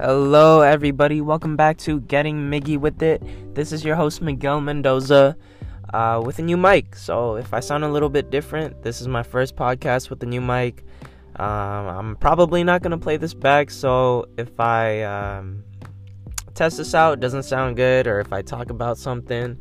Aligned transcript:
Hello, 0.00 0.60
everybody. 0.60 1.20
Welcome 1.20 1.56
back 1.56 1.76
to 1.78 1.98
Getting 2.02 2.48
Miggy 2.48 2.78
with 2.78 3.02
It. 3.02 3.20
This 3.56 3.72
is 3.72 3.84
your 3.84 3.96
host, 3.96 4.22
Miguel 4.22 4.60
Mendoza, 4.60 5.36
uh, 5.92 6.22
with 6.24 6.38
a 6.38 6.42
new 6.42 6.56
mic. 6.56 6.94
So, 6.94 7.34
if 7.34 7.52
I 7.52 7.58
sound 7.58 7.82
a 7.82 7.88
little 7.88 8.08
bit 8.08 8.30
different, 8.30 8.84
this 8.84 9.00
is 9.00 9.08
my 9.08 9.24
first 9.24 9.56
podcast 9.56 10.08
with 10.08 10.22
a 10.22 10.26
new 10.26 10.40
mic. 10.40 10.84
Um, 11.34 11.48
I'm 11.48 12.16
probably 12.16 12.62
not 12.62 12.80
going 12.80 12.92
to 12.92 12.96
play 12.96 13.16
this 13.16 13.34
back. 13.34 13.72
So, 13.72 14.26
if 14.38 14.60
I 14.60 15.02
um, 15.02 15.64
test 16.54 16.76
this 16.76 16.94
out, 16.94 17.18
doesn't 17.18 17.42
sound 17.42 17.74
good, 17.74 18.06
or 18.06 18.20
if 18.20 18.32
I 18.32 18.40
talk 18.40 18.70
about 18.70 18.98
something, 18.98 19.58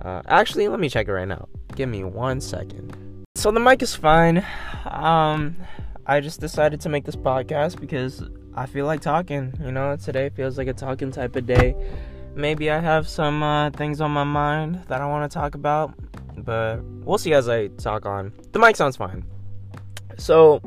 uh, 0.00 0.20
actually, 0.26 0.66
let 0.66 0.80
me 0.80 0.88
check 0.88 1.06
it 1.06 1.12
right 1.12 1.28
now. 1.28 1.46
Give 1.76 1.88
me 1.88 2.02
one 2.02 2.40
second. 2.40 3.24
So, 3.36 3.52
the 3.52 3.60
mic 3.60 3.82
is 3.82 3.94
fine. 3.94 4.44
Um, 4.84 5.54
I 6.06 6.18
just 6.18 6.40
decided 6.40 6.80
to 6.80 6.88
make 6.88 7.04
this 7.04 7.14
podcast 7.14 7.80
because 7.80 8.24
I 8.56 8.66
feel 8.66 8.86
like 8.86 9.00
talking. 9.00 9.52
You 9.62 9.70
know, 9.70 9.96
today 9.96 10.30
feels 10.30 10.56
like 10.56 10.68
a 10.68 10.72
talking 10.72 11.10
type 11.10 11.36
of 11.36 11.46
day. 11.46 11.76
Maybe 12.34 12.70
I 12.70 12.80
have 12.80 13.08
some 13.08 13.42
uh, 13.42 13.70
things 13.70 14.00
on 14.00 14.10
my 14.10 14.24
mind 14.24 14.84
that 14.88 15.00
I 15.00 15.06
want 15.06 15.30
to 15.30 15.34
talk 15.34 15.54
about, 15.54 15.94
but 16.36 16.82
we'll 16.82 17.18
see 17.18 17.34
as 17.34 17.48
I 17.48 17.68
talk 17.68 18.06
on. 18.06 18.32
The 18.52 18.58
mic 18.58 18.76
sounds 18.76 18.96
fine. 18.96 19.24
So, 20.18 20.60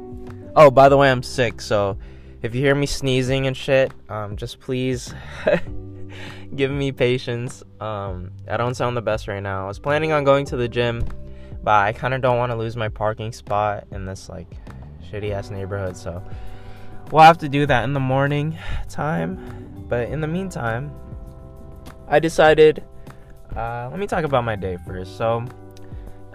oh, 0.55 0.71
by 0.71 0.89
the 0.89 0.97
way, 0.97 1.11
I'm 1.11 1.23
sick, 1.23 1.61
so 1.61 1.97
if 2.41 2.55
you 2.55 2.61
hear 2.61 2.75
me 2.75 2.85
sneezing 2.85 3.47
and 3.47 3.57
shit, 3.57 3.91
um, 4.08 4.35
just 4.35 4.59
please 4.59 5.13
give 6.55 6.71
me 6.71 6.91
patience. 6.91 7.63
Um, 7.80 8.31
I 8.47 8.58
don't 8.58 8.75
sound 8.75 8.95
the 8.95 9.02
best 9.02 9.27
right 9.27 9.41
now. 9.41 9.66
I 9.66 9.67
was 9.67 9.80
planning 9.80 10.11
on 10.11 10.23
going 10.23 10.45
to 10.45 10.58
the 10.58 10.67
gym, 10.67 11.03
but 11.63 11.73
I 11.73 11.94
kind 11.94 12.13
of 12.13 12.21
don't 12.21 12.38
want 12.38 12.52
to 12.52 12.55
lose 12.55 12.75
my 12.75 12.89
parking 12.89 13.31
spot 13.31 13.88
in 13.91 14.05
this 14.05 14.30
like 14.30 14.47
shitty 15.11 15.31
ass 15.31 15.49
neighborhood, 15.49 15.97
so 15.97 16.23
we'll 17.11 17.23
have 17.23 17.38
to 17.39 17.49
do 17.49 17.65
that 17.65 17.83
in 17.83 17.93
the 17.93 17.99
morning 17.99 18.57
time. 18.88 19.85
But 19.88 20.09
in 20.09 20.21
the 20.21 20.27
meantime, 20.27 20.91
I 22.07 22.19
decided. 22.19 22.83
Uh, 23.55 23.88
let 23.89 23.99
me 23.99 24.05
talk 24.05 24.23
about 24.23 24.43
my 24.43 24.55
day 24.55 24.77
first. 24.85 25.17
So, 25.17 25.43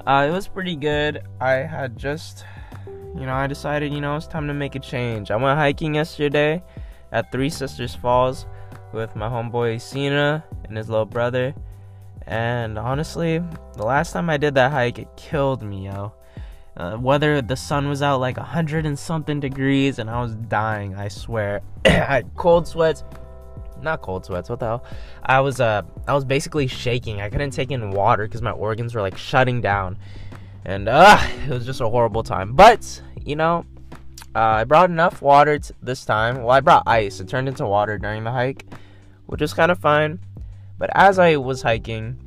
uh, 0.06 0.26
it 0.28 0.32
was 0.32 0.48
pretty 0.48 0.76
good. 0.76 1.22
I 1.40 1.52
had 1.52 1.96
just, 1.96 2.44
you 2.86 3.24
know, 3.24 3.34
I 3.34 3.46
decided, 3.46 3.92
you 3.92 4.00
know, 4.00 4.16
it's 4.16 4.26
time 4.26 4.48
to 4.48 4.54
make 4.54 4.74
a 4.74 4.80
change. 4.80 5.30
I 5.30 5.36
went 5.36 5.58
hiking 5.58 5.94
yesterday 5.94 6.62
at 7.12 7.30
Three 7.30 7.48
Sisters 7.48 7.94
Falls 7.94 8.46
with 8.92 9.14
my 9.14 9.28
homeboy 9.28 9.80
Cena 9.80 10.44
and 10.64 10.76
his 10.76 10.90
little 10.90 11.06
brother. 11.06 11.54
And 12.26 12.78
honestly, 12.78 13.42
the 13.76 13.84
last 13.84 14.12
time 14.12 14.28
I 14.28 14.36
did 14.36 14.54
that 14.54 14.72
hike, 14.72 14.98
it 14.98 15.08
killed 15.16 15.62
me, 15.62 15.86
yo. 15.86 16.12
Uh, 16.76 16.96
whether 16.96 17.40
the 17.40 17.56
sun 17.56 17.88
was 17.88 18.02
out 18.02 18.18
like 18.18 18.36
a 18.36 18.42
hundred 18.42 18.84
and 18.84 18.98
something 18.98 19.38
degrees, 19.38 19.98
and 19.98 20.10
I 20.10 20.20
was 20.20 20.34
dying. 20.34 20.96
I 20.96 21.08
swear, 21.08 21.60
I 21.84 21.90
had 21.90 22.34
cold 22.36 22.66
sweats. 22.66 23.04
Not 23.80 24.02
cold 24.02 24.24
sweats. 24.24 24.48
What 24.48 24.60
the 24.60 24.66
hell? 24.66 24.84
I 25.22 25.40
was 25.40 25.60
uh, 25.60 25.82
I 26.08 26.14
was 26.14 26.24
basically 26.24 26.66
shaking. 26.66 27.20
I 27.20 27.28
couldn't 27.30 27.52
take 27.52 27.70
in 27.70 27.90
water 27.90 28.26
because 28.26 28.42
my 28.42 28.50
organs 28.50 28.94
were 28.94 29.02
like 29.02 29.16
shutting 29.16 29.60
down, 29.60 29.98
and 30.64 30.88
uh, 30.88 31.18
it 31.44 31.50
was 31.50 31.64
just 31.64 31.80
a 31.80 31.88
horrible 31.88 32.24
time. 32.24 32.54
But 32.54 33.02
you 33.24 33.36
know, 33.36 33.66
uh, 34.34 34.40
I 34.40 34.64
brought 34.64 34.90
enough 34.90 35.22
water 35.22 35.58
t- 35.60 35.74
this 35.80 36.04
time. 36.04 36.38
Well, 36.38 36.50
I 36.50 36.60
brought 36.60 36.82
ice. 36.86 37.20
It 37.20 37.28
turned 37.28 37.48
into 37.48 37.66
water 37.66 37.98
during 37.98 38.24
the 38.24 38.32
hike, 38.32 38.64
which 39.26 39.40
was 39.40 39.54
kind 39.54 39.70
of 39.70 39.78
fine. 39.78 40.18
But 40.76 40.90
as 40.92 41.20
I 41.20 41.36
was 41.36 41.62
hiking, 41.62 42.18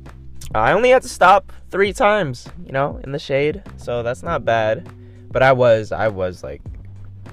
I 0.54 0.72
only 0.72 0.90
had 0.90 1.02
to 1.02 1.08
stop 1.08 1.52
three 1.70 1.92
times, 1.92 2.48
you 2.64 2.72
know, 2.72 3.00
in 3.04 3.12
the 3.12 3.18
shade. 3.18 3.62
So 3.76 4.02
that's 4.02 4.22
not 4.22 4.44
bad. 4.44 4.88
But 5.30 5.42
I 5.42 5.52
was, 5.52 5.92
I 5.92 6.08
was 6.08 6.42
like, 6.42 6.62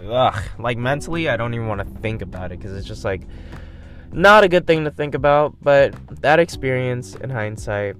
ugh. 0.06 0.44
Like 0.60 0.78
mentally, 0.78 1.30
I 1.30 1.38
don't 1.38 1.54
even 1.54 1.68
want 1.68 1.80
to 1.80 2.02
think 2.02 2.22
about 2.22 2.52
it 2.52 2.60
because 2.60 2.76
it's 2.76 2.88
just 2.88 3.06
like 3.06 3.22
not 4.12 4.44
a 4.44 4.50
good 4.50 4.68
thing 4.68 4.84
to 4.84 4.92
think 4.92 5.16
about. 5.16 5.56
But 5.62 5.96
that 6.22 6.40
experience 6.40 7.16
in 7.16 7.30
hindsight 7.30 7.96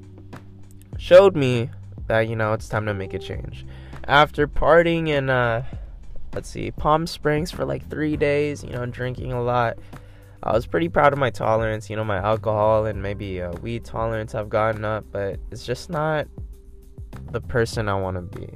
showed 0.98 1.36
me 1.36 1.70
that, 2.08 2.28
you 2.28 2.36
know, 2.36 2.54
it's 2.54 2.68
time 2.68 2.86
to 2.86 2.94
make 2.94 3.14
a 3.14 3.20
change. 3.20 3.66
After 4.08 4.48
partying 4.48 5.08
in, 5.08 5.30
uh, 5.30 5.64
let's 6.34 6.50
see, 6.50 6.72
Palm 6.72 7.08
Springs 7.08 7.52
for 7.52 7.66
like 7.66 7.90
three 7.90 8.18
days, 8.18 8.64
you 8.64 8.72
know, 8.72 8.86
drinking 8.86 9.32
a 9.32 9.42
lot 9.42 9.78
I 10.46 10.54
was 10.54 10.68
pretty 10.68 10.90
proud 10.90 11.12
of 11.12 11.18
my 11.18 11.32
tolerance, 11.32 11.90
you 11.90 11.96
know, 11.96 12.04
my 12.04 12.18
alcohol 12.18 12.86
and 12.86 13.02
maybe 13.02 13.42
uh, 13.42 13.54
weed 13.64 13.84
tolerance 13.84 14.36
I've 14.36 14.50
gotten 14.50 14.86
up, 14.86 15.04
but 15.12 15.40
it's 15.50 15.66
just 15.66 15.90
not 15.90 16.28
the 17.32 17.42
person 17.42 17.90
I 17.90 17.96
want 17.96 18.16
to 18.16 18.40
be. 18.40 18.48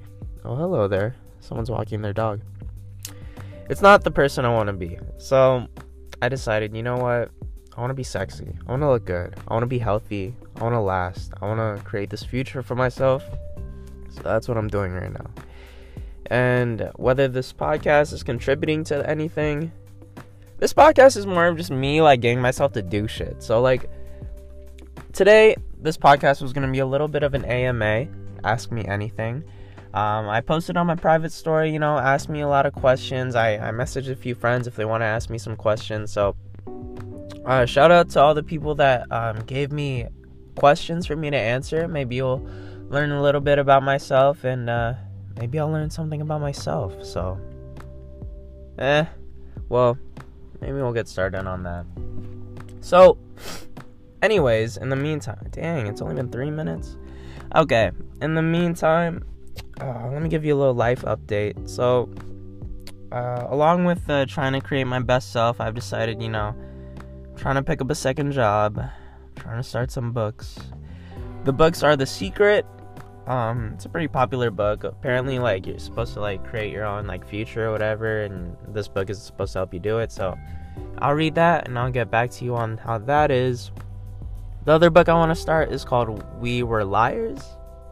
Oh, 0.45 0.55
hello 0.55 0.87
there. 0.87 1.15
Someone's 1.39 1.71
walking 1.71 2.03
their 2.03 2.13
dog. 2.13 2.41
It's 3.71 3.81
not 3.81 4.03
the 4.03 4.11
person 4.11 4.45
I 4.45 4.53
want 4.53 4.67
to 4.67 4.73
be. 4.73 4.99
So 5.17 5.67
I 6.21 6.29
decided, 6.29 6.75
you 6.75 6.83
know 6.83 6.97
what? 6.97 7.31
I 7.75 7.81
want 7.81 7.89
to 7.89 7.95
be 7.95 8.03
sexy. 8.03 8.55
I 8.67 8.71
want 8.71 8.83
to 8.83 8.89
look 8.89 9.05
good. 9.05 9.35
I 9.47 9.53
want 9.53 9.63
to 9.63 9.67
be 9.67 9.79
healthy. 9.79 10.35
I 10.57 10.63
want 10.63 10.75
to 10.75 10.79
last. 10.81 11.33
I 11.41 11.47
want 11.47 11.77
to 11.77 11.83
create 11.83 12.11
this 12.11 12.23
future 12.23 12.61
for 12.61 12.75
myself. 12.75 13.23
So 14.09 14.21
that's 14.21 14.47
what 14.47 14.57
I'm 14.57 14.67
doing 14.67 14.91
right 14.91 15.11
now. 15.11 15.31
And 16.27 16.91
whether 16.97 17.27
this 17.27 17.51
podcast 17.51 18.13
is 18.13 18.21
contributing 18.21 18.83
to 18.85 19.09
anything, 19.09 19.71
this 20.59 20.73
podcast 20.73 21.17
is 21.17 21.25
more 21.25 21.47
of 21.47 21.57
just 21.57 21.71
me 21.71 22.01
like 22.01 22.21
getting 22.21 22.41
myself 22.41 22.73
to 22.73 22.81
do 22.81 23.07
shit. 23.07 23.41
So 23.41 23.61
like 23.61 23.89
today, 25.13 25.55
this 25.79 25.97
podcast 25.97 26.41
was 26.41 26.53
gonna 26.53 26.71
be 26.71 26.79
a 26.79 26.85
little 26.85 27.07
bit 27.07 27.23
of 27.23 27.33
an 27.33 27.45
AMA. 27.45 28.07
Ask 28.43 28.71
me 28.71 28.85
anything. 28.85 29.43
Um, 29.93 30.29
I 30.29 30.41
posted 30.41 30.77
on 30.77 30.85
my 30.85 30.95
private 30.95 31.31
story, 31.31 31.71
you 31.71 31.79
know, 31.79 31.97
asked 31.97 32.29
me 32.29 32.41
a 32.41 32.47
lot 32.47 32.67
of 32.67 32.73
questions. 32.73 33.35
I, 33.35 33.55
I 33.55 33.71
messaged 33.71 34.11
a 34.11 34.15
few 34.15 34.35
friends 34.35 34.67
if 34.67 34.75
they 34.75 34.85
want 34.85 35.01
to 35.01 35.05
ask 35.05 35.31
me 35.31 35.39
some 35.39 35.55
questions. 35.55 36.11
So, 36.11 36.35
uh, 37.43 37.65
shout 37.65 37.89
out 37.89 38.09
to 38.11 38.21
all 38.21 38.35
the 38.35 38.43
people 38.43 38.75
that 38.75 39.11
um, 39.11 39.39
gave 39.45 39.71
me 39.71 40.05
questions 40.55 41.07
for 41.07 41.15
me 41.15 41.31
to 41.31 41.37
answer. 41.37 41.87
Maybe 41.87 42.17
you'll 42.17 42.47
learn 42.89 43.11
a 43.11 43.21
little 43.21 43.41
bit 43.41 43.57
about 43.57 43.81
myself, 43.81 44.43
and 44.43 44.69
uh, 44.69 44.93
maybe 45.37 45.57
I'll 45.57 45.71
learn 45.71 45.89
something 45.89 46.21
about 46.21 46.41
myself. 46.41 47.03
So, 47.03 47.39
eh, 48.77 49.05
well, 49.69 49.97
maybe 50.61 50.73
we'll 50.73 50.93
get 50.93 51.07
started 51.07 51.47
on 51.47 51.63
that. 51.63 51.85
So, 52.81 53.17
anyways, 54.21 54.77
in 54.77 54.89
the 54.89 54.95
meantime, 54.95 55.47
dang, 55.51 55.87
it's 55.87 56.01
only 56.01 56.15
been 56.15 56.29
three 56.29 56.51
minutes. 56.51 56.97
Okay, 57.55 57.91
in 58.21 58.35
the 58.35 58.41
meantime, 58.41 59.25
uh, 59.81 60.09
let 60.11 60.21
me 60.21 60.29
give 60.29 60.45
you 60.45 60.55
a 60.55 60.59
little 60.59 60.73
life 60.73 61.01
update. 61.01 61.69
So, 61.69 62.09
uh, 63.11 63.47
along 63.49 63.85
with 63.85 64.09
uh, 64.09 64.25
trying 64.25 64.53
to 64.53 64.61
create 64.61 64.85
my 64.85 64.99
best 64.99 65.31
self, 65.31 65.59
I've 65.59 65.73
decided, 65.73 66.21
you 66.21 66.29
know, 66.29 66.55
trying 67.35 67.55
to 67.55 67.63
pick 67.63 67.81
up 67.81 67.89
a 67.89 67.95
second 67.95 68.31
job, 68.33 68.81
trying 69.35 69.57
to 69.57 69.63
start 69.63 69.91
some 69.91 70.11
books. 70.11 70.59
The 71.45 71.53
books 71.53 71.83
are 71.83 71.95
The 71.95 72.05
Secret. 72.05 72.65
Um, 73.29 73.73
it's 73.75 73.85
a 73.85 73.89
pretty 73.89 74.07
popular 74.07 74.49
book. 74.49 74.83
Apparently, 74.83 75.37
like 75.37 75.67
you're 75.67 75.77
supposed 75.77 76.15
to 76.15 76.19
like 76.19 76.43
create 76.43 76.73
your 76.73 76.83
own 76.83 77.05
like 77.05 77.25
future 77.27 77.67
or 77.67 77.71
whatever, 77.71 78.23
and 78.23 78.57
this 78.69 78.87
book 78.87 79.11
is 79.11 79.21
supposed 79.21 79.53
to 79.53 79.59
help 79.59 79.71
you 79.71 79.79
do 79.79 79.99
it. 79.99 80.11
So, 80.11 80.35
I'll 80.97 81.13
read 81.13 81.35
that 81.35 81.67
and 81.67 81.77
I'll 81.77 81.91
get 81.91 82.09
back 82.09 82.31
to 82.31 82.45
you 82.45 82.55
on 82.55 82.77
how 82.77 82.97
that 82.97 83.29
is. 83.29 83.71
The 84.65 84.71
other 84.71 84.89
book 84.89 85.09
I 85.09 85.13
want 85.13 85.29
to 85.29 85.35
start 85.35 85.71
is 85.71 85.85
called 85.85 86.25
We 86.41 86.63
Were 86.63 86.83
Liars, 86.83 87.41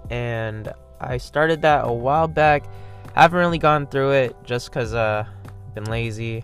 and 0.10 0.74
I 1.00 1.18
started 1.18 1.62
that 1.62 1.82
a 1.86 1.94
while 1.94 2.28
back. 2.28 2.66
Haven't 3.14 3.38
really 3.38 3.60
gone 3.60 3.86
through 3.86 4.12
it 4.14 4.36
just 4.44 4.70
because 4.72 4.96
uh 4.96 5.24
been 5.76 5.86
lazy, 5.86 6.44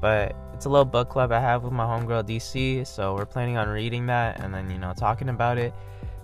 but 0.00 0.36
it's 0.54 0.66
a 0.66 0.68
little 0.68 0.84
book 0.84 1.08
club 1.08 1.32
I 1.32 1.40
have 1.40 1.64
with 1.64 1.72
my 1.72 1.84
homegirl 1.84 2.28
DC, 2.28 2.86
so 2.86 3.16
we're 3.16 3.26
planning 3.26 3.56
on 3.56 3.68
reading 3.68 4.06
that 4.06 4.38
and 4.38 4.54
then 4.54 4.70
you 4.70 4.78
know 4.78 4.92
talking 4.96 5.30
about 5.30 5.58
it. 5.58 5.74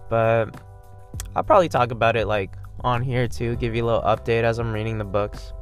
But 0.09 0.55
I'll 1.35 1.43
probably 1.43 1.69
talk 1.69 1.91
about 1.91 2.17
it 2.17 2.27
like 2.27 2.57
on 2.81 3.03
here 3.03 3.29
too, 3.29 3.57
give 3.57 3.75
you 3.75 3.85
a 3.85 3.87
little 3.87 4.03
update 4.03 4.45
as 4.45 4.59
I'm 4.59 4.73
reading 4.73 4.99
the 4.99 5.05
books. 5.05 5.53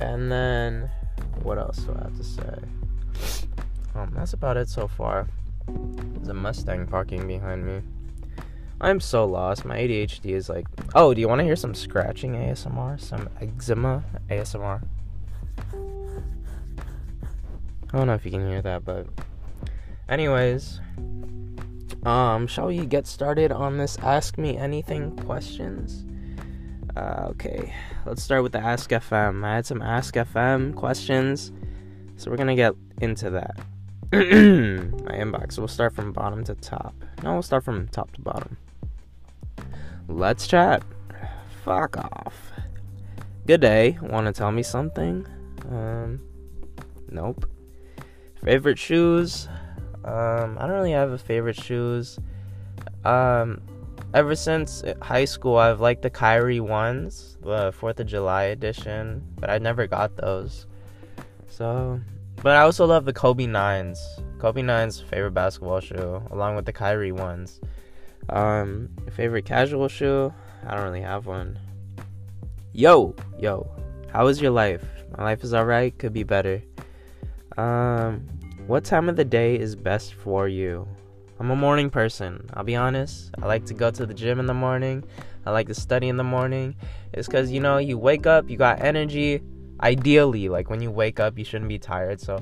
And 0.00 0.30
then 0.30 0.90
what 1.42 1.58
else 1.58 1.78
do 1.78 1.92
I 1.98 2.04
have 2.04 2.16
to 2.16 2.24
say? 2.24 2.58
Um, 3.94 4.12
that's 4.14 4.32
about 4.32 4.56
it 4.56 4.68
so 4.68 4.86
far. 4.88 5.26
There's 5.66 6.28
a 6.28 6.34
Mustang 6.34 6.86
parking 6.86 7.26
behind 7.26 7.66
me. 7.66 7.82
I'm 8.80 9.00
so 9.00 9.26
lost. 9.26 9.64
My 9.64 9.76
ADHD 9.76 10.26
is 10.26 10.48
like. 10.48 10.66
Oh, 10.94 11.12
do 11.12 11.20
you 11.20 11.28
want 11.28 11.40
to 11.40 11.44
hear 11.44 11.56
some 11.56 11.74
scratching 11.74 12.32
ASMR? 12.32 12.98
Some 12.98 13.28
eczema 13.40 14.02
ASMR? 14.30 14.82
I 17.92 17.96
don't 17.96 18.06
know 18.06 18.14
if 18.14 18.24
you 18.24 18.30
can 18.30 18.48
hear 18.48 18.62
that, 18.62 18.84
but. 18.84 19.06
Anyways. 20.08 20.80
Um, 22.04 22.46
shall 22.46 22.68
we 22.68 22.86
get 22.86 23.06
started 23.06 23.52
on 23.52 23.76
this 23.76 23.98
Ask 23.98 24.38
Me 24.38 24.56
Anything 24.56 25.16
questions? 25.16 26.06
Uh, 26.96 27.26
okay, 27.30 27.74
let's 28.06 28.22
start 28.22 28.42
with 28.42 28.52
the 28.52 28.58
Ask 28.58 28.90
FM. 28.90 29.44
I 29.44 29.56
had 29.56 29.66
some 29.66 29.82
Ask 29.82 30.14
FM 30.14 30.74
questions, 30.74 31.52
so 32.16 32.30
we're 32.30 32.36
gonna 32.38 32.56
get 32.56 32.74
into 33.00 33.30
that. 33.30 33.56
My 34.12 34.18
inbox. 34.18 35.58
We'll 35.58 35.68
start 35.68 35.94
from 35.94 36.12
bottom 36.12 36.42
to 36.44 36.54
top. 36.56 36.94
No, 37.22 37.34
we'll 37.34 37.42
start 37.42 37.64
from 37.64 37.86
top 37.88 38.10
to 38.12 38.20
bottom. 38.20 38.56
Let's 40.08 40.48
chat. 40.48 40.82
Fuck 41.64 41.96
off. 41.96 42.50
Good 43.46 43.60
day. 43.60 43.98
Want 44.02 44.26
to 44.26 44.32
tell 44.32 44.50
me 44.50 44.62
something? 44.64 45.26
Um, 45.70 46.20
nope. 47.08 47.48
Favorite 48.42 48.78
shoes? 48.78 49.48
Um, 50.10 50.58
I 50.58 50.66
don't 50.66 50.74
really 50.74 50.90
have 50.90 51.12
a 51.12 51.18
favorite 51.18 51.54
shoes. 51.54 52.18
Um, 53.04 53.62
ever 54.12 54.34
since 54.34 54.82
high 55.00 55.24
school, 55.24 55.56
I've 55.56 55.80
liked 55.80 56.02
the 56.02 56.10
Kyrie 56.10 56.58
ones, 56.58 57.38
the 57.42 57.72
Fourth 57.72 58.00
of 58.00 58.08
July 58.08 58.44
edition, 58.44 59.24
but 59.38 59.50
I 59.50 59.58
never 59.58 59.86
got 59.86 60.16
those. 60.16 60.66
So, 61.48 62.00
but 62.42 62.56
I 62.56 62.62
also 62.62 62.86
love 62.86 63.04
the 63.04 63.12
Kobe 63.12 63.46
nines. 63.46 64.04
Kobe 64.40 64.62
nines 64.62 65.00
favorite 65.00 65.30
basketball 65.30 65.78
shoe, 65.78 66.20
along 66.32 66.56
with 66.56 66.66
the 66.66 66.72
Kyrie 66.72 67.12
ones. 67.12 67.60
Um, 68.30 68.90
favorite 69.12 69.44
casual 69.44 69.86
shoe? 69.86 70.34
I 70.66 70.74
don't 70.74 70.84
really 70.84 71.02
have 71.02 71.26
one. 71.26 71.56
Yo, 72.72 73.14
yo, 73.38 73.70
how 74.12 74.26
is 74.26 74.40
your 74.40 74.50
life? 74.50 74.84
My 75.16 75.22
life 75.22 75.44
is 75.44 75.54
alright. 75.54 75.96
Could 75.98 76.12
be 76.12 76.24
better. 76.24 76.62
Um, 77.56 78.26
what 78.70 78.84
time 78.84 79.08
of 79.08 79.16
the 79.16 79.24
day 79.24 79.58
is 79.58 79.74
best 79.74 80.14
for 80.14 80.46
you? 80.46 80.86
I'm 81.40 81.50
a 81.50 81.56
morning 81.56 81.90
person. 81.90 82.48
I'll 82.54 82.62
be 82.62 82.76
honest. 82.76 83.34
I 83.42 83.46
like 83.46 83.64
to 83.64 83.74
go 83.74 83.90
to 83.90 84.06
the 84.06 84.14
gym 84.14 84.38
in 84.38 84.46
the 84.46 84.54
morning. 84.54 85.02
I 85.44 85.50
like 85.50 85.66
to 85.66 85.74
study 85.74 86.08
in 86.08 86.16
the 86.16 86.22
morning. 86.22 86.76
It's 87.12 87.26
because, 87.26 87.50
you 87.50 87.58
know, 87.58 87.78
you 87.78 87.98
wake 87.98 88.28
up, 88.28 88.48
you 88.48 88.56
got 88.56 88.80
energy. 88.80 89.42
Ideally, 89.82 90.48
like 90.48 90.70
when 90.70 90.80
you 90.80 90.92
wake 90.92 91.18
up, 91.18 91.36
you 91.36 91.44
shouldn't 91.44 91.68
be 91.68 91.80
tired. 91.80 92.20
So 92.20 92.38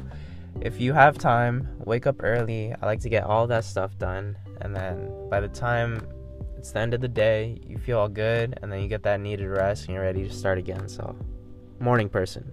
if 0.60 0.78
you 0.78 0.92
have 0.92 1.16
time, 1.16 1.66
wake 1.78 2.06
up 2.06 2.16
early. 2.22 2.74
I 2.74 2.84
like 2.84 3.00
to 3.00 3.08
get 3.08 3.24
all 3.24 3.46
that 3.46 3.64
stuff 3.64 3.96
done. 3.96 4.36
And 4.60 4.76
then 4.76 5.10
by 5.30 5.40
the 5.40 5.48
time 5.48 6.06
it's 6.58 6.72
the 6.72 6.80
end 6.80 6.92
of 6.92 7.00
the 7.00 7.08
day, 7.08 7.58
you 7.66 7.78
feel 7.78 8.00
all 8.00 8.08
good. 8.10 8.58
And 8.60 8.70
then 8.70 8.82
you 8.82 8.88
get 8.88 9.02
that 9.04 9.18
needed 9.20 9.48
rest 9.48 9.86
and 9.86 9.94
you're 9.94 10.04
ready 10.04 10.28
to 10.28 10.34
start 10.34 10.58
again. 10.58 10.90
So, 10.90 11.16
morning 11.80 12.10
person. 12.10 12.52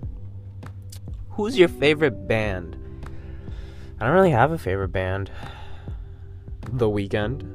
Who's 1.32 1.58
your 1.58 1.68
favorite 1.68 2.26
band? 2.26 2.78
I 4.00 4.06
don't 4.06 4.14
really 4.14 4.32
have 4.32 4.52
a 4.52 4.58
favorite 4.58 4.90
band. 4.90 5.32
The 6.74 6.90
Weeknd. 6.90 7.52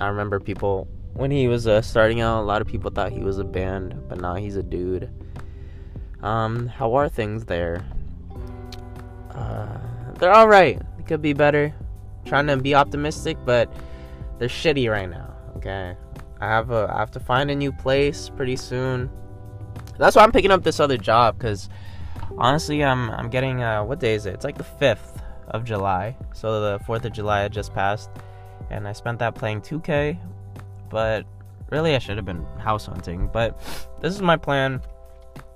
I 0.00 0.08
remember 0.08 0.40
people 0.40 0.86
when 1.14 1.30
he 1.30 1.48
was 1.48 1.66
uh, 1.66 1.80
starting 1.80 2.20
out. 2.20 2.42
A 2.42 2.44
lot 2.44 2.60
of 2.60 2.68
people 2.68 2.90
thought 2.90 3.12
he 3.12 3.20
was 3.20 3.38
a 3.38 3.44
band, 3.44 4.08
but 4.08 4.20
now 4.20 4.34
he's 4.34 4.56
a 4.56 4.62
dude. 4.62 5.10
Um, 6.22 6.66
how 6.66 6.94
are 6.94 7.08
things 7.08 7.46
there? 7.46 7.84
Uh, 9.30 9.78
they're 10.18 10.32
all 10.32 10.48
right. 10.48 10.80
They 10.96 11.02
could 11.04 11.22
be 11.22 11.32
better. 11.32 11.74
trying 12.26 12.46
to 12.48 12.56
be 12.56 12.74
optimistic, 12.74 13.38
but 13.44 13.72
they're 14.38 14.48
shitty 14.48 14.90
right 14.90 15.08
now. 15.08 15.34
Okay, 15.56 15.96
I 16.40 16.46
have 16.46 16.70
a 16.70 16.92
I 16.94 16.98
have 16.98 17.10
to 17.12 17.20
find 17.20 17.50
a 17.50 17.54
new 17.54 17.72
place 17.72 18.28
pretty 18.28 18.56
soon. 18.56 19.10
That's 19.98 20.14
why 20.14 20.22
I'm 20.22 20.32
picking 20.32 20.50
up 20.50 20.62
this 20.62 20.78
other 20.78 20.98
job 20.98 21.38
because 21.38 21.68
honestly, 22.36 22.84
I'm 22.84 23.10
I'm 23.10 23.30
getting 23.30 23.62
uh, 23.62 23.82
what 23.82 23.98
day 23.98 24.14
is 24.14 24.26
it? 24.26 24.34
It's 24.34 24.44
like 24.44 24.58
the 24.58 24.64
fifth 24.64 25.22
of 25.50 25.64
July. 25.64 26.16
So 26.32 26.60
the 26.60 26.84
4th 26.84 27.04
of 27.04 27.12
July 27.12 27.40
had 27.40 27.52
just 27.52 27.72
passed, 27.74 28.10
and 28.70 28.86
I 28.86 28.92
spent 28.92 29.18
that 29.20 29.34
playing 29.34 29.62
2K. 29.62 30.18
But 30.90 31.26
really, 31.70 31.94
I 31.94 31.98
should 31.98 32.16
have 32.16 32.26
been 32.26 32.44
house 32.58 32.86
hunting. 32.86 33.28
But 33.32 33.58
this 34.00 34.14
is 34.14 34.22
my 34.22 34.36
plan. 34.36 34.80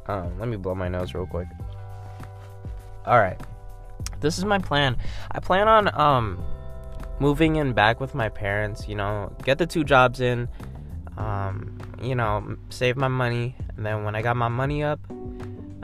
Um, 0.06 0.38
let 0.38 0.48
me 0.48 0.56
blow 0.56 0.74
my 0.74 0.88
nose 0.88 1.14
real 1.14 1.26
quick. 1.26 1.48
All 3.06 3.18
right, 3.18 3.40
this 4.20 4.38
is 4.38 4.44
my 4.44 4.58
plan. 4.58 4.96
I 5.30 5.40
plan 5.40 5.68
on 5.68 6.00
um 6.00 6.44
moving 7.18 7.56
in 7.56 7.72
back 7.72 8.00
with 8.00 8.14
my 8.14 8.28
parents. 8.28 8.88
You 8.88 8.96
know, 8.96 9.34
get 9.44 9.58
the 9.58 9.66
two 9.66 9.84
jobs 9.84 10.20
in. 10.20 10.48
Um, 11.16 11.78
you 12.00 12.14
know, 12.14 12.56
save 12.70 12.96
my 12.96 13.08
money, 13.08 13.54
and 13.76 13.84
then 13.84 14.04
when 14.04 14.14
I 14.14 14.22
got 14.22 14.36
my 14.36 14.48
money 14.48 14.82
up, 14.82 15.00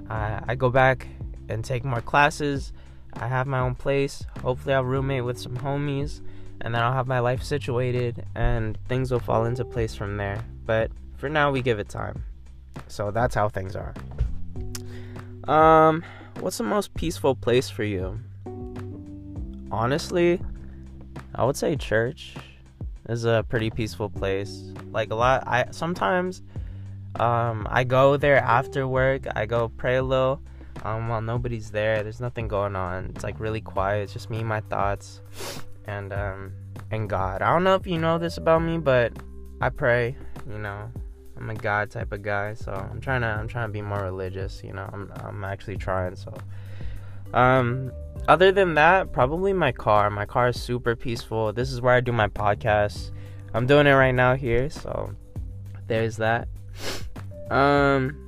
I, 0.09 0.41
I 0.49 0.55
go 0.55 0.71
back 0.71 1.07
and 1.49 1.65
take 1.65 1.85
more 1.85 2.01
classes 2.01 2.73
I 3.15 3.27
have 3.27 3.47
my 3.47 3.61
own 3.61 3.75
place. 3.75 4.25
Hopefully, 4.43 4.75
I'll 4.75 4.85
roommate 4.85 5.25
with 5.25 5.39
some 5.39 5.57
homies, 5.57 6.21
and 6.61 6.75
then 6.75 6.83
I'll 6.83 6.93
have 6.93 7.07
my 7.07 7.19
life 7.19 7.43
situated, 7.43 8.25
and 8.35 8.79
things 8.89 9.11
will 9.11 9.21
fall 9.21 9.45
into 9.45 9.65
place 9.65 9.95
from 9.95 10.17
there. 10.17 10.45
But 10.65 10.91
for 11.17 11.29
now, 11.29 11.51
we 11.51 11.63
give 11.63 11.79
it 11.79 11.89
time. 11.89 12.25
So 12.87 13.11
that's 13.11 13.35
how 13.35 13.49
things 13.49 13.77
are. 13.77 13.95
Um, 15.49 16.05
what's 16.41 16.59
the 16.59 16.65
most 16.65 16.95
peaceful 16.95 17.35
place 17.35 17.69
for 17.71 17.85
you? 17.85 18.21
Honestly, 19.71 20.41
I 21.35 21.45
would 21.45 21.57
say 21.57 21.77
church 21.77 22.35
is 23.09 23.25
a 23.25 23.45
pretty 23.49 23.71
peaceful 23.71 24.11
place. 24.11 24.73
Like 24.91 25.11
a 25.11 25.15
lot, 25.15 25.47
I 25.47 25.67
sometimes 25.71 26.43
um 27.19 27.67
I 27.71 27.85
go 27.85 28.17
there 28.17 28.39
after 28.39 28.87
work. 28.87 29.27
I 29.35 29.47
go 29.47 29.69
pray 29.69 29.97
a 29.97 30.03
little 30.03 30.41
um, 30.85 31.09
while 31.09 31.21
nobody's 31.21 31.71
there. 31.71 32.03
There's 32.03 32.21
nothing 32.21 32.49
going 32.49 32.77
on. 32.77 33.13
It's 33.15 33.25
like 33.25 33.41
really 33.41 33.61
quiet. 33.61 34.03
It's 34.05 34.13
just 34.13 34.31
me, 34.31 34.43
my 34.43 34.61
thoughts, 34.61 35.21
and 35.87 36.13
um, 36.13 36.53
and 36.91 37.09
God. 37.09 37.43
I 37.43 37.53
don't 37.53 37.65
know 37.65 37.75
if 37.75 37.87
you 37.87 37.99
know 37.99 38.19
this 38.19 38.39
about 38.39 38.63
me, 38.63 38.79
but 38.79 39.13
I 39.61 39.69
pray. 39.71 40.17
You 40.49 40.59
know, 40.59 40.91
I'm 41.37 41.51
a 41.51 41.55
God 41.55 41.91
type 41.91 42.13
of 42.13 42.23
guy, 42.23 42.55
so 42.55 42.73
I'm 42.73 43.01
trying 43.01 43.23
to 43.23 43.27
I'm 43.27 43.49
trying 43.49 43.69
to 43.69 43.73
be 43.73 43.83
more 43.83 44.03
religious. 44.03 44.63
You 44.63 44.73
know, 44.73 44.89
I'm 44.93 45.13
I'm 45.17 45.45
actually 45.45 45.77
trying. 45.77 46.17
So, 46.17 46.35
um, 47.35 47.93
other 48.29 48.53
than 48.53 48.75
that, 48.75 49.13
probably 49.13 49.53
my 49.53 49.73
car. 49.73 50.11
My 50.11 50.27
car 50.27 50.49
is 50.49 50.61
super 50.61 50.97
peaceful. 50.97 51.53
This 51.53 51.73
is 51.73 51.81
where 51.81 51.95
I 51.95 52.01
do 52.01 52.13
my 52.13 52.29
podcast. 52.29 53.11
I'm 53.55 53.67
doing 53.67 53.87
it 53.87 53.93
right 53.93 54.15
now 54.15 54.35
here, 54.35 54.71
so 54.71 55.15
there's 55.87 56.17
that. 56.19 56.49
Um 57.51 58.28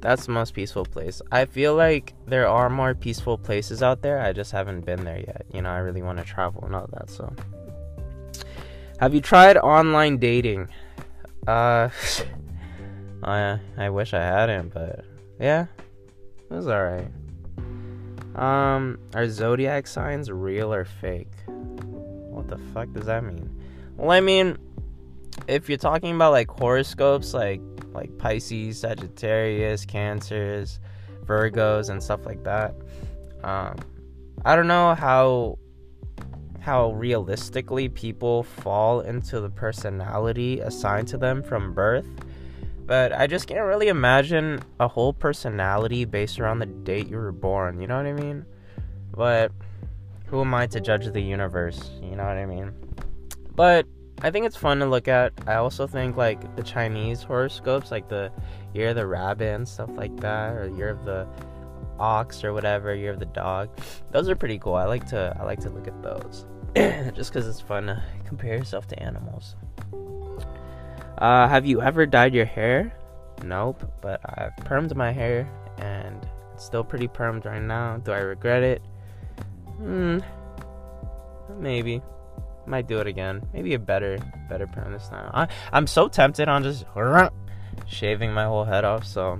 that's 0.00 0.26
the 0.26 0.32
most 0.32 0.54
peaceful 0.54 0.84
place. 0.84 1.20
I 1.30 1.44
feel 1.44 1.74
like 1.74 2.14
there 2.26 2.48
are 2.48 2.70
more 2.70 2.94
peaceful 2.94 3.36
places 3.36 3.82
out 3.82 4.02
there. 4.02 4.20
I 4.20 4.32
just 4.32 4.52
haven't 4.52 4.84
been 4.86 5.04
there 5.04 5.18
yet. 5.18 5.46
You 5.52 5.62
know, 5.62 5.70
I 5.70 5.78
really 5.78 6.02
want 6.02 6.18
to 6.18 6.24
travel 6.24 6.64
and 6.64 6.74
all 6.74 6.88
that. 6.92 7.10
So, 7.10 7.32
have 8.98 9.14
you 9.14 9.20
tried 9.20 9.56
online 9.56 10.18
dating? 10.18 10.68
Uh, 11.46 11.90
I 13.22 13.58
I 13.76 13.90
wish 13.90 14.14
I 14.14 14.22
hadn't, 14.22 14.72
but 14.72 15.04
yeah, 15.38 15.66
it 16.50 16.54
was 16.54 16.66
alright. 16.66 17.08
Um, 18.34 18.98
are 19.14 19.28
zodiac 19.28 19.86
signs 19.86 20.30
real 20.30 20.72
or 20.72 20.84
fake? 20.84 21.32
What 21.46 22.48
the 22.48 22.58
fuck 22.72 22.92
does 22.92 23.06
that 23.06 23.24
mean? 23.24 23.50
Well, 23.96 24.12
I 24.12 24.20
mean, 24.20 24.56
if 25.46 25.68
you're 25.68 25.78
talking 25.78 26.14
about 26.14 26.32
like 26.32 26.50
horoscopes, 26.50 27.34
like 27.34 27.60
like 27.92 28.16
Pisces, 28.18 28.80
Sagittarius, 28.80 29.84
Cancers, 29.84 30.80
Virgos, 31.24 31.90
and 31.90 32.02
stuff 32.02 32.26
like 32.26 32.42
that. 32.44 32.74
Um, 33.42 33.76
I 34.44 34.56
don't 34.56 34.68
know 34.68 34.94
how 34.94 35.58
how 36.60 36.92
realistically 36.92 37.88
people 37.88 38.42
fall 38.42 39.00
into 39.00 39.40
the 39.40 39.48
personality 39.48 40.60
assigned 40.60 41.08
to 41.08 41.16
them 41.16 41.42
from 41.42 41.72
birth, 41.72 42.06
but 42.84 43.12
I 43.12 43.26
just 43.26 43.46
can't 43.46 43.64
really 43.64 43.88
imagine 43.88 44.60
a 44.78 44.86
whole 44.86 45.14
personality 45.14 46.04
based 46.04 46.38
around 46.38 46.58
the 46.58 46.66
date 46.66 47.08
you 47.08 47.16
were 47.16 47.32
born. 47.32 47.80
You 47.80 47.86
know 47.86 47.96
what 47.96 48.06
I 48.06 48.12
mean? 48.12 48.44
But 49.10 49.52
who 50.26 50.42
am 50.42 50.54
I 50.54 50.66
to 50.68 50.80
judge 50.80 51.06
the 51.06 51.20
universe? 51.20 51.90
You 52.02 52.14
know 52.14 52.24
what 52.24 52.36
I 52.36 52.46
mean? 52.46 52.72
But 53.54 53.86
I 54.22 54.30
think 54.30 54.44
it's 54.44 54.56
fun 54.56 54.80
to 54.80 54.86
look 54.86 55.08
at. 55.08 55.32
I 55.46 55.54
also 55.54 55.86
think 55.86 56.16
like 56.16 56.54
the 56.56 56.62
Chinese 56.62 57.22
horoscopes, 57.22 57.90
like 57.90 58.08
the 58.08 58.30
year 58.74 58.88
of 58.88 58.96
the 58.96 59.06
rabbit 59.06 59.54
and 59.54 59.66
stuff 59.66 59.90
like 59.94 60.14
that, 60.20 60.52
or 60.52 60.68
year 60.68 60.90
of 60.90 61.04
the 61.04 61.26
ox 61.98 62.44
or 62.44 62.52
whatever, 62.52 62.94
year 62.94 63.12
of 63.12 63.18
the 63.18 63.26
dog. 63.26 63.70
Those 64.10 64.28
are 64.28 64.36
pretty 64.36 64.58
cool. 64.58 64.74
I 64.74 64.84
like 64.84 65.06
to 65.08 65.34
I 65.40 65.44
like 65.44 65.60
to 65.60 65.70
look 65.70 65.88
at 65.88 66.02
those, 66.02 66.44
just 67.14 67.32
because 67.32 67.48
it's 67.48 67.60
fun 67.60 67.86
to 67.86 68.02
compare 68.26 68.56
yourself 68.56 68.86
to 68.88 69.02
animals. 69.02 69.56
Uh, 71.16 71.48
have 71.48 71.64
you 71.64 71.80
ever 71.80 72.04
dyed 72.04 72.34
your 72.34 72.46
hair? 72.46 72.94
Nope, 73.42 73.90
but 74.02 74.20
I've 74.24 74.54
permed 74.66 74.94
my 74.94 75.12
hair 75.12 75.48
and 75.78 76.26
it's 76.52 76.64
still 76.64 76.84
pretty 76.84 77.08
permed 77.08 77.46
right 77.46 77.62
now. 77.62 77.96
Do 77.98 78.12
I 78.12 78.18
regret 78.18 78.62
it? 78.62 78.82
Hmm, 79.78 80.18
maybe 81.58 82.02
might 82.70 82.86
do 82.86 83.00
it 83.00 83.06
again. 83.06 83.42
Maybe 83.52 83.74
a 83.74 83.78
better, 83.78 84.18
better 84.48 84.66
perm 84.66 84.92
this 84.92 85.08
time. 85.08 85.30
I, 85.34 85.48
I'm 85.72 85.86
so 85.86 86.08
tempted 86.08 86.48
on 86.48 86.62
just 86.62 86.84
shaving 87.86 88.32
my 88.32 88.44
whole 88.44 88.64
head 88.64 88.84
off. 88.84 89.04
So 89.04 89.38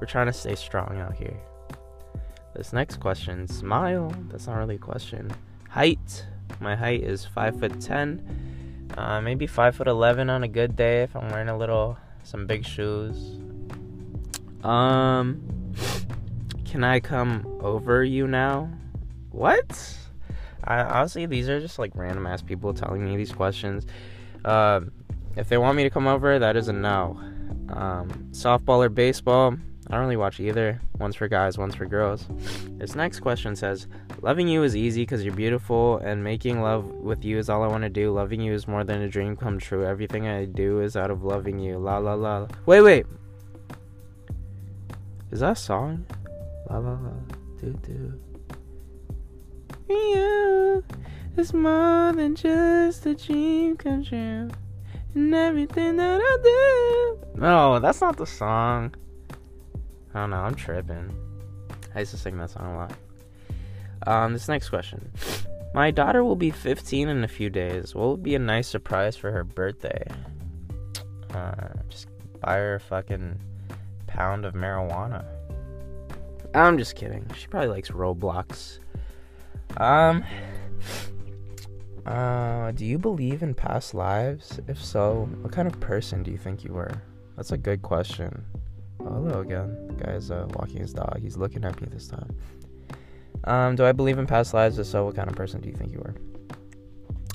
we're 0.00 0.06
trying 0.06 0.26
to 0.26 0.32
stay 0.32 0.54
strong 0.54 0.98
out 0.98 1.14
here. 1.14 1.36
This 2.54 2.72
next 2.72 3.00
question, 3.00 3.46
smile. 3.48 4.14
That's 4.30 4.46
not 4.46 4.56
really 4.56 4.76
a 4.76 4.78
question. 4.78 5.30
Height. 5.68 6.26
My 6.60 6.76
height 6.76 7.02
is 7.02 7.24
five 7.24 7.58
foot 7.58 7.80
ten. 7.80 8.88
Uh, 8.96 9.20
maybe 9.20 9.46
five 9.46 9.74
foot 9.74 9.88
eleven 9.88 10.28
on 10.28 10.42
a 10.42 10.48
good 10.48 10.76
day 10.76 11.02
if 11.02 11.16
I'm 11.16 11.28
wearing 11.30 11.48
a 11.48 11.56
little 11.56 11.96
some 12.24 12.46
big 12.46 12.66
shoes. 12.66 13.16
Um, 14.62 15.72
can 16.64 16.84
I 16.84 17.00
come 17.00 17.58
over 17.60 18.04
you 18.04 18.26
now? 18.26 18.70
What? 19.30 19.96
I 20.64 20.82
honestly, 20.82 21.26
these 21.26 21.48
are 21.48 21.60
just 21.60 21.78
like 21.78 21.92
random 21.94 22.26
ass 22.26 22.42
people 22.42 22.72
telling 22.74 23.04
me 23.04 23.16
these 23.16 23.32
questions. 23.32 23.86
Uh, 24.44 24.80
if 25.36 25.48
they 25.48 25.58
want 25.58 25.76
me 25.76 25.82
to 25.84 25.90
come 25.90 26.06
over, 26.06 26.38
that 26.38 26.56
is 26.56 26.68
a 26.68 26.72
no. 26.72 27.18
Um, 27.68 28.28
softball 28.32 28.84
or 28.84 28.88
baseball, 28.88 29.56
I 29.88 29.94
don't 29.94 30.02
really 30.02 30.16
watch 30.16 30.40
either. 30.40 30.80
One's 30.98 31.16
for 31.16 31.28
guys, 31.28 31.58
one's 31.58 31.74
for 31.74 31.86
girls. 31.86 32.26
This 32.78 32.94
next 32.94 33.20
question 33.20 33.56
says, 33.56 33.88
"Loving 34.20 34.46
you 34.46 34.62
is 34.62 34.76
easy 34.76 35.02
because 35.02 35.24
you're 35.24 35.34
beautiful, 35.34 35.98
and 35.98 36.22
making 36.22 36.60
love 36.60 36.86
with 36.86 37.24
you 37.24 37.38
is 37.38 37.48
all 37.48 37.62
I 37.62 37.66
want 37.66 37.82
to 37.82 37.90
do. 37.90 38.12
Loving 38.12 38.40
you 38.40 38.52
is 38.52 38.68
more 38.68 38.84
than 38.84 39.02
a 39.02 39.08
dream 39.08 39.36
come 39.36 39.58
true. 39.58 39.84
Everything 39.84 40.26
I 40.26 40.44
do 40.44 40.80
is 40.80 40.96
out 40.96 41.10
of 41.10 41.24
loving 41.24 41.58
you. 41.58 41.78
La 41.78 41.98
la 41.98 42.14
la. 42.14 42.46
Wait, 42.66 42.82
wait. 42.82 43.06
Is 45.30 45.40
that 45.40 45.52
a 45.52 45.56
song? 45.56 46.06
La 46.70 46.78
la 46.78 46.92
la. 46.92 47.12
Do 47.60 47.72
do. 47.82 48.31
You 49.92 50.32
more 51.52 52.12
than 52.12 52.34
just 52.34 53.04
a 53.06 53.14
dream 53.14 53.76
come 53.76 54.04
true. 54.04 54.50
And 55.14 55.34
everything 55.34 55.96
that 55.96 56.20
I 56.22 56.38
do. 56.42 57.40
No, 57.40 57.78
that's 57.80 58.00
not 58.00 58.16
the 58.16 58.26
song. 58.26 58.94
I 60.14 60.20
don't 60.20 60.30
know. 60.30 60.36
I'm 60.36 60.54
tripping. 60.54 61.14
I 61.94 62.00
used 62.00 62.12
to 62.12 62.16
sing 62.16 62.38
that 62.38 62.50
song 62.50 62.74
a 62.74 62.76
lot. 62.76 62.92
Um, 64.06 64.32
this 64.32 64.48
next 64.48 64.70
question. 64.70 65.10
My 65.74 65.90
daughter 65.90 66.24
will 66.24 66.36
be 66.36 66.50
15 66.50 67.08
in 67.08 67.24
a 67.24 67.28
few 67.28 67.50
days. 67.50 67.94
What 67.94 68.08
would 68.08 68.22
be 68.22 68.34
a 68.34 68.38
nice 68.38 68.68
surprise 68.68 69.16
for 69.16 69.30
her 69.30 69.44
birthday? 69.44 70.04
Uh, 71.34 71.68
just 71.88 72.08
buy 72.40 72.56
her 72.56 72.74
a 72.76 72.80
fucking 72.80 73.38
pound 74.06 74.44
of 74.44 74.54
marijuana. 74.54 75.24
I'm 76.54 76.76
just 76.76 76.94
kidding. 76.94 77.30
She 77.36 77.46
probably 77.46 77.68
likes 77.70 77.90
Roblox. 77.90 78.78
Um, 79.76 80.24
uh, 82.06 82.72
do 82.72 82.84
you 82.84 82.98
believe 82.98 83.42
in 83.42 83.54
past 83.54 83.94
lives? 83.94 84.60
If 84.68 84.82
so, 84.82 85.28
what 85.40 85.52
kind 85.52 85.68
of 85.68 85.78
person 85.80 86.22
do 86.22 86.30
you 86.30 86.38
think 86.38 86.64
you 86.64 86.72
were? 86.72 86.92
That's 87.36 87.52
a 87.52 87.58
good 87.58 87.82
question. 87.82 88.44
Oh, 89.00 89.14
hello 89.14 89.40
again. 89.40 89.88
The 89.88 90.04
guy's 90.04 90.30
uh, 90.30 90.46
walking 90.54 90.80
his 90.80 90.92
dog. 90.92 91.18
He's 91.20 91.36
looking 91.36 91.64
at 91.64 91.80
me 91.80 91.88
this 91.90 92.08
time. 92.08 92.36
Um, 93.44 93.76
do 93.76 93.84
I 93.84 93.92
believe 93.92 94.18
in 94.18 94.26
past 94.26 94.54
lives? 94.54 94.78
If 94.78 94.86
so, 94.86 95.06
what 95.06 95.16
kind 95.16 95.28
of 95.28 95.34
person 95.34 95.60
do 95.60 95.68
you 95.68 95.74
think 95.74 95.92
you 95.92 95.98
were? 95.98 96.14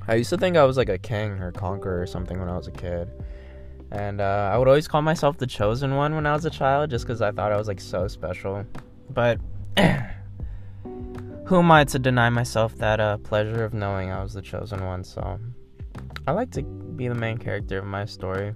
I 0.07 0.15
used 0.15 0.29
to 0.29 0.37
think 0.37 0.55
I 0.55 0.63
was 0.63 0.77
like 0.77 0.89
a 0.89 0.97
king 0.97 1.31
or 1.41 1.51
conqueror 1.51 2.01
or 2.01 2.07
something 2.07 2.39
when 2.39 2.47
I 2.47 2.55
was 2.55 2.67
a 2.67 2.71
kid. 2.71 3.09
And 3.91 4.21
uh, 4.21 4.51
I 4.53 4.57
would 4.57 4.67
always 4.67 4.87
call 4.87 5.01
myself 5.01 5.37
the 5.37 5.47
chosen 5.47 5.95
one 5.95 6.15
when 6.15 6.25
I 6.25 6.33
was 6.33 6.45
a 6.45 6.49
child 6.49 6.89
just 6.89 7.05
because 7.05 7.21
I 7.21 7.31
thought 7.31 7.51
I 7.51 7.57
was 7.57 7.67
like 7.67 7.81
so 7.81 8.07
special. 8.07 8.65
But 9.09 9.39
who 11.47 11.59
am 11.59 11.71
I 11.71 11.85
to 11.85 11.97
deny 11.97 12.29
myself 12.29 12.75
that 12.75 12.99
uh, 12.99 13.17
pleasure 13.19 13.63
of 13.63 13.73
knowing 13.73 14.11
I 14.11 14.21
was 14.21 14.33
the 14.33 14.41
chosen 14.41 14.85
one? 14.85 15.05
So 15.05 15.39
I 16.27 16.33
like 16.33 16.51
to 16.51 16.61
be 16.61 17.07
the 17.07 17.15
main 17.15 17.37
character 17.37 17.77
of 17.77 17.85
my 17.85 18.03
story. 18.03 18.53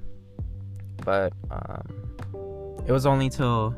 But 1.05 1.31
um, 1.49 2.83
it 2.85 2.91
was 2.91 3.05
only 3.05 3.29
till 3.29 3.73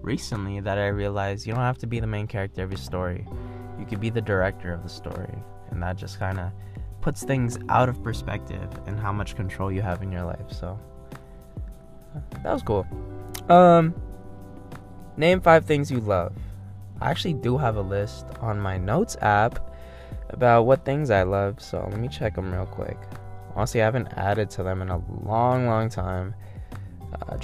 recently 0.00 0.60
that 0.60 0.78
I 0.78 0.86
realized 0.86 1.46
you 1.46 1.52
don't 1.52 1.62
have 1.62 1.76
to 1.78 1.86
be 1.86 2.00
the 2.00 2.06
main 2.06 2.26
character 2.26 2.62
of 2.62 2.70
your 2.70 2.78
story. 2.78 3.26
You 3.78 3.84
could 3.84 4.00
be 4.00 4.08
the 4.08 4.22
director 4.22 4.72
of 4.72 4.82
the 4.82 4.88
story. 4.88 5.34
And 5.70 5.82
that 5.82 5.96
just 5.98 6.18
kind 6.18 6.40
of 6.40 6.50
puts 7.02 7.22
things 7.22 7.58
out 7.68 7.90
of 7.90 8.02
perspective 8.02 8.70
and 8.86 8.98
how 8.98 9.12
much 9.12 9.36
control 9.36 9.70
you 9.70 9.82
have 9.82 10.02
in 10.02 10.10
your 10.10 10.24
life. 10.24 10.50
So 10.50 10.80
that 12.42 12.50
was 12.50 12.62
cool. 12.62 12.86
Um, 13.50 13.94
name 15.18 15.42
five 15.42 15.66
things 15.66 15.90
you 15.90 16.00
love. 16.00 16.32
I 17.04 17.10
actually 17.10 17.34
do 17.34 17.58
have 17.58 17.76
a 17.76 17.82
list 17.82 18.24
on 18.40 18.58
my 18.58 18.78
notes 18.78 19.18
app 19.20 19.58
about 20.30 20.62
what 20.62 20.86
things 20.86 21.10
I 21.10 21.22
love. 21.22 21.60
So 21.60 21.86
let 21.90 22.00
me 22.00 22.08
check 22.08 22.34
them 22.34 22.50
real 22.50 22.64
quick. 22.64 22.96
Honestly, 23.54 23.82
I 23.82 23.84
haven't 23.84 24.08
added 24.16 24.48
to 24.50 24.62
them 24.62 24.80
in 24.80 24.88
a 24.88 25.02
long, 25.22 25.66
long 25.66 25.90
time. 25.90 26.34
Uh, 27.12 27.36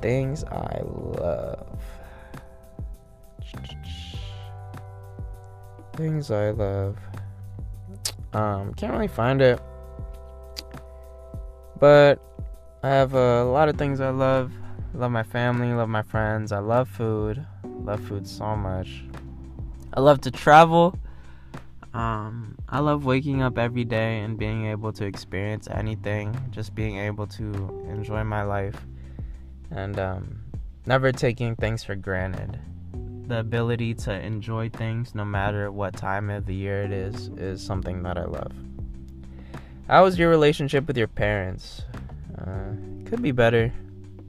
things 0.00 0.42
I 0.42 0.80
love. 0.82 1.78
Things 5.94 6.32
I 6.32 6.50
love. 6.50 6.98
Um, 8.32 8.74
can't 8.74 8.92
really 8.92 9.06
find 9.06 9.40
it. 9.40 9.60
But 11.78 12.20
I 12.82 12.88
have 12.88 13.14
a 13.14 13.44
lot 13.44 13.68
of 13.68 13.78
things 13.78 14.00
I 14.00 14.10
love. 14.10 14.50
Love 14.94 15.10
my 15.10 15.22
family, 15.22 15.72
love 15.72 15.88
my 15.88 16.02
friends. 16.02 16.52
I 16.52 16.58
love 16.58 16.88
food. 16.88 17.44
Love 17.64 18.00
food 18.00 18.26
so 18.26 18.56
much. 18.56 19.04
I 19.92 20.00
love 20.00 20.20
to 20.22 20.30
travel. 20.30 20.98
Um, 21.94 22.56
I 22.68 22.80
love 22.80 23.04
waking 23.04 23.42
up 23.42 23.58
every 23.58 23.84
day 23.84 24.20
and 24.20 24.38
being 24.38 24.66
able 24.66 24.92
to 24.92 25.06
experience 25.06 25.68
anything, 25.70 26.36
just 26.50 26.74
being 26.74 26.98
able 26.98 27.26
to 27.28 27.44
enjoy 27.88 28.22
my 28.24 28.42
life 28.42 28.86
and 29.70 29.98
um, 29.98 30.40
never 30.84 31.12
taking 31.12 31.56
things 31.56 31.82
for 31.82 31.94
granted. 31.94 32.58
The 33.28 33.40
ability 33.40 33.94
to 33.94 34.12
enjoy 34.12 34.68
things 34.68 35.14
no 35.14 35.24
matter 35.24 35.72
what 35.72 35.96
time 35.96 36.30
of 36.30 36.46
the 36.46 36.54
year 36.54 36.82
it 36.82 36.92
is 36.92 37.28
is 37.36 37.62
something 37.64 38.02
that 38.02 38.18
I 38.18 38.24
love. 38.24 38.52
How 39.88 40.04
was 40.04 40.18
your 40.18 40.28
relationship 40.28 40.86
with 40.86 40.98
your 40.98 41.08
parents? 41.08 41.82
Uh, 42.36 42.72
could 43.06 43.22
be 43.22 43.32
better. 43.32 43.72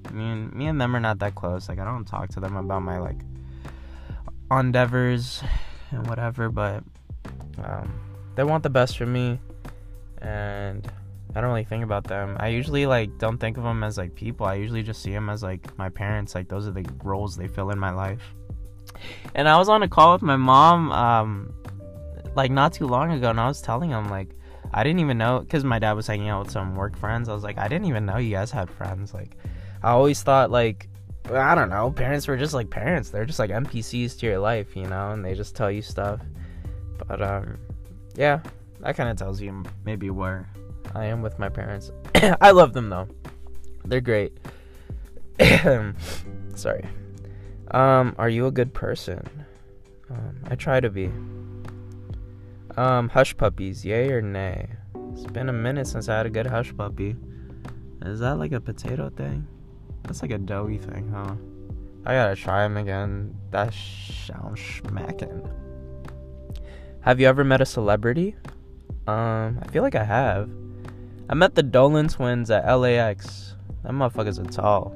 I 0.07 0.11
mean, 0.11 0.51
me 0.53 0.67
and 0.67 0.79
them 0.79 0.95
are 0.95 0.99
not 0.99 1.19
that 1.19 1.35
close. 1.35 1.69
Like, 1.69 1.79
I 1.79 1.85
don't 1.85 2.05
talk 2.05 2.29
to 2.29 2.39
them 2.39 2.55
about 2.55 2.81
my 2.81 2.97
like 2.97 3.19
endeavors 4.51 5.43
and 5.91 6.07
whatever, 6.07 6.49
but 6.49 6.83
um, 7.63 7.99
they 8.35 8.43
want 8.43 8.63
the 8.63 8.69
best 8.69 8.97
for 8.97 9.05
me, 9.05 9.39
and 10.21 10.89
I 11.35 11.41
don't 11.41 11.49
really 11.49 11.65
think 11.65 11.83
about 11.83 12.05
them. 12.05 12.37
I 12.39 12.49
usually 12.49 12.85
like 12.85 13.17
don't 13.17 13.37
think 13.37 13.57
of 13.57 13.63
them 13.63 13.83
as 13.83 13.97
like 13.97 14.15
people. 14.15 14.45
I 14.45 14.55
usually 14.55 14.83
just 14.83 15.01
see 15.01 15.11
them 15.11 15.29
as 15.29 15.43
like 15.43 15.77
my 15.77 15.89
parents. 15.89 16.35
Like 16.35 16.47
those 16.47 16.67
are 16.67 16.71
the 16.71 16.85
roles 17.03 17.35
they 17.35 17.47
fill 17.47 17.69
in 17.71 17.79
my 17.79 17.91
life. 17.91 18.21
And 19.35 19.47
I 19.47 19.57
was 19.57 19.69
on 19.69 19.83
a 19.83 19.87
call 19.87 20.13
with 20.13 20.21
my 20.21 20.37
mom, 20.37 20.91
um, 20.91 21.53
like 22.35 22.51
not 22.51 22.73
too 22.73 22.87
long 22.87 23.11
ago, 23.11 23.29
and 23.29 23.39
I 23.39 23.47
was 23.47 23.61
telling 23.61 23.89
him 23.91 24.09
like 24.09 24.29
I 24.73 24.83
didn't 24.83 24.99
even 24.99 25.17
know 25.17 25.39
because 25.39 25.63
my 25.63 25.79
dad 25.79 25.93
was 25.93 26.07
hanging 26.07 26.29
out 26.29 26.45
with 26.45 26.51
some 26.51 26.75
work 26.75 26.97
friends. 26.97 27.29
I 27.29 27.33
was 27.33 27.43
like, 27.43 27.57
I 27.57 27.67
didn't 27.67 27.85
even 27.85 28.05
know 28.05 28.17
you 28.17 28.31
guys 28.31 28.51
had 28.51 28.69
friends. 28.69 29.13
Like, 29.13 29.37
I 29.87 29.91
always 29.91 30.21
thought 30.21 30.51
like 30.51 30.89
I 31.31 31.55
don't 31.55 31.69
know, 31.69 31.91
parents 31.91 32.27
were 32.27 32.35
just 32.35 32.53
like 32.53 32.69
parents. 32.69 33.09
They're 33.09 33.23
just 33.23 33.39
like 33.39 33.51
NPCs 33.51 34.19
to 34.19 34.25
your 34.25 34.37
life, 34.37 34.75
you 34.75 34.85
know, 34.85 35.11
and 35.11 35.23
they 35.23 35.33
just 35.33 35.55
tell 35.55 35.71
you 35.71 35.81
stuff. 35.81 36.19
But 37.07 37.21
um, 37.21 37.57
yeah, 38.13 38.41
that 38.81 38.97
kind 38.97 39.09
of 39.09 39.15
tells 39.15 39.39
you 39.39 39.63
maybe 39.85 40.09
where 40.09 40.49
I 40.93 41.05
am 41.05 41.21
with 41.21 41.39
my 41.39 41.47
parents. 41.47 41.93
I 42.41 42.51
love 42.51 42.73
them 42.73 42.89
though. 42.89 43.07
They're 43.85 44.01
great. 44.01 44.37
Sorry. 46.55 46.83
Um, 47.71 48.13
are 48.17 48.29
you 48.29 48.47
a 48.47 48.51
good 48.51 48.73
person? 48.73 49.25
Um, 50.09 50.35
I 50.47 50.55
try 50.55 50.81
to 50.81 50.89
be. 50.89 51.09
Um, 52.75 53.07
hush 53.07 53.37
puppies, 53.37 53.85
yay 53.85 54.11
or 54.11 54.21
nay? 54.21 54.67
It's 55.13 55.31
been 55.31 55.47
a 55.47 55.53
minute 55.53 55.87
since 55.87 56.09
I 56.09 56.17
had 56.17 56.25
a 56.25 56.29
good 56.29 56.47
hush 56.47 56.75
puppy. 56.75 57.15
Is 58.01 58.19
that 58.19 58.37
like 58.37 58.51
a 58.51 58.59
potato 58.59 59.09
thing? 59.09 59.47
That's 60.07 60.21
like 60.21 60.31
a 60.31 60.37
doughy 60.37 60.77
thing, 60.77 61.11
huh? 61.13 61.35
I 62.05 62.13
gotta 62.13 62.35
try 62.35 62.63
them 62.63 62.77
again. 62.77 63.35
That 63.51 63.73
sounds 63.73 64.61
smacking. 64.61 65.47
Have 67.01 67.19
you 67.19 67.27
ever 67.27 67.43
met 67.43 67.61
a 67.61 67.65
celebrity? 67.65 68.35
Um, 69.07 69.59
I 69.61 69.67
feel 69.67 69.83
like 69.83 69.95
I 69.95 70.03
have. 70.03 70.49
I 71.29 71.35
met 71.35 71.55
the 71.55 71.63
Dolan 71.63 72.07
twins 72.07 72.49
at 72.49 72.65
LAX. 72.65 73.55
That 73.83 73.91
motherfuckers 73.91 74.39
are 74.39 74.49
tall. 74.49 74.95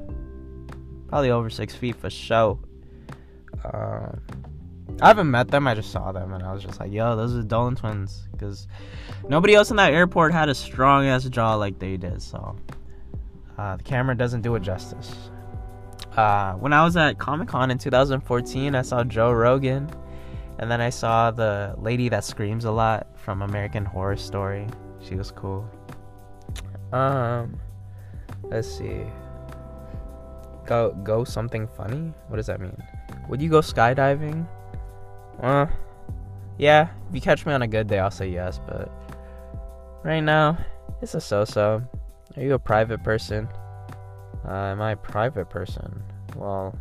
Probably 1.10 1.32
over 1.32 1.50
six 1.50 1.76
feet 1.76 1.98
for 1.98 2.10
sure. 2.10 2.58
Um, 3.66 4.22
I 5.02 5.08
haven't 5.08 5.32
met 5.32 5.50
them. 5.50 5.68
I 5.68 5.76
just 5.76 5.92
saw 5.92 6.12
them 6.12 6.34
and 6.34 6.44
I 6.44 6.54
was 6.54 6.64
just 6.64 6.80
like, 6.80 6.92
yo, 6.92 7.16
those 7.16 7.34
are 7.34 7.38
the 7.38 7.44
Dolan 7.44 7.76
twins. 7.76 8.28
Because 8.32 8.68
nobody 9.28 9.56
else 9.56 9.72
in 9.72 9.78
that 9.78 9.94
airport 9.94 10.32
had 10.32 10.48
a 10.48 10.56
strong 10.56 11.06
ass 11.08 11.26
jaw 11.26 11.56
like 11.56 11.80
they 11.80 11.98
did. 11.98 12.22
So 12.22 12.56
uh, 13.62 13.78
the 13.78 13.84
camera 13.84 14.18
doesn't 14.18 14.42
do 14.42 14.56
it 14.56 14.64
justice. 14.64 15.30
Uh, 16.18 16.54
when 16.54 16.74
I 16.74 16.84
was 16.84 16.98
at 16.98 17.20
Comic 17.20 17.48
Con 17.48 17.70
in 17.70 17.78
2014, 17.78 18.74
I 18.74 18.82
saw 18.82 19.04
Joe 19.04 19.32
Rogan. 19.32 19.88
And 20.58 20.70
then 20.70 20.82
I 20.82 20.90
saw 20.90 21.30
the 21.32 21.76
lady 21.78 22.10
that 22.10 22.24
screams 22.24 22.66
a 22.66 22.72
lot 22.72 23.08
from 23.16 23.44
American 23.44 23.86
Horror 23.86 24.18
Story. 24.18 24.68
She 25.00 25.16
was 25.16 25.32
cool. 25.32 25.70
Um, 26.92 27.60
let's 28.44 28.68
see. 28.68 29.02
Go 30.66 30.94
go 31.04 31.24
something 31.24 31.68
funny. 31.68 32.14
What 32.28 32.38
does 32.38 32.48
that 32.48 32.60
mean? 32.60 32.76
Would 33.30 33.42
you 33.42 33.50
go 33.50 33.62
skydiving? 33.62 34.48
Uh, 35.40 35.68
yeah. 36.58 36.90
If 37.10 37.16
you 37.16 37.22
catch 37.22 37.46
me 37.46 37.54
on 37.54 37.62
a 37.62 37.68
good 37.68 37.88
day, 37.88 38.00
I'll 38.00 38.12
say 38.12 38.30
yes. 38.30 38.60
But 38.68 38.92
right 40.04 40.20
now, 40.20 40.58
it's 41.02 41.16
a 41.16 41.22
so-so. 41.22 41.82
Are 42.38 42.44
you 42.44 42.54
a 42.54 42.60
private 42.60 43.04
person? 43.04 43.48
Uh, 44.48 44.72
am 44.72 44.82
I 44.82 44.92
a 44.92 44.96
private 44.96 45.50
person? 45.50 46.02
Well, 46.36 46.78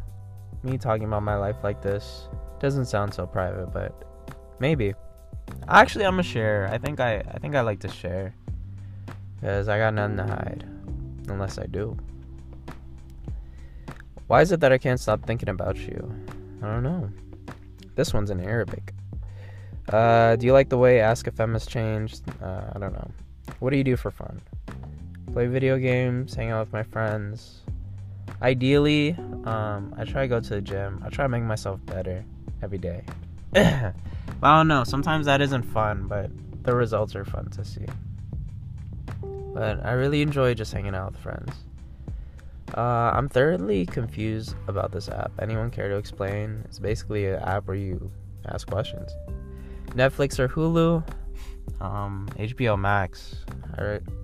me 0.63 0.79
talking 0.79 1.05
about 1.05 1.23
my 1.23 1.37
life 1.37 1.57
like 1.63 1.83
this 1.83 2.29
doesn't 2.61 2.87
sound 2.87 3.13
so 3.13 3.27
private, 3.27 3.73
but 3.73 4.05
maybe. 4.61 4.95
Actually, 5.69 6.07
I'm 6.07 6.21
a 6.21 6.23
share. 6.23 6.69
I 6.73 6.79
think 6.79 7.01
I 7.01 7.19
I 7.19 7.39
think 7.39 7.55
I 7.57 7.63
like 7.63 7.81
to 7.81 7.89
share. 7.89 8.35
Because 9.41 9.69
I 9.69 9.79
got 9.79 9.95
nothing 9.95 10.19
to 10.19 10.27
hide. 10.27 10.65
Unless 11.29 11.59
I 11.59 11.67
do. 11.67 11.97
Why 14.27 14.43
is 14.43 14.53
it 14.53 14.61
that 14.61 14.71
I 14.71 14.79
can't 14.79 15.01
stop 15.01 15.27
thinking 15.27 15.49
about 15.49 15.77
you? 15.77 16.15
I 16.63 16.67
don't 16.67 16.85
know. 16.85 17.11
This 17.97 18.15
one's 18.15 18.31
in 18.31 18.41
Arabic. 18.41 18.95
Uh, 19.89 20.37
do 20.37 20.47
you 20.47 20.53
like 20.53 20.69
the 20.69 20.79
way 20.79 21.01
Ask 21.01 21.27
a 21.27 21.33
Feminist 21.33 21.69
changed? 21.69 22.23
Uh, 22.41 22.71
I 22.73 22.79
don't 22.79 22.93
know. 22.93 23.11
What 23.59 23.71
do 23.71 23.77
you 23.77 23.85
do 23.85 23.97
for 23.97 24.13
fun? 24.13 24.41
Play 25.33 25.47
video 25.47 25.79
games, 25.79 26.35
hang 26.35 26.51
out 26.51 26.67
with 26.67 26.73
my 26.73 26.83
friends. 26.83 27.61
Ideally, 28.43 29.13
um, 29.45 29.95
I 29.97 30.05
try 30.05 30.23
to 30.23 30.29
go 30.29 30.41
to 30.41 30.49
the 30.49 30.61
gym. 30.61 31.01
I 31.07 31.09
try 31.09 31.25
to 31.25 31.29
make 31.29 31.45
myself 31.45 31.79
better 31.87 32.25
every 32.63 32.79
day. 32.79 33.05
I 33.55 33.93
don't 34.43 34.67
know. 34.67 34.83
Sometimes 34.83 35.27
that 35.27 35.41
isn't 35.41 35.63
fun, 35.63 36.09
but 36.09 36.31
the 36.65 36.75
results 36.75 37.15
are 37.15 37.25
fun 37.25 37.49
to 37.51 37.65
see. 37.65 37.87
But 39.55 39.87
I 39.87 39.93
really 39.93 40.21
enjoy 40.21 40.55
just 40.55 40.73
hanging 40.73 40.97
out 40.97 41.13
with 41.13 41.21
friends. 41.21 41.53
Uh, 42.77 43.13
I'm 43.15 43.29
thoroughly 43.29 43.87
confused 43.87 44.57
about 44.67 44.91
this 44.91 45.09
app. 45.09 45.31
Anyone 45.41 45.71
care 45.71 45.89
to 45.89 45.97
explain? 45.97 46.63
It's 46.65 46.81
basically 46.81 47.27
an 47.27 47.41
app 47.41 47.69
where 47.69 47.77
you 47.77 48.11
ask 48.47 48.69
questions. 48.69 49.13
Netflix 49.91 50.39
or 50.39 50.49
Hulu, 50.49 51.05
um, 51.81 52.29
HBO 52.37 52.79
Max. 52.79 53.37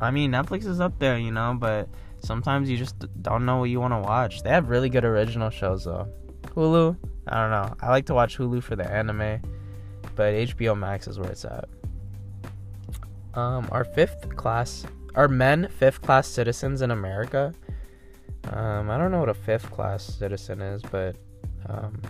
I, 0.01 0.11
mean, 0.11 0.33
Netflix 0.33 0.67
is 0.67 0.81
up 0.81 0.99
there, 0.99 1.19
you 1.19 1.31
know, 1.31 1.57
but 1.59 1.89
sometimes 2.21 2.69
you 2.69 2.77
just 2.77 2.97
don't 3.23 3.47
know 3.47 3.59
what 3.59 3.71
you 3.71 3.81
want 3.81 3.95
to 3.95 3.99
watch. 3.99 4.43
They 4.43 4.51
have 4.51 4.69
really 4.69 4.89
good 4.89 5.05
original 5.05 5.51
shows 5.51 5.85
though. 5.85 6.09
Hulu, 6.49 6.97
I 7.29 7.41
don't 7.41 7.51
know. 7.51 7.75
I 7.81 7.91
like 7.91 8.07
to 8.07 8.15
watch 8.15 8.39
Hulu 8.39 8.63
for 8.63 8.77
the 8.77 8.91
anime, 8.91 9.41
but 10.15 10.35
HBO 10.35 10.79
Max 10.79 11.09
is 11.09 11.19
where 11.19 11.31
it's 11.31 11.45
at. 11.45 11.69
Um, 13.35 13.69
our 13.71 13.85
fifth 13.85 14.35
class, 14.37 14.87
are 15.15 15.29
men 15.29 15.69
fifth 15.69 16.01
class 16.03 16.27
citizens 16.27 16.83
in 16.83 16.91
America? 16.91 17.53
Um, 18.51 18.91
I 18.91 18.97
don't 18.97 19.11
know 19.11 19.21
what 19.21 19.29
a 19.29 19.35
fifth 19.35 19.71
class 19.71 20.05
citizen 20.05 20.61
is, 20.61 20.83
but 20.83 21.17
um, 21.69 22.01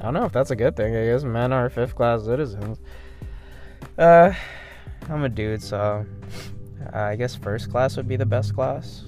I 0.00 0.04
don't 0.04 0.14
know 0.14 0.24
if 0.24 0.32
that's 0.32 0.50
a 0.50 0.56
good 0.56 0.76
thing. 0.76 0.96
I 0.96 1.04
guess 1.06 1.22
men 1.22 1.52
are 1.52 1.68
fifth 1.68 1.94
class 1.94 2.24
citizens. 2.24 2.80
Uh, 3.98 4.32
I'm 5.08 5.24
a 5.24 5.28
dude, 5.28 5.62
so 5.62 6.04
uh, 6.92 6.98
I 6.98 7.16
guess 7.16 7.34
first 7.34 7.70
class 7.70 7.96
would 7.96 8.08
be 8.08 8.16
the 8.16 8.26
best 8.26 8.54
class. 8.54 9.04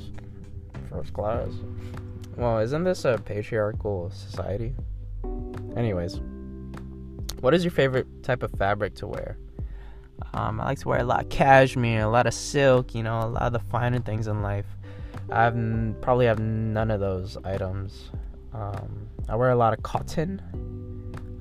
First 0.91 1.13
class. 1.13 1.49
Well, 2.37 2.59
isn't 2.59 2.85
this 2.85 3.05
a 3.05 3.19
patriarchal 3.25 4.11
society? 4.11 4.75
Anyways, 5.77 6.21
what 7.41 7.55
is 7.55 7.65
your 7.65 7.71
favorite 7.71 8.23
type 8.23 8.43
of 8.43 8.51
fabric 8.53 8.95
to 8.97 9.07
wear? 9.07 9.39
Um, 10.35 10.61
I 10.61 10.67
like 10.67 10.79
to 10.81 10.89
wear 10.89 11.01
a 11.01 11.05
lot 11.05 11.25
of 11.25 11.29
cashmere, 11.31 12.03
a 12.03 12.09
lot 12.09 12.27
of 12.27 12.35
silk, 12.35 12.95
you 12.95 13.03
know, 13.03 13.21
a 13.21 13.29
lot 13.29 13.43
of 13.43 13.53
the 13.53 13.59
finer 13.59 13.99
things 13.99 14.27
in 14.27 14.43
life. 14.43 14.67
I 15.31 15.51
probably 16.01 16.27
have 16.27 16.39
none 16.39 16.91
of 16.91 17.01
those 17.01 17.37
items. 17.45 18.11
Um, 18.53 19.09
I 19.29 19.37
wear 19.37 19.51
a 19.51 19.57
lot 19.57 19.73
of 19.73 19.83
cotton. 19.83 20.41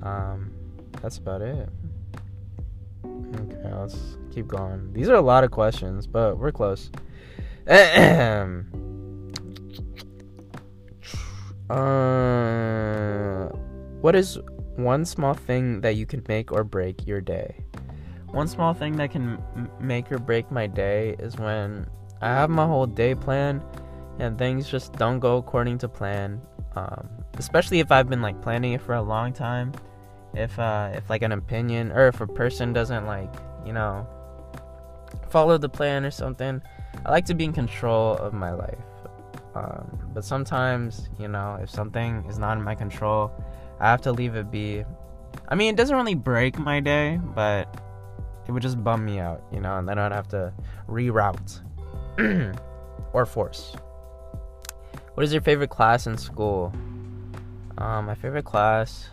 Um, 0.02 0.52
that's 1.00 1.18
about 1.18 1.42
it. 1.42 1.68
Okay, 3.34 3.74
let's 3.74 4.16
keep 4.32 4.46
going. 4.48 4.92
These 4.92 5.08
are 5.08 5.14
a 5.14 5.20
lot 5.22 5.44
of 5.44 5.50
questions, 5.50 6.06
but 6.06 6.38
we're 6.38 6.52
close. 6.52 6.90
uh, 11.68 13.48
what 14.00 14.14
is 14.14 14.38
one 14.76 15.04
small 15.04 15.34
thing 15.34 15.80
that 15.80 15.96
you 15.96 16.06
can 16.06 16.22
make 16.28 16.52
or 16.52 16.62
break 16.64 17.06
your 17.06 17.20
day? 17.20 17.64
One 18.30 18.46
small 18.48 18.74
thing 18.74 18.96
that 18.96 19.10
can 19.10 19.42
m- 19.56 19.70
make 19.80 20.12
or 20.12 20.18
break 20.18 20.50
my 20.50 20.66
day 20.66 21.16
is 21.18 21.36
when 21.36 21.86
I 22.20 22.28
have 22.28 22.50
my 22.50 22.66
whole 22.66 22.86
day 22.86 23.14
planned 23.14 23.62
and 24.18 24.38
things 24.38 24.68
just 24.68 24.92
don't 24.94 25.18
go 25.18 25.38
according 25.38 25.78
to 25.78 25.88
plan. 25.88 26.40
Um, 26.74 27.08
especially 27.38 27.80
if 27.80 27.90
I've 27.90 28.08
been 28.08 28.22
like 28.22 28.40
planning 28.42 28.74
it 28.74 28.82
for 28.82 28.94
a 28.94 29.02
long 29.02 29.32
time. 29.32 29.72
If 30.36 30.58
uh, 30.58 30.92
if 30.94 31.08
like 31.08 31.22
an 31.22 31.32
opinion 31.32 31.92
or 31.92 32.08
if 32.08 32.20
a 32.20 32.26
person 32.26 32.72
doesn't 32.72 33.06
like 33.06 33.32
you 33.64 33.72
know 33.72 34.06
follow 35.30 35.58
the 35.58 35.68
plan 35.68 36.04
or 36.04 36.10
something, 36.10 36.60
I 37.04 37.10
like 37.10 37.24
to 37.26 37.34
be 37.34 37.44
in 37.44 37.52
control 37.52 38.16
of 38.16 38.34
my 38.34 38.52
life. 38.52 38.78
Um, 39.54 40.10
but 40.12 40.24
sometimes 40.24 41.08
you 41.18 41.28
know 41.28 41.58
if 41.62 41.70
something 41.70 42.24
is 42.28 42.38
not 42.38 42.58
in 42.58 42.62
my 42.62 42.74
control, 42.74 43.32
I 43.80 43.90
have 43.90 44.02
to 44.02 44.12
leave 44.12 44.36
it 44.36 44.50
be. 44.50 44.84
I 45.48 45.54
mean, 45.54 45.72
it 45.74 45.76
doesn't 45.76 45.96
really 45.96 46.14
break 46.14 46.58
my 46.58 46.80
day, 46.80 47.18
but 47.34 47.82
it 48.46 48.52
would 48.52 48.62
just 48.62 48.82
bum 48.82 49.04
me 49.04 49.18
out, 49.18 49.42
you 49.52 49.60
know, 49.60 49.78
and 49.78 49.88
then 49.88 49.98
I'd 49.98 50.12
have 50.12 50.28
to 50.28 50.52
reroute 50.88 51.60
or 53.12 53.26
force. 53.26 53.74
What 55.14 55.24
is 55.24 55.32
your 55.32 55.42
favorite 55.42 55.70
class 55.70 56.06
in 56.06 56.16
school? 56.16 56.72
Um, 57.78 58.06
my 58.06 58.14
favorite 58.14 58.44
class. 58.44 59.08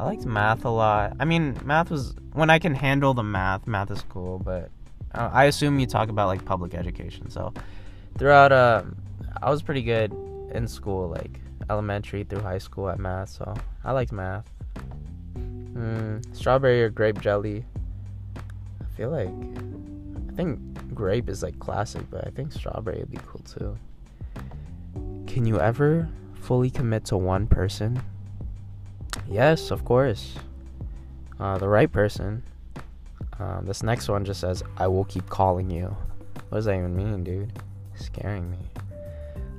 I 0.00 0.04
liked 0.04 0.24
math 0.26 0.64
a 0.64 0.70
lot. 0.70 1.16
I 1.18 1.24
mean, 1.24 1.58
math 1.64 1.90
was 1.90 2.14
when 2.32 2.50
I 2.50 2.58
can 2.58 2.74
handle 2.74 3.14
the 3.14 3.24
math. 3.24 3.66
Math 3.66 3.90
is 3.90 4.02
cool, 4.08 4.38
but 4.38 4.70
uh, 5.12 5.30
I 5.32 5.46
assume 5.46 5.80
you 5.80 5.86
talk 5.86 6.08
about 6.08 6.28
like 6.28 6.44
public 6.44 6.74
education. 6.74 7.30
So 7.30 7.52
throughout, 8.16 8.52
uh, 8.52 8.84
I 9.42 9.50
was 9.50 9.60
pretty 9.60 9.82
good 9.82 10.12
in 10.54 10.68
school, 10.68 11.08
like 11.08 11.40
elementary 11.68 12.22
through 12.22 12.40
high 12.40 12.58
school 12.58 12.88
at 12.88 13.00
math. 13.00 13.30
So 13.30 13.54
I 13.84 13.92
liked 13.92 14.12
math. 14.12 14.48
Mm, 15.36 16.24
strawberry 16.34 16.82
or 16.82 16.90
grape 16.90 17.20
jelly? 17.20 17.64
I 18.36 18.96
feel 18.96 19.10
like 19.10 19.28
I 19.28 20.36
think 20.36 20.94
grape 20.94 21.28
is 21.28 21.42
like 21.42 21.58
classic, 21.58 22.08
but 22.08 22.24
I 22.24 22.30
think 22.30 22.52
strawberry 22.52 22.98
would 22.98 23.10
be 23.10 23.18
cool 23.26 23.40
too. 23.40 23.76
Can 25.26 25.44
you 25.44 25.60
ever 25.60 26.08
fully 26.34 26.70
commit 26.70 27.04
to 27.06 27.16
one 27.16 27.48
person? 27.48 28.00
Yes, 29.28 29.70
of 29.70 29.84
course. 29.84 30.34
Uh, 31.38 31.58
the 31.58 31.68
right 31.68 31.90
person. 31.90 32.42
Uh, 33.38 33.60
this 33.60 33.82
next 33.82 34.08
one 34.08 34.24
just 34.24 34.40
says, 34.40 34.62
I 34.76 34.88
will 34.88 35.04
keep 35.04 35.28
calling 35.28 35.70
you. 35.70 35.96
What 36.48 36.58
does 36.58 36.64
that 36.64 36.74
even 36.74 36.96
mean, 36.96 37.24
dude? 37.24 37.52
scaring 38.00 38.50
me. 38.50 38.58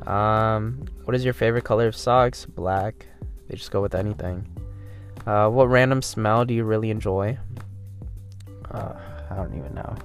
Um, 0.07 0.85
what 1.03 1.15
is 1.15 1.23
your 1.23 1.33
favorite 1.33 1.63
color 1.63 1.87
of 1.87 1.95
socks? 1.95 2.45
Black. 2.45 3.05
They 3.47 3.55
just 3.55 3.71
go 3.71 3.81
with 3.81 3.95
anything. 3.95 4.47
Uh, 5.25 5.49
what 5.49 5.65
random 5.65 6.01
smell 6.01 6.45
do 6.45 6.53
you 6.53 6.63
really 6.63 6.89
enjoy? 6.89 7.37
Uh, 8.71 8.93
I 9.29 9.35
don't 9.35 9.53
even 9.55 9.73
know. 9.73 9.95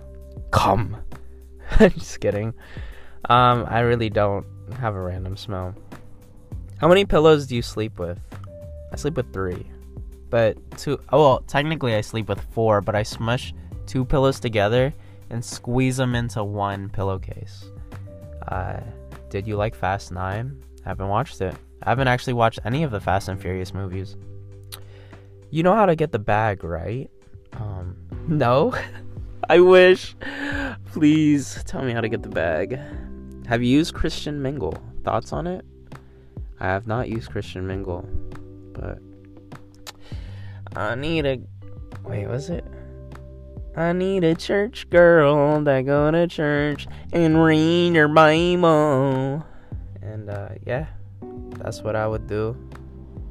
Come. 0.51 0.97
just 1.79 2.21
kidding. 2.21 2.55
Um, 3.29 3.65
I 3.69 3.81
really 3.81 4.11
don't 4.11 4.47
have 4.79 4.95
a 4.95 5.01
random 5.01 5.37
smell. 5.37 5.75
How 6.79 6.89
many 6.89 7.05
pillows 7.05 7.47
do 7.47 7.57
you 7.57 7.63
sleep 7.63 7.99
with? 7.99 8.19
I 8.95 8.97
sleep 8.97 9.17
with 9.17 9.33
three. 9.33 9.67
But 10.31 10.57
two, 10.79 11.01
oh, 11.13 11.21
well, 11.21 11.41
technically 11.49 11.97
I 11.97 12.01
sleep 12.01 12.29
with 12.29 12.41
four, 12.53 12.81
but 12.81 12.95
I 12.95 13.03
smush 13.03 13.53
two 13.87 14.05
pillows 14.05 14.39
together 14.39 14.95
and 15.31 15.45
squeeze 15.45 15.97
them 15.97 16.15
into 16.15 16.45
one 16.45 16.89
pillowcase. 16.91 17.65
Uh, 18.47 18.79
did 19.31 19.49
you 19.49 19.57
like 19.57 19.75
Fast 19.75 20.13
9? 20.13 20.63
I 20.85 20.89
haven't 20.89 21.09
watched 21.09 21.41
it. 21.41 21.57
I 21.83 21.89
haven't 21.89 22.07
actually 22.07 22.35
watched 22.35 22.61
any 22.65 22.85
of 22.85 22.93
the 22.93 23.01
Fast 23.01 23.29
and 23.29 23.41
Furious 23.41 23.75
movies. 23.75 24.17
You 25.51 25.65
know 25.65 25.75
how 25.75 25.87
to 25.87 25.97
get 25.97 26.13
the 26.13 26.21
bag, 26.21 26.63
right? 26.63 27.11
Um, 27.55 27.97
no. 28.29 28.77
I 29.51 29.59
wish. 29.59 30.15
Please 30.93 31.65
tell 31.67 31.83
me 31.83 31.93
how 31.93 32.01
to 32.01 32.09
get 32.09 32.23
the 32.23 32.29
bag. 32.29 32.79
Have 33.49 33.61
you 33.61 33.71
used 33.71 33.93
Christian 33.93 34.41
Mingle? 34.41 34.79
Thoughts 35.03 35.33
on 35.33 35.49
it? 35.49 35.65
I 36.61 36.67
have 36.67 36.87
not 36.87 37.09
used 37.09 37.33
Christian 37.33 37.67
Mingle, 37.67 38.09
but 38.75 38.99
I 40.77 40.95
need 40.95 41.25
a. 41.25 41.41
Wait, 42.05 42.27
was 42.27 42.51
it? 42.51 42.65
I 43.77 43.93
need 43.93 44.23
a 44.23 44.35
church 44.35 44.89
girl 44.91 45.61
that 45.63 45.83
go 45.83 46.11
to 46.11 46.27
church 46.27 46.87
and 47.13 47.43
read 47.43 47.97
her 47.97 48.09
Bible. 48.09 49.45
And 50.03 50.31
uh, 50.31 50.51
yeah, 50.65 50.87
that's 51.57 51.83
what 51.83 51.97
I 51.97 52.07
would 52.07 52.27
do 52.27 52.57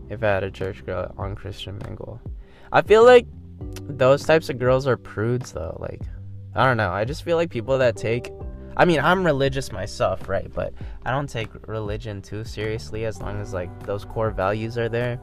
if 0.10 0.24
I 0.24 0.28
had 0.28 0.44
a 0.44 0.52
church 0.52 0.86
girl 0.86 1.14
on 1.18 1.36
Christian 1.36 1.78
Mingle. 1.86 2.20
I 2.72 2.82
feel 2.82 3.06
like 3.06 3.28
those 3.84 4.26
types 4.26 4.50
of 4.50 4.60
girls 4.60 4.88
are 4.88 4.98
prudes 4.98 5.54
though. 5.54 5.78
Like, 5.80 6.02
I 6.56 6.66
don't 6.66 6.78
know. 6.78 6.92
I 6.92 7.06
just 7.06 7.24
feel 7.24 7.38
like 7.38 7.50
people 7.50 7.78
that 7.78 7.96
take 7.96 8.32
I 8.76 8.86
mean, 8.86 9.00
I'm 9.00 9.24
religious 9.24 9.72
myself, 9.72 10.28
right? 10.28 10.52
But 10.52 10.74
I 11.06 11.12
don't 11.12 11.30
take 11.30 11.50
religion 11.68 12.22
too 12.22 12.44
seriously 12.44 13.06
as 13.06 13.22
long 13.22 13.40
as 13.40 13.54
like 13.54 13.86
those 13.86 14.06
core 14.06 14.32
values 14.32 14.78
are 14.78 14.90
there. 14.90 15.20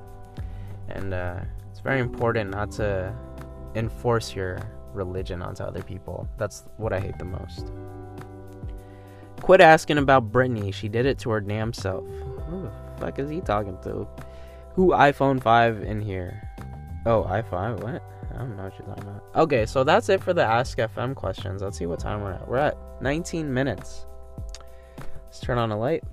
And 0.90 1.14
uh, 1.14 1.40
it's 1.70 1.80
very 1.80 2.00
important 2.00 2.50
not 2.50 2.70
to 2.72 3.14
enforce 3.74 4.34
your 4.34 4.58
religion 4.92 5.42
onto 5.42 5.62
other 5.62 5.82
people. 5.82 6.28
That's 6.36 6.64
what 6.76 6.92
I 6.92 7.00
hate 7.00 7.18
the 7.18 7.24
most. 7.24 7.72
Quit 9.40 9.60
asking 9.60 9.98
about 9.98 10.32
Britney. 10.32 10.72
She 10.72 10.88
did 10.88 11.06
it 11.06 11.18
to 11.20 11.30
her 11.30 11.40
damn 11.40 11.72
self. 11.72 12.04
Who 12.48 12.62
the 12.62 12.72
fuck 12.98 13.18
is 13.18 13.30
he 13.30 13.40
talking 13.40 13.78
to? 13.82 14.06
Who 14.74 14.88
iPhone 14.88 15.42
5 15.42 15.82
in 15.82 16.00
here? 16.00 16.42
Oh, 17.06 17.24
iPhone, 17.24 17.82
what? 17.82 18.02
I 18.32 18.38
don't 18.38 18.56
know 18.56 18.64
what 18.64 18.78
you're 18.78 18.86
talking 18.86 19.04
about. 19.04 19.24
Okay, 19.34 19.66
so 19.66 19.84
that's 19.84 20.08
it 20.08 20.22
for 20.22 20.32
the 20.32 20.44
Ask 20.44 20.78
FM 20.78 21.14
questions. 21.14 21.62
Let's 21.62 21.78
see 21.78 21.86
what 21.86 21.98
time 21.98 22.22
we're 22.22 22.32
at. 22.32 22.46
We're 22.46 22.58
at 22.58 22.76
19 23.00 23.52
minutes. 23.52 24.06
Let's 25.24 25.40
turn 25.40 25.58
on 25.58 25.70
a 25.70 25.78
light. 25.78 26.04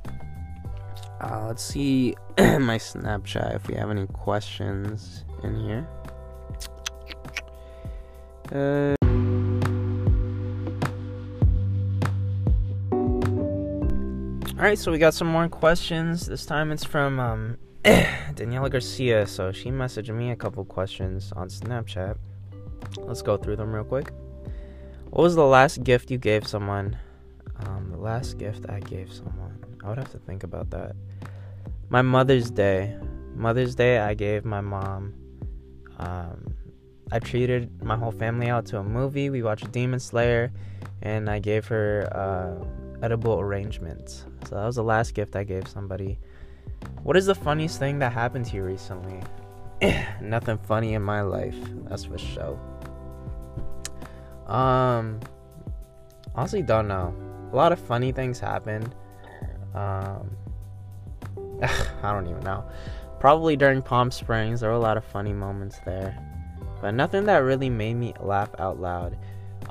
Uh, 1.19 1.45
let's 1.47 1.63
see 1.63 2.15
my 2.37 2.77
Snapchat 2.77 3.55
if 3.55 3.67
we 3.67 3.75
have 3.75 3.89
any 3.89 4.05
questions 4.07 5.25
in 5.43 5.55
here. 5.55 5.87
Uh, 8.51 8.95
all 14.57 14.63
right, 14.63 14.77
so 14.77 14.91
we 14.91 14.99
got 14.99 15.13
some 15.13 15.27
more 15.27 15.49
questions. 15.49 16.27
This 16.27 16.45
time 16.45 16.71
it's 16.71 16.83
from 16.83 17.19
um, 17.19 17.57
Daniela 17.83 18.69
Garcia. 18.69 19.25
So 19.25 19.51
she 19.51 19.69
messaged 19.69 20.13
me 20.15 20.31
a 20.31 20.35
couple 20.35 20.63
questions 20.65 21.33
on 21.35 21.49
Snapchat. 21.49 22.17
Let's 22.99 23.23
go 23.23 23.37
through 23.37 23.55
them 23.55 23.73
real 23.73 23.83
quick. 23.83 24.11
What 25.09 25.23
was 25.23 25.35
the 25.35 25.45
last 25.45 25.83
gift 25.83 26.11
you 26.11 26.17
gave 26.17 26.47
someone? 26.47 26.97
Um, 27.65 27.89
the 27.89 27.97
last 27.97 28.37
gift 28.37 28.69
I 28.69 28.81
gave 28.81 29.11
someone. 29.11 29.56
I 29.87 29.89
would 29.91 29.99
have 29.99 30.11
to 30.11 30.19
think 30.19 30.43
about 30.43 30.69
that. 30.71 30.97
My 31.87 32.01
Mother's 32.01 32.51
Day. 32.51 32.93
Mother's 33.33 33.73
Day, 33.73 33.99
I 33.99 34.15
gave 34.15 34.43
my 34.43 34.59
mom. 34.59 35.13
Um, 35.97 36.53
I 37.09 37.19
treated 37.19 37.81
my 37.81 37.95
whole 37.95 38.11
family 38.11 38.49
out 38.49 38.65
to 38.65 38.79
a 38.79 38.83
movie. 38.83 39.29
We 39.29 39.43
watched 39.43 39.71
Demon 39.71 40.01
Slayer, 40.01 40.51
and 41.01 41.29
I 41.29 41.39
gave 41.39 41.67
her 41.67 42.09
uh, 42.11 43.01
edible 43.01 43.39
arrangements. 43.39 44.25
So 44.49 44.55
that 44.55 44.65
was 44.65 44.75
the 44.75 44.83
last 44.83 45.13
gift 45.13 45.37
I 45.37 45.45
gave 45.45 45.69
somebody. 45.69 46.19
What 47.03 47.15
is 47.15 47.25
the 47.25 47.35
funniest 47.35 47.79
thing 47.79 47.99
that 47.99 48.11
happened 48.11 48.47
to 48.47 48.57
you 48.57 48.63
recently? 48.63 49.21
Nothing 50.21 50.57
funny 50.57 50.95
in 50.95 51.01
my 51.01 51.21
life, 51.21 51.55
that's 51.85 52.03
for 52.03 52.17
sure. 52.17 52.59
Um, 54.47 55.21
honestly, 56.35 56.61
don't 56.61 56.89
know. 56.89 57.15
A 57.53 57.55
lot 57.55 57.71
of 57.71 57.79
funny 57.79 58.11
things 58.11 58.37
happened. 58.37 58.93
Um, 59.77 60.31
I 62.03 62.11
don't 62.11 62.27
even 62.27 62.43
know. 62.43 62.63
Probably 63.19 63.55
during 63.55 63.81
Palm 63.81 64.11
Springs, 64.11 64.61
there 64.61 64.69
were 64.69 64.75
a 64.75 64.79
lot 64.79 64.97
of 64.97 65.03
funny 65.03 65.33
moments 65.33 65.79
there, 65.85 66.17
but 66.81 66.93
nothing 66.93 67.25
that 67.25 67.37
really 67.39 67.69
made 67.69 67.95
me 67.95 68.13
laugh 68.19 68.49
out 68.59 68.79
loud. 68.79 69.17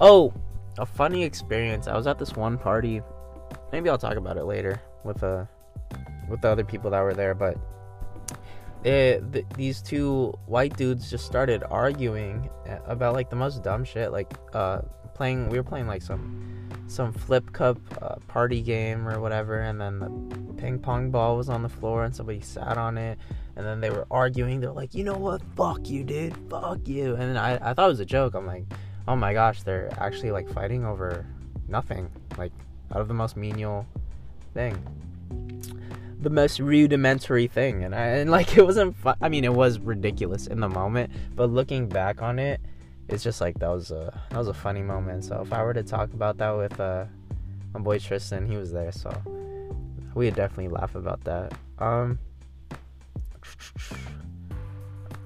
Oh, 0.00 0.32
a 0.78 0.86
funny 0.86 1.22
experience. 1.22 1.86
I 1.86 1.96
was 1.96 2.06
at 2.06 2.18
this 2.18 2.34
one 2.34 2.58
party. 2.58 3.02
Maybe 3.72 3.88
I'll 3.88 3.98
talk 3.98 4.16
about 4.16 4.36
it 4.36 4.44
later 4.44 4.80
with 5.04 5.22
uh 5.22 5.44
with 6.28 6.40
the 6.40 6.48
other 6.48 6.64
people 6.64 6.90
that 6.90 7.00
were 7.00 7.14
there, 7.14 7.34
but 7.34 7.56
it, 8.84 9.32
th- 9.32 9.46
these 9.56 9.80
two 9.80 10.36
white 10.46 10.76
dudes 10.76 11.08
just 11.08 11.24
started 11.24 11.62
arguing 11.70 12.50
about 12.86 13.14
like 13.14 13.30
the 13.30 13.36
most 13.36 13.62
dumb 13.62 13.84
shit, 13.84 14.10
like 14.10 14.32
uh 14.52 14.80
playing. 15.16 15.48
We 15.48 15.56
were 15.56 15.64
playing 15.64 15.86
like 15.86 16.02
some 16.02 16.42
some 16.88 17.12
flip 17.12 17.52
cup 17.52 17.78
uh, 18.00 18.16
party 18.28 18.60
game 18.60 19.08
or 19.08 19.20
whatever, 19.20 19.60
and 19.60 19.80
then 19.80 19.98
the 19.98 20.52
ping 20.54 20.78
pong 20.78 21.10
ball 21.10 21.36
was 21.36 21.48
on 21.48 21.62
the 21.62 21.68
floor 21.68 22.04
and 22.04 22.14
somebody 22.14 22.40
sat 22.40 22.76
on 22.76 22.98
it, 22.98 23.18
and 23.56 23.66
then 23.66 23.80
they 23.80 23.90
were 23.90 24.06
arguing. 24.10 24.60
They're 24.60 24.70
like, 24.70 24.94
you 24.94 25.04
know 25.04 25.16
what? 25.16 25.42
Fuck 25.56 25.88
you, 25.88 26.04
dude. 26.04 26.36
Fuck 26.48 26.86
you. 26.86 27.16
And 27.16 27.38
I, 27.38 27.58
I 27.60 27.74
thought 27.74 27.86
it 27.86 27.88
was 27.88 28.00
a 28.00 28.06
joke. 28.06 28.34
I'm 28.34 28.46
like, 28.46 28.64
oh 29.08 29.16
my 29.16 29.32
gosh, 29.32 29.62
they're 29.62 29.90
actually 29.98 30.30
like 30.30 30.48
fighting 30.52 30.84
over 30.84 31.26
nothing, 31.68 32.10
like 32.36 32.52
out 32.94 33.00
of 33.00 33.08
the 33.08 33.14
most 33.14 33.36
menial 33.36 33.86
thing. 34.54 34.76
The 36.20 36.30
most 36.30 36.60
rudimentary 36.60 37.46
thing, 37.46 37.84
and 37.84 37.94
I 37.94 38.06
and 38.18 38.30
like 38.30 38.56
it 38.58 38.62
wasn't. 38.62 38.96
Fu- 38.96 39.14
I 39.20 39.28
mean, 39.28 39.44
it 39.44 39.54
was 39.54 39.78
ridiculous 39.78 40.46
in 40.46 40.60
the 40.60 40.68
moment, 40.68 41.10
but 41.34 41.50
looking 41.50 41.88
back 41.88 42.22
on 42.22 42.38
it, 42.38 42.60
it's 43.08 43.22
just 43.22 43.40
like 43.40 43.58
that 43.60 43.68
was 43.68 43.90
a 43.90 44.18
that 44.30 44.38
was 44.38 44.48
a 44.48 44.54
funny 44.54 44.82
moment. 44.82 45.24
So 45.24 45.40
if 45.40 45.52
I 45.52 45.62
were 45.62 45.74
to 45.74 45.82
talk 45.82 46.12
about 46.12 46.38
that 46.38 46.50
with 46.50 46.78
uh, 46.80 47.04
my 47.74 47.80
boy 47.80 47.98
Tristan, 47.98 48.46
he 48.46 48.56
was 48.56 48.72
there, 48.72 48.92
so 48.92 49.10
we'd 50.14 50.34
definitely 50.34 50.68
laugh 50.68 50.94
about 50.94 51.22
that. 51.24 51.54
Um, 51.78 52.18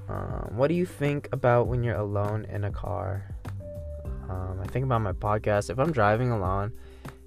um, 0.09 0.51
what 0.57 0.69
do 0.69 0.75
you 0.75 0.85
think 0.85 1.29
about 1.33 1.69
when 1.69 1.83
you're 1.83 1.97
alone 1.97 2.45
in 2.47 2.65
a 2.65 2.71
car? 2.71 3.35
Um, 4.29 4.61
I 4.63 4.67
think 4.67 4.85
about 4.85 5.01
my 5.01 5.13
podcast. 5.13 5.71
If 5.71 5.79
I'm 5.79 5.93
driving 5.93 6.31
alone, 6.31 6.73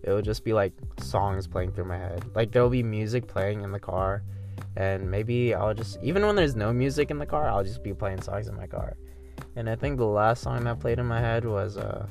it'll 0.04 0.22
just 0.22 0.44
be 0.44 0.54
like 0.54 0.74
songs 1.00 1.48
playing 1.48 1.72
through 1.72 1.86
my 1.86 1.98
head. 1.98 2.24
Like 2.36 2.52
there'll 2.52 2.70
be 2.70 2.84
music 2.84 3.28
playing 3.28 3.64
in 3.64 3.72
the 3.72 3.80
car, 3.80 4.24
and 4.76 5.10
maybe 5.10 5.56
I'll 5.56 5.74
just 5.74 5.98
even 6.04 6.26
when 6.26 6.36
there's 6.36 6.56
no 6.56 6.72
music 6.72 7.10
in 7.10 7.18
the 7.18 7.26
car, 7.26 7.48
I'll 7.48 7.64
just 7.64 7.84
be 7.84 7.94
playing 7.94 8.22
songs 8.22 8.48
in 8.48 8.56
my 8.56 8.68
car. 8.68 8.96
And 9.56 9.70
I 9.70 9.76
think 9.76 9.98
the 9.98 10.06
last 10.06 10.42
song 10.42 10.64
that 10.64 10.80
played 10.80 11.00
in 11.00 11.06
my 11.06 11.20
head 11.20 11.46
was 11.46 11.78
uh 11.78 12.06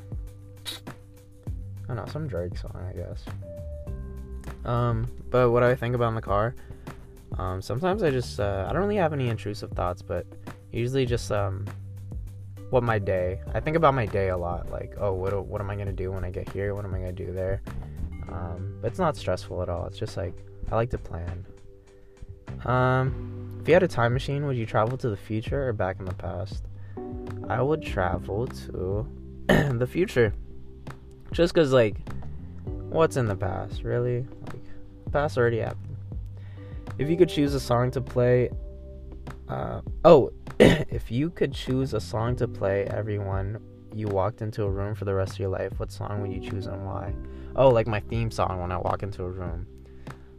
I 0.67 1.95
don't 1.95 1.97
know, 1.97 2.13
some 2.13 2.29
Drake 2.29 2.57
song, 2.57 2.77
I 2.89 2.97
guess. 2.97 3.25
Um, 4.65 5.09
but 5.31 5.51
what 5.51 5.61
do 5.61 5.67
I 5.67 5.75
think 5.75 5.95
about 5.95 6.09
in 6.09 6.15
the 6.15 6.23
car, 6.23 6.55
um, 7.39 7.61
sometimes 7.61 8.03
I 8.03 8.11
just 8.11 8.39
uh, 8.39 8.67
I 8.69 8.73
don't 8.73 8.83
really 8.83 8.97
have 8.97 9.13
any 9.13 9.29
intrusive 9.29 9.73
thoughts, 9.73 10.03
but 10.03 10.27
usually 10.71 11.07
just 11.07 11.31
um 11.33 11.67
what 12.71 12.83
my 12.83 12.99
day. 12.99 13.41
I 13.53 13.61
think 13.61 13.77
about 13.77 13.95
my 13.95 14.07
day 14.07 14.29
a 14.29 14.37
lot, 14.37 14.71
like 14.71 14.95
oh 14.99 15.13
what 15.13 15.47
what 15.47 15.61
am 15.61 15.71
I 15.71 15.77
gonna 15.77 15.93
do 15.93 16.13
when 16.13 16.25
I 16.25 16.31
get 16.31 16.49
here? 16.51 16.75
What 16.75 16.85
am 16.85 16.95
I 16.95 16.99
gonna 16.99 17.13
do 17.13 17.33
there? 17.33 17.61
Um, 18.29 18.79
but 18.81 18.89
it's 18.89 18.99
not 18.99 19.17
stressful 19.17 19.61
at 19.63 19.69
all. 19.69 19.87
It's 19.87 19.99
just 19.99 20.17
like 20.17 20.35
I 20.71 20.77
like 20.77 20.91
to 20.91 20.99
plan. 20.99 21.45
Um, 22.65 23.59
if 23.61 23.69
you 23.69 23.75
had 23.75 23.83
a 23.83 23.89
time 23.89 24.13
machine, 24.13 24.47
would 24.47 24.57
you 24.57 24.67
travel 24.67 24.97
to 24.99 25.09
the 25.09 25.17
future 25.17 25.69
or 25.69 25.73
back 25.73 25.99
in 25.99 26.05
the 26.05 26.15
past? 26.15 26.65
I 27.49 27.61
would 27.61 27.83
travel 27.83 28.47
to 28.47 29.07
the 29.49 29.87
future. 29.87 30.33
Just 31.33 31.55
because, 31.55 31.73
like, 31.73 31.97
what's 32.89 33.17
in 33.17 33.27
the 33.27 33.37
past, 33.37 33.83
really? 33.85 34.27
Like, 34.47 35.13
past 35.13 35.39
already 35.39 35.59
happened. 35.59 35.97
If 36.99 37.09
you 37.09 37.17
could 37.17 37.29
choose 37.29 37.55
a 37.55 37.61
song 37.61 37.91
to 37.93 38.01
play, 38.01 38.51
uh, 39.49 39.81
oh, 40.05 40.33
if 40.61 41.11
you 41.11 41.31
could 41.31 41.53
choose 41.53 41.95
a 41.95 42.01
song 42.01 42.37
to 42.37 42.49
play 42.49 42.85
everyone 42.85 43.61
you 43.95 44.09
walked 44.09 44.43
into 44.43 44.63
a 44.63 44.71
room 44.71 44.95
for 44.95 45.05
the 45.05 45.15
rest 45.15 45.33
of 45.33 45.39
your 45.39 45.49
life, 45.49 45.79
what 45.79 45.91
song 45.91 46.21
would 46.23 46.33
you 46.33 46.41
choose 46.51 46.67
and 46.67 46.85
why? 46.87 47.15
Oh, 47.57 47.69
like 47.69 47.87
my 47.87 48.01
theme 48.01 48.31
song 48.31 48.61
when 48.61 48.73
I 48.73 48.79
walk 48.79 49.03
into 49.03 49.23
a 49.23 49.29
room. 49.29 49.67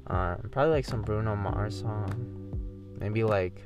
Uh, 0.07 0.35
probably 0.51 0.71
like 0.71 0.85
some 0.85 1.01
Bruno 1.01 1.35
Mars 1.35 1.79
song. 1.79 2.95
Maybe 2.99 3.23
like, 3.23 3.61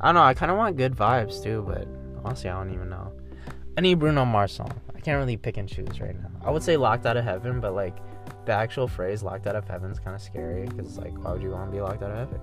I 0.00 0.08
don't 0.08 0.16
know, 0.16 0.22
I 0.22 0.34
kind 0.34 0.50
of 0.50 0.58
want 0.58 0.76
good 0.76 0.94
vibes 0.94 1.42
too, 1.42 1.64
but 1.66 1.86
Honestly, 2.24 2.50
I 2.50 2.62
don't 2.62 2.72
even 2.72 2.88
know. 2.88 3.12
I 3.48 3.52
Any 3.78 3.94
Bruno 3.94 4.24
Mars 4.24 4.52
song. 4.52 4.72
I 4.94 5.00
can't 5.00 5.18
really 5.18 5.36
pick 5.36 5.56
and 5.56 5.68
choose 5.68 6.00
right 6.00 6.14
now. 6.14 6.30
I 6.44 6.50
would 6.50 6.62
say 6.62 6.76
Locked 6.76 7.06
Out 7.06 7.16
of 7.16 7.24
Heaven, 7.24 7.60
but 7.60 7.74
like 7.74 7.96
the 8.44 8.52
actual 8.52 8.86
phrase 8.88 9.22
Locked 9.22 9.46
Out 9.46 9.56
of 9.56 9.66
Heaven 9.66 9.90
is 9.90 9.98
kind 9.98 10.14
of 10.14 10.22
scary 10.22 10.66
because 10.66 10.98
like 10.98 11.16
why 11.24 11.32
would 11.32 11.42
you 11.42 11.50
want 11.50 11.70
to 11.70 11.76
be 11.76 11.80
locked 11.80 12.02
out 12.02 12.10
of 12.10 12.16
heaven? 12.16 12.40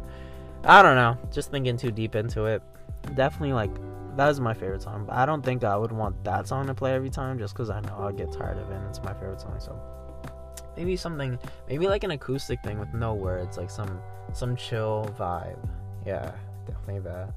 I 0.64 0.82
don't 0.82 0.96
know. 0.96 1.18
Just 1.32 1.52
thinking 1.52 1.78
too 1.78 1.92
deep 1.92 2.16
into 2.16 2.46
it. 2.46 2.62
Definitely 3.16 3.54
like 3.54 3.72
that 4.18 4.30
is 4.30 4.40
my 4.40 4.54
favorite 4.54 4.82
song, 4.82 5.06
but 5.06 5.16
I 5.16 5.26
don't 5.26 5.44
think 5.44 5.64
I 5.64 5.78
would 5.78 5.92
want 5.92 6.22
that 6.26 6.48
song 6.48 6.68
to 6.68 6.74
play 6.74 6.94
every 6.94 7.10
time 7.10 7.40
just 7.40 7.54
because 7.54 7.70
I 7.70 7.80
know 7.80 7.96
I'll 7.98 8.12
get 8.12 8.32
tired 8.32 8.58
of 8.58 8.70
it 8.70 8.76
and 8.76 8.86
it's 8.88 9.02
my 9.02 9.14
favorite 9.14 9.40
song. 9.40 9.56
So 9.60 9.80
maybe 10.76 10.96
something, 10.98 11.40
maybe 11.68 11.88
like 11.88 12.04
an 12.04 12.12
acoustic 12.12 12.62
thing 12.64 12.80
with 12.80 12.94
no 12.94 13.14
words, 13.14 13.58
like 13.58 13.70
some 13.70 14.02
some 14.34 14.56
chill 14.56 15.14
vibe. 15.18 15.58
Yeah, 16.06 16.32
definitely 16.68 17.00
that. 17.10 17.34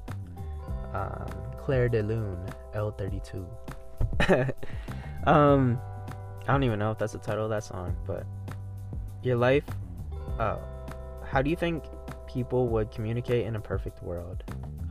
Um, 0.93 1.52
Clair 1.63 1.87
de 1.87 2.03
Lune, 2.03 2.45
L32. 2.75 3.45
um, 5.25 5.79
I 6.45 6.51
don't 6.51 6.63
even 6.63 6.77
know 6.77 6.91
if 6.91 6.97
that's 6.97 7.13
the 7.13 7.19
title 7.19 7.45
of 7.45 7.49
that 7.51 7.63
song, 7.63 7.95
but 8.05 8.25
your 9.23 9.37
life. 9.37 9.63
Uh, 10.39 10.57
how 11.23 11.41
do 11.41 11.49
you 11.49 11.55
think 11.55 11.85
people 12.27 12.67
would 12.67 12.91
communicate 12.91 13.45
in 13.45 13.55
a 13.55 13.61
perfect 13.61 14.03
world? 14.03 14.43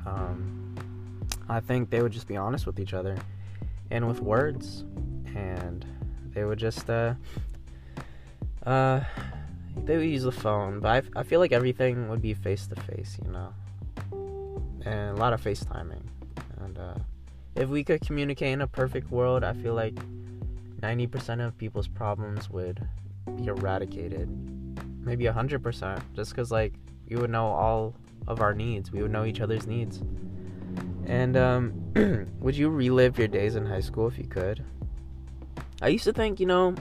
Um, 0.07 0.75
I 1.49 1.61
think 1.61 1.91
they 1.91 2.01
would 2.01 2.13
just 2.13 2.27
be 2.27 2.37
honest 2.37 2.67
with 2.67 2.81
each 2.81 2.95
other 2.95 3.19
and 3.91 4.09
with 4.09 4.21
words, 4.21 4.85
and 5.35 5.85
they 6.33 6.45
would 6.45 6.59
just 6.59 6.89
uh, 6.89 7.15
uh, 8.65 9.01
they 9.85 9.99
would 9.99 10.09
use 10.09 10.23
the 10.23 10.33
phone. 10.33 10.81
But 10.81 11.05
I, 11.15 11.21
I 11.21 11.23
feel 11.23 11.39
like 11.39 11.53
everything 11.53 12.09
would 12.09 12.23
be 12.23 12.33
face 12.33 12.67
to 12.69 12.77
face, 12.77 13.19
you 13.23 13.31
know, 13.31 13.53
and 14.87 15.11
a 15.11 15.21
lot 15.21 15.35
of 15.35 15.43
FaceTiming. 15.43 16.03
And 16.64 16.79
uh, 16.79 16.94
if 17.55 17.68
we 17.68 17.85
could 17.85 18.01
communicate 18.01 18.53
in 18.53 18.61
a 18.61 18.66
perfect 18.66 19.11
world, 19.11 19.44
I 19.44 19.53
feel 19.53 19.75
like 19.75 19.94
90% 20.81 21.46
of 21.46 21.57
people's 21.57 21.88
problems 21.88 22.51
would 22.51 22.87
be 23.37 23.46
eradicated. 23.46 24.29
Maybe 25.05 25.25
100%, 25.25 26.03
just 26.14 26.31
because, 26.31 26.51
like, 26.51 26.75
we 27.09 27.16
would 27.16 27.31
know 27.31 27.46
all 27.46 27.94
of 28.27 28.40
our 28.40 28.55
needs, 28.55 28.92
we 28.92 29.03
would 29.03 29.11
know 29.11 29.25
each 29.25 29.40
other's 29.40 29.66
needs. 29.66 30.03
And 31.07 31.37
um, 31.37 32.29
would 32.40 32.57
you 32.57 32.70
relive 32.70 33.18
your 33.18 33.29
days 33.29 33.57
in 33.57 33.66
high 33.66 33.81
school 33.81 34.07
if 34.07 34.18
you 34.18 34.25
could? 34.25 34.64
I 35.81 35.88
used 35.88 36.05
to 36.05 36.12
think, 36.12 36.38
you 36.38 36.46
know, 36.46 36.77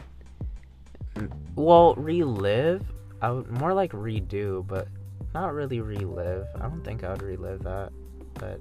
well, 1.56 1.96
relive, 1.96 2.84
I 3.22 3.32
would 3.32 3.50
more 3.50 3.74
like 3.74 3.92
redo, 3.92 4.66
but 4.66 4.88
not 5.34 5.54
really 5.54 5.82
relive. 5.82 6.46
I 6.56 6.60
don't 6.60 6.84
think 6.84 7.04
I 7.04 7.12
would 7.12 7.24
relive 7.24 7.64
that. 7.64 7.92
But 8.36 8.60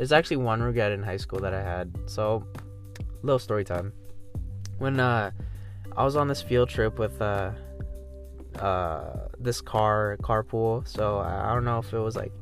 there's 0.00 0.12
actually 0.12 0.38
one 0.38 0.62
regret 0.62 0.92
in 0.92 1.02
high 1.02 1.18
school 1.18 1.40
that 1.40 1.52
I 1.52 1.60
had. 1.60 1.92
So, 2.06 2.42
little 3.20 3.38
story 3.38 3.66
time. 3.66 3.92
When 4.78 4.98
uh, 4.98 5.30
I 5.94 6.04
was 6.04 6.16
on 6.16 6.26
this 6.26 6.40
field 6.40 6.70
trip 6.70 6.98
with 6.98 7.20
uh, 7.20 7.50
uh, 8.58 9.28
this 9.38 9.60
car 9.60 10.16
carpool. 10.22 10.88
So 10.88 11.18
I 11.18 11.52
don't 11.52 11.66
know 11.66 11.80
if 11.80 11.92
it 11.92 11.98
was 11.98 12.16
like 12.16 12.32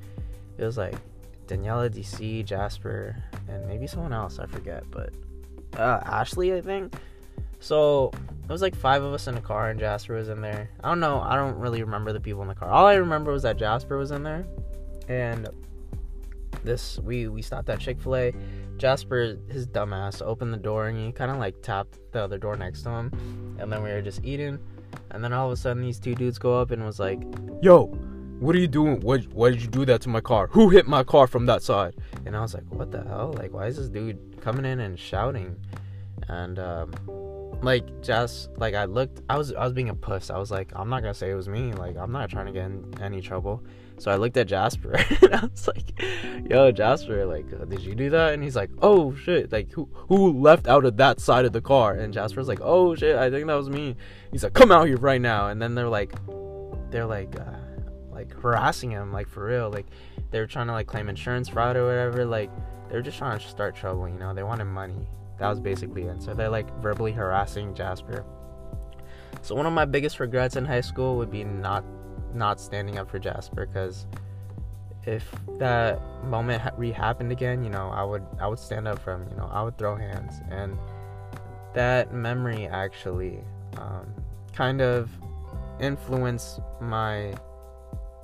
it 0.56 0.64
was 0.64 0.78
like 0.78 0.94
Daniela 1.48 1.90
DC, 1.90 2.44
Jasper, 2.44 3.16
and 3.48 3.66
maybe 3.66 3.88
someone 3.88 4.12
else. 4.12 4.38
I 4.38 4.46
forget, 4.46 4.84
but 4.92 5.10
uh, 5.76 5.98
Ashley, 6.04 6.54
I 6.54 6.60
think. 6.60 6.94
So 7.58 8.12
it 8.44 8.52
was 8.52 8.62
like 8.62 8.76
five 8.76 9.02
of 9.02 9.12
us 9.12 9.26
in 9.26 9.36
a 9.36 9.40
car, 9.40 9.70
and 9.70 9.80
Jasper 9.80 10.14
was 10.14 10.28
in 10.28 10.40
there. 10.40 10.70
I 10.84 10.90
don't 10.90 11.00
know. 11.00 11.20
I 11.22 11.34
don't 11.34 11.56
really 11.56 11.82
remember 11.82 12.12
the 12.12 12.20
people 12.20 12.40
in 12.42 12.46
the 12.46 12.54
car. 12.54 12.70
All 12.70 12.86
I 12.86 12.94
remember 12.94 13.32
was 13.32 13.42
that 13.42 13.56
Jasper 13.56 13.98
was 13.98 14.12
in 14.12 14.22
there, 14.22 14.46
and 15.08 15.48
this 16.68 17.00
we 17.02 17.26
we 17.26 17.42
stopped 17.42 17.68
at 17.68 17.80
Chick 17.80 18.00
Fil 18.00 18.16
A. 18.16 18.34
Jasper, 18.76 19.36
his 19.48 19.66
dumbass, 19.66 20.22
opened 20.24 20.52
the 20.52 20.58
door 20.58 20.86
and 20.86 20.96
he 20.96 21.10
kind 21.10 21.32
of 21.32 21.38
like 21.38 21.60
tapped 21.62 21.98
the 22.12 22.22
other 22.22 22.38
door 22.38 22.56
next 22.56 22.82
to 22.82 22.90
him, 22.90 23.56
and 23.58 23.72
then 23.72 23.82
we 23.82 23.90
were 23.90 24.02
just 24.02 24.24
eating, 24.24 24.58
and 25.10 25.24
then 25.24 25.32
all 25.32 25.46
of 25.46 25.52
a 25.52 25.56
sudden 25.56 25.82
these 25.82 25.98
two 25.98 26.14
dudes 26.14 26.38
go 26.38 26.60
up 26.60 26.70
and 26.70 26.84
was 26.84 27.00
like, 27.00 27.20
"Yo, 27.60 27.86
what 28.38 28.54
are 28.54 28.60
you 28.60 28.68
doing? 28.68 29.00
What 29.00 29.26
why 29.32 29.50
did 29.50 29.62
you 29.62 29.68
do 29.68 29.84
that 29.86 30.00
to 30.02 30.08
my 30.08 30.20
car? 30.20 30.46
Who 30.52 30.68
hit 30.68 30.86
my 30.86 31.02
car 31.02 31.26
from 31.26 31.46
that 31.46 31.62
side?" 31.62 31.96
And 32.24 32.36
I 32.36 32.40
was 32.40 32.54
like, 32.54 32.64
"What 32.68 32.92
the 32.92 33.02
hell? 33.02 33.34
Like, 33.36 33.52
why 33.52 33.66
is 33.66 33.76
this 33.78 33.88
dude 33.88 34.40
coming 34.40 34.64
in 34.64 34.78
and 34.78 34.96
shouting?" 34.98 35.56
And 36.28 36.58
um, 36.58 36.92
like 37.62 38.02
just 38.02 38.50
like 38.56 38.74
I 38.74 38.84
looked, 38.84 39.22
I 39.28 39.38
was 39.38 39.52
I 39.54 39.64
was 39.64 39.72
being 39.72 39.88
a 39.88 39.94
puss. 39.94 40.30
I 40.30 40.38
was 40.38 40.50
like, 40.50 40.70
I'm 40.76 40.88
not 40.88 41.02
gonna 41.02 41.14
say 41.14 41.30
it 41.30 41.34
was 41.34 41.48
me. 41.48 41.72
Like 41.72 41.96
I'm 41.96 42.12
not 42.12 42.30
trying 42.30 42.46
to 42.46 42.52
get 42.52 42.66
in 42.66 42.94
any 43.00 43.20
trouble. 43.20 43.64
So 43.98 44.10
I 44.10 44.16
looked 44.16 44.36
at 44.36 44.46
Jasper 44.46 44.92
and 45.22 45.34
I 45.34 45.44
was 45.44 45.66
like, 45.66 46.02
"Yo, 46.48 46.70
Jasper, 46.70 47.26
like, 47.26 47.46
uh, 47.52 47.64
did 47.64 47.80
you 47.80 47.94
do 47.94 48.10
that?" 48.10 48.32
And 48.32 48.42
he's 48.42 48.56
like, 48.56 48.70
"Oh 48.80 49.14
shit! 49.14 49.52
Like, 49.52 49.72
who 49.72 49.88
who 49.92 50.32
left 50.40 50.68
out 50.68 50.84
of 50.84 50.96
that 50.98 51.20
side 51.20 51.44
of 51.44 51.52
the 51.52 51.60
car?" 51.60 51.94
And 51.94 52.14
Jasper's 52.14 52.48
like, 52.48 52.60
"Oh 52.62 52.94
shit! 52.94 53.16
I 53.16 53.30
think 53.30 53.46
that 53.46 53.54
was 53.54 53.68
me." 53.68 53.96
He's 54.30 54.44
like, 54.44 54.54
"Come 54.54 54.70
out 54.70 54.86
here 54.86 54.96
right 54.96 55.20
now!" 55.20 55.48
And 55.48 55.60
then 55.60 55.74
they're 55.74 55.88
like, 55.88 56.12
they're 56.90 57.06
like, 57.06 57.38
uh, 57.38 57.58
like 58.10 58.32
harassing 58.32 58.90
him, 58.90 59.12
like 59.12 59.28
for 59.28 59.46
real. 59.46 59.70
Like 59.70 59.86
they're 60.30 60.46
trying 60.46 60.66
to 60.68 60.72
like 60.72 60.86
claim 60.86 61.08
insurance 61.08 61.48
fraud 61.48 61.76
or 61.76 61.86
whatever. 61.86 62.24
Like 62.24 62.50
they're 62.90 63.02
just 63.02 63.18
trying 63.18 63.38
to 63.38 63.48
start 63.48 63.76
trouble. 63.76 64.08
You 64.08 64.18
know, 64.18 64.34
they 64.34 64.42
wanted 64.42 64.64
money. 64.64 65.06
That 65.38 65.48
was 65.48 65.60
basically 65.60 66.02
it. 66.02 66.22
So 66.22 66.34
they're 66.34 66.48
like 66.48 66.70
verbally 66.80 67.12
harassing 67.12 67.74
Jasper. 67.74 68.24
So 69.42 69.54
one 69.54 69.66
of 69.66 69.72
my 69.72 69.84
biggest 69.84 70.18
regrets 70.18 70.56
in 70.56 70.64
high 70.64 70.80
school 70.80 71.16
would 71.16 71.30
be 71.30 71.44
not 71.44 71.84
not 72.34 72.60
standing 72.60 72.98
up 72.98 73.10
for 73.10 73.18
Jasper 73.18 73.66
because 73.66 74.06
if 75.04 75.30
that 75.58 76.00
moment 76.24 76.60
ha- 76.60 76.72
re-happened 76.76 77.32
again, 77.32 77.64
you 77.64 77.70
know, 77.70 77.88
I 77.88 78.04
would 78.04 78.24
I 78.40 78.46
would 78.46 78.58
stand 78.58 78.86
up 78.86 78.98
for 78.98 79.14
him. 79.14 79.26
You 79.30 79.36
know, 79.36 79.48
I 79.50 79.62
would 79.62 79.78
throw 79.78 79.96
hands, 79.96 80.40
and 80.50 80.78
that 81.74 82.12
memory 82.12 82.66
actually 82.66 83.40
um, 83.76 84.12
kind 84.52 84.80
of 84.80 85.10
influenced 85.80 86.60
my 86.80 87.34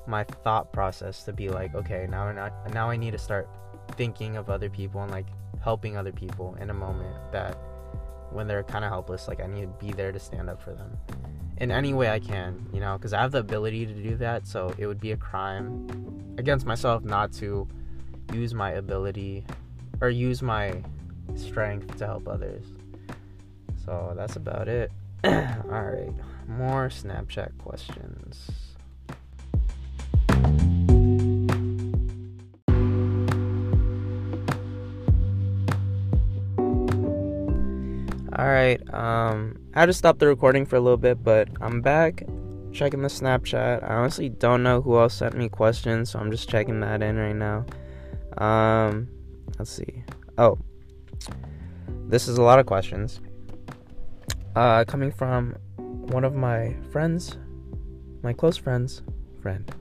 my 0.07 0.25
thought 0.25 0.73
process 0.73 1.23
to 1.25 1.33
be 1.33 1.49
like, 1.49 1.75
okay, 1.75 2.07
now 2.11 2.27
I 2.27 2.51
now 2.73 2.91
I 2.91 2.97
need 2.97 3.13
to 3.13 3.19
start 3.19 3.49
thinking 3.97 4.37
of 4.37 4.51
other 4.51 4.69
people 4.69 5.03
and 5.03 5.11
like 5.11 5.27
helping 5.63 5.97
other 5.97 6.13
people 6.13 6.57
in 6.61 6.71
a 6.71 6.75
moment 6.75 7.17
that 7.33 7.57
when 8.31 8.47
they're 8.47 8.65
kind 8.65 8.85
of 8.85 8.91
helpless, 8.91 9.29
like 9.29 9.41
I 9.41 9.47
need 9.47 9.63
to 9.63 9.87
be 9.87 9.93
there 9.93 10.13
to 10.13 10.19
stand 10.19 10.51
up 10.51 10.61
for 10.61 10.75
them 10.75 10.99
in 11.59 11.71
any 11.71 11.95
way 11.95 12.11
I 12.11 12.19
can, 12.19 12.67
you 12.73 12.81
know, 12.81 12.97
because 12.97 13.13
I 13.13 13.21
have 13.21 13.33
the 13.33 13.39
ability 13.39 13.87
to 13.87 13.95
do 13.95 14.17
that. 14.17 14.47
So 14.47 14.75
it 14.79 14.87
would 14.87 15.01
be 15.01 15.13
a 15.13 15.17
crime 15.17 16.35
against 16.39 16.67
myself 16.67 17.05
not 17.05 17.33
to 17.35 17.69
use 18.33 18.55
my 18.55 18.73
ability 18.73 19.45
or 20.01 20.11
use 20.11 20.43
my 20.43 20.83
strength 21.37 21.97
to 21.99 22.07
help 22.07 22.29
others. 22.29 22.65
So 23.85 24.15
that's 24.17 24.37
about 24.37 24.69
it. 24.69 24.91
All 25.25 25.31
right, 25.31 26.13
more 26.49 26.89
Snapchat 26.89 27.57
questions. 27.59 28.51
All 38.37 38.49
right, 38.49 38.81
um, 38.93 39.61
I 39.75 39.81
had 39.81 39.87
to 39.87 39.93
stop 39.93 40.19
the 40.19 40.27
recording 40.27 40.67
for 40.67 40.75
a 40.75 40.81
little 40.81 40.97
bit, 40.97 41.23
but 41.23 41.49
I'm 41.61 41.81
back 41.81 42.25
checking 42.73 43.01
the 43.01 43.09
Snapchat. 43.09 43.89
I 43.89 43.95
honestly 43.95 44.29
don't 44.29 44.65
know 44.65 44.83
who 44.83 44.99
else 44.99 45.15
sent 45.15 45.37
me 45.37 45.49
questions, 45.49 46.11
so 46.11 46.19
I'm 46.19 46.33
just 46.33 46.49
checking 46.49 46.81
that 46.81 47.01
in 47.01 47.17
right 47.17 47.37
now. 47.37 47.65
Um, 48.37 49.09
let's 49.57 49.71
see. 49.71 50.03
Oh, 50.37 50.59
this 52.09 52.27
is 52.27 52.37
a 52.37 52.43
lot 52.43 52.59
of 52.59 52.67
questions. 52.67 53.21
Uh, 54.57 54.85
coming 54.85 55.13
from 55.13 55.55
one 55.77 56.25
of 56.25 56.35
my 56.35 56.75
friends, 56.91 57.37
my 58.25 58.33
close 58.33 58.57
friends, 58.57 59.03
friend. 59.43 59.73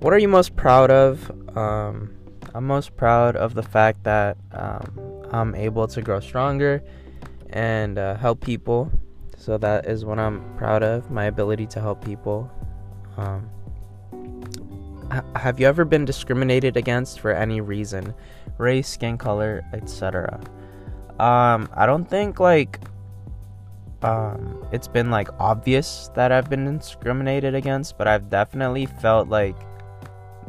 What 0.00 0.12
are 0.12 0.18
you 0.18 0.28
most 0.28 0.54
proud 0.54 0.90
of? 0.90 1.30
Um, 1.56 2.14
I'm 2.54 2.66
most 2.66 2.94
proud 2.94 3.36
of 3.36 3.54
the 3.54 3.62
fact 3.62 4.04
that 4.04 4.36
um, 4.52 5.24
I'm 5.32 5.54
able 5.54 5.86
to 5.88 6.02
grow 6.02 6.20
stronger 6.20 6.82
and 7.50 7.98
uh, 7.98 8.16
help 8.16 8.40
people. 8.40 8.90
So 9.36 9.58
that 9.58 9.86
is 9.86 10.04
what 10.04 10.18
I'm 10.18 10.42
proud 10.56 10.82
of 10.82 11.10
my 11.10 11.24
ability 11.24 11.66
to 11.68 11.80
help 11.80 12.04
people. 12.04 12.50
Um, 13.16 13.48
have 15.36 15.58
you 15.58 15.66
ever 15.66 15.84
been 15.84 16.04
discriminated 16.04 16.76
against 16.76 17.20
for 17.20 17.32
any 17.32 17.60
reason, 17.60 18.14
race, 18.58 18.88
skin 18.88 19.16
color, 19.16 19.64
etc.? 19.72 20.40
Um, 21.18 21.68
I 21.74 21.86
don't 21.86 22.08
think 22.08 22.40
like 22.40 22.80
um, 24.02 24.64
it's 24.72 24.88
been 24.88 25.10
like 25.10 25.28
obvious 25.40 26.10
that 26.14 26.30
I've 26.30 26.48
been 26.48 26.78
discriminated 26.78 27.54
against, 27.54 27.98
but 27.98 28.06
I've 28.06 28.28
definitely 28.30 28.86
felt 28.86 29.28
like 29.28 29.56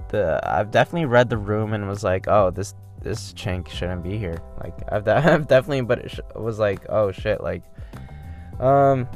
the 0.10 0.40
I've 0.44 0.72
definitely 0.72 1.06
read 1.06 1.30
the 1.30 1.38
room 1.38 1.74
and 1.74 1.88
was 1.88 2.04
like, 2.04 2.28
oh, 2.28 2.52
this 2.52 2.76
this 3.02 3.34
chink 3.34 3.70
shouldn't 3.70 4.04
be 4.04 4.18
here. 4.18 4.42
Like 4.62 4.74
I've, 4.92 5.04
de- 5.06 5.16
I've 5.34 5.48
definitely, 5.48 5.82
but 5.82 6.00
it 6.00 6.12
sh- 6.12 6.20
was 6.36 6.60
like, 6.60 6.86
oh 6.90 7.12
shit, 7.12 7.42
like, 7.42 7.64
um, 8.60 9.08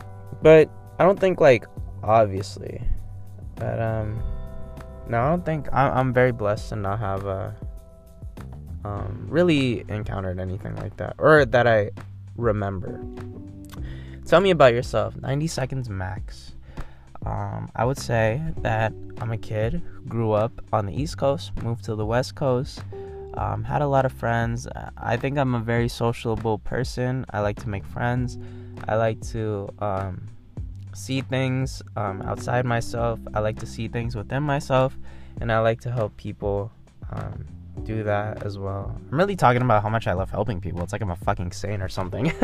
but 0.41 0.69
I 0.99 1.03
don't 1.03 1.19
think 1.19 1.39
like 1.39 1.65
obviously, 2.03 2.81
but 3.55 3.79
um, 3.81 4.21
no, 5.07 5.21
I 5.21 5.29
don't 5.29 5.45
think 5.45 5.67
I'm, 5.73 5.97
I'm 5.97 6.13
very 6.13 6.31
blessed 6.31 6.69
to 6.69 6.75
not 6.75 6.99
have 6.99 7.25
uh, 7.25 7.51
um, 8.85 9.25
really 9.29 9.85
encountered 9.87 10.39
anything 10.39 10.75
like 10.75 10.97
that 10.97 11.15
or 11.17 11.45
that 11.45 11.67
I 11.67 11.91
remember. 12.35 13.03
Tell 14.25 14.39
me 14.39 14.51
about 14.51 14.73
yourself. 14.73 15.15
90 15.17 15.47
seconds 15.47 15.89
max. 15.89 16.55
Um, 17.25 17.69
I 17.75 17.85
would 17.85 17.97
say 17.97 18.41
that 18.59 18.93
I'm 19.19 19.31
a 19.31 19.37
kid 19.37 19.81
grew 20.07 20.31
up 20.31 20.51
on 20.73 20.85
the 20.85 20.93
East 20.93 21.17
Coast, 21.17 21.51
moved 21.61 21.85
to 21.85 21.95
the 21.95 22.05
West 22.05 22.35
Coast, 22.35 22.83
um, 23.37 23.63
had 23.63 23.81
a 23.81 23.87
lot 23.87 24.05
of 24.05 24.11
friends. 24.11 24.67
I 24.97 25.17
think 25.17 25.37
I'm 25.37 25.55
a 25.55 25.59
very 25.59 25.89
sociable 25.89 26.59
person. 26.59 27.25
I 27.31 27.39
like 27.41 27.57
to 27.61 27.69
make 27.69 27.85
friends. 27.85 28.37
I 28.87 28.95
like 28.95 29.21
to 29.31 29.69
um, 29.79 30.27
see 30.93 31.21
things 31.21 31.81
um, 31.95 32.21
outside 32.21 32.65
myself. 32.65 33.19
I 33.33 33.39
like 33.39 33.59
to 33.59 33.65
see 33.65 33.87
things 33.87 34.15
within 34.15 34.43
myself, 34.43 34.97
and 35.41 35.51
I 35.51 35.59
like 35.59 35.81
to 35.81 35.91
help 35.91 36.15
people 36.17 36.71
um, 37.11 37.45
do 37.83 38.03
that 38.03 38.43
as 38.43 38.57
well. 38.57 38.95
I'm 39.11 39.17
really 39.17 39.35
talking 39.35 39.61
about 39.61 39.83
how 39.83 39.89
much 39.89 40.07
I 40.07 40.13
love 40.13 40.29
helping 40.29 40.61
people. 40.61 40.81
It's 40.83 40.93
like 40.93 41.01
I'm 41.01 41.11
a 41.11 41.15
fucking 41.15 41.51
saint 41.51 41.81
or 41.81 41.89
something. 41.89 42.31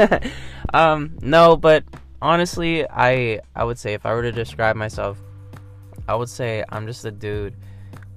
Um, 0.71 1.17
no, 1.21 1.57
but 1.57 1.83
honestly, 2.21 2.87
I 2.87 3.41
I 3.55 3.63
would 3.63 3.79
say 3.79 3.93
if 3.93 4.05
I 4.05 4.13
were 4.13 4.21
to 4.21 4.31
describe 4.31 4.75
myself, 4.75 5.17
I 6.07 6.15
would 6.15 6.29
say 6.29 6.63
I'm 6.69 6.85
just 6.85 7.05
a 7.05 7.11
dude 7.11 7.55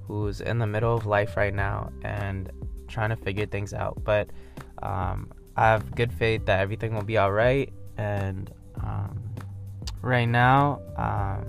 who's 0.07 0.41
in 0.41 0.59
the 0.59 0.67
middle 0.67 0.95
of 0.95 1.05
life 1.05 1.35
right 1.35 1.53
now 1.53 1.91
and 2.03 2.51
trying 2.93 3.09
to 3.09 3.15
figure 3.15 3.45
things 3.45 3.73
out. 3.73 4.03
But 4.03 4.29
um, 4.81 5.31
I 5.57 5.67
have 5.67 5.95
good 5.95 6.13
faith 6.13 6.45
that 6.45 6.59
everything 6.59 6.93
will 6.93 7.03
be 7.03 7.17
all 7.17 7.31
right. 7.31 7.73
And 7.97 8.51
um, 8.81 9.21
right 10.01 10.25
now, 10.25 10.79
um, 10.95 11.45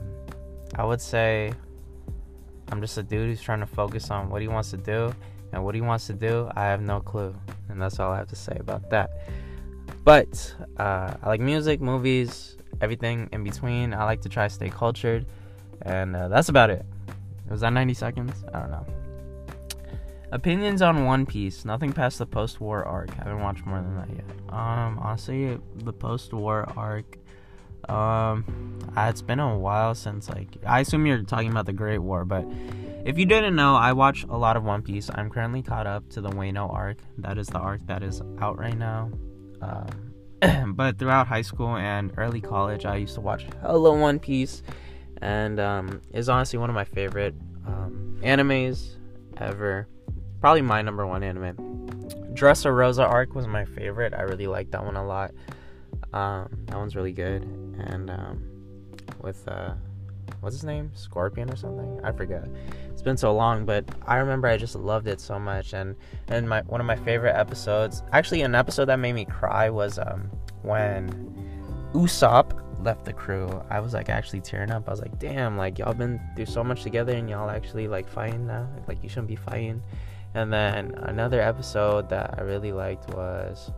I 0.77 0.85
would 0.85 1.01
say 1.01 1.53
I'm 2.73 2.81
just 2.81 2.99
a 2.99 3.03
dude 3.03 3.29
who's 3.29 3.43
trying 3.43 3.61
to 3.61 3.67
focus 3.67 4.11
on 4.11 4.31
what 4.31 4.43
he 4.43 4.49
wants 4.49 4.71
to 4.71 4.77
do. 4.77 5.15
And 5.53 5.65
what 5.65 5.77
he 5.77 5.81
wants 5.81 6.09
to 6.09 6.15
do, 6.15 6.51
I 6.57 6.65
have 6.65 6.81
no 6.81 6.99
clue. 6.99 7.33
And 7.69 7.81
that's 7.81 8.01
all 8.01 8.11
I 8.11 8.17
have 8.17 8.29
to 8.29 8.37
say 8.37 8.57
about 8.59 8.91
that. 8.91 9.11
But 10.03 10.55
uh, 10.79 11.15
I 11.23 11.29
like 11.29 11.41
music, 11.41 11.81
movies, 11.81 12.57
everything 12.81 13.29
in 13.33 13.45
between. 13.45 13.95
I 13.95 14.05
like 14.05 14.23
to 14.23 14.29
try 14.29 14.49
to 14.49 14.53
stay 14.53 14.69
cultured. 14.69 15.27
And 15.83 16.17
uh, 16.17 16.29
that's 16.29 16.49
about 16.49 16.71
it. 16.71 16.85
Was 17.49 17.61
that 17.61 17.73
90 17.73 17.95
seconds? 17.95 18.45
I 18.53 18.59
don't 18.59 18.71
know. 18.71 19.04
Opinions 20.33 20.83
on 20.83 21.05
One 21.05 21.27
Piece. 21.27 21.65
Nothing 21.65 21.93
past 21.93 22.19
the 22.19 22.27
post-war 22.27 22.85
arc. 22.85 23.11
I 23.13 23.25
haven't 23.25 23.41
watched 23.41 23.65
more 23.67 23.79
than 23.79 23.97
that 23.97 24.09
yet. 24.11 24.25
Um, 24.49 24.99
honestly, 24.99 25.59
the 25.77 25.93
post-war 25.93 26.73
arc. 26.77 27.19
Um, 27.89 28.79
it's 28.97 29.23
been 29.23 29.41
a 29.41 29.59
while 29.59 29.95
since 29.95 30.29
like 30.31 30.57
I 30.67 30.81
assume 30.81 31.07
you're 31.07 31.23
talking 31.23 31.51
about 31.51 31.67
the 31.67 31.73
Great 31.73 31.99
War, 31.99 32.25
but 32.25 32.47
if 33.05 33.19
you 33.19 33.27
didn't 33.27 33.55
know, 33.55 33.77
I 33.77 33.93
watch 33.93 34.25
a 34.25 34.37
lot 34.37 34.57
of 34.57 34.65
One 34.65 34.81
Piece. 34.81 35.11
I'm 35.15 35.29
currently 35.29 35.63
caught 35.63 35.87
up 35.87 36.09
to 36.11 36.23
the 36.23 36.31
Wano 36.31 36.73
arc. 36.73 36.97
That 37.19 37.37
is 37.37 37.47
the 37.49 37.59
arc 37.59 37.87
that 37.87 38.03
is 38.03 38.23
out 38.41 38.59
right 38.59 38.77
now. 38.77 39.11
Um, 39.61 40.15
but 40.75 40.99
throughout 40.99 41.27
high 41.27 41.43
school 41.43 41.77
and 41.77 42.13
early 42.17 42.41
college, 42.41 42.87
I 42.87 42.97
used 42.97 43.15
to 43.17 43.21
watch 43.21 43.47
hello 43.61 43.95
One 43.95 44.19
Piece 44.19 44.63
and 45.21 45.61
um, 45.61 46.01
is 46.13 46.29
honestly 46.29 46.59
one 46.59 46.71
of 46.71 46.75
my 46.75 46.85
favorite 46.85 47.35
um, 47.67 48.19
animes 48.23 48.97
ever. 49.37 49.89
Probably 50.45 50.61
my 50.61 50.83
number 50.83 51.07
one 51.07 51.23
anime. 51.23 51.55
Dressrosa 52.35 53.03
arc 53.03 53.35
was 53.35 53.47
my 53.47 53.65
favorite. 53.65 54.13
I 54.13 54.25
really 54.25 54.47
liked 54.47 54.73
that 54.73 54.85
one 54.85 54.95
a 54.95 55.03
lot. 55.03 55.31
Um, 56.13 56.51
that 56.67 56.77
one's 56.77 56.95
really 56.95 57.13
good, 57.13 57.45
and 57.79 58.11
um, 58.11 58.45
with 59.23 59.49
uh, 59.49 59.73
what's 60.41 60.57
his 60.57 60.65
name, 60.65 60.91
Scorpion 60.93 61.51
or 61.51 61.57
something? 61.57 61.99
I 62.05 62.13
forget. 62.13 62.47
It's 62.91 63.01
been 63.01 63.17
so 63.17 63.33
long, 63.35 63.65
but 63.65 63.87
I 64.07 64.17
remember 64.17 64.47
I 64.47 64.59
just 64.59 64.75
loved 64.75 65.09
it 65.09 65.19
so 65.19 65.39
much. 65.39 65.73
And 65.73 65.97
and 66.29 66.47
my 66.47 66.61
one 66.67 66.79
of 66.79 66.87
my 66.87 66.97
favorite 66.97 67.37
episodes, 67.37 68.03
actually, 68.13 68.43
an 68.43 68.55
episode 68.55 68.85
that 68.85 68.99
made 68.99 69.15
me 69.15 69.25
cry 69.25 69.71
was 69.71 69.99
um, 69.99 70.31
when 70.61 71.09
Usopp 71.95 72.85
left 72.85 73.07
the 73.07 73.15
crew. 73.15 73.49
I 73.71 73.81
was 73.81 73.95
like 73.95 74.11
actually 74.11 74.43
tearing 74.43 74.71
up. 74.71 74.89
I 74.89 74.91
was 74.91 75.01
like, 75.01 75.19
damn, 75.19 75.57
like 75.57 75.79
y'all 75.79 75.95
been 75.95 76.21
through 76.37 76.45
so 76.45 76.63
much 76.63 76.83
together, 76.83 77.15
and 77.15 77.31
y'all 77.31 77.49
actually 77.49 77.89
like 77.89 78.07
fighting 78.07 78.47
now. 78.47 78.69
Like 78.87 79.03
you 79.03 79.09
shouldn't 79.09 79.29
be 79.29 79.37
fighting. 79.37 79.83
And 80.35 80.53
then 80.53 80.95
another 81.03 81.41
episode 81.41 82.09
that 82.11 82.35
I 82.37 82.43
really 82.43 82.73
liked 82.73 83.09
was 83.15 83.71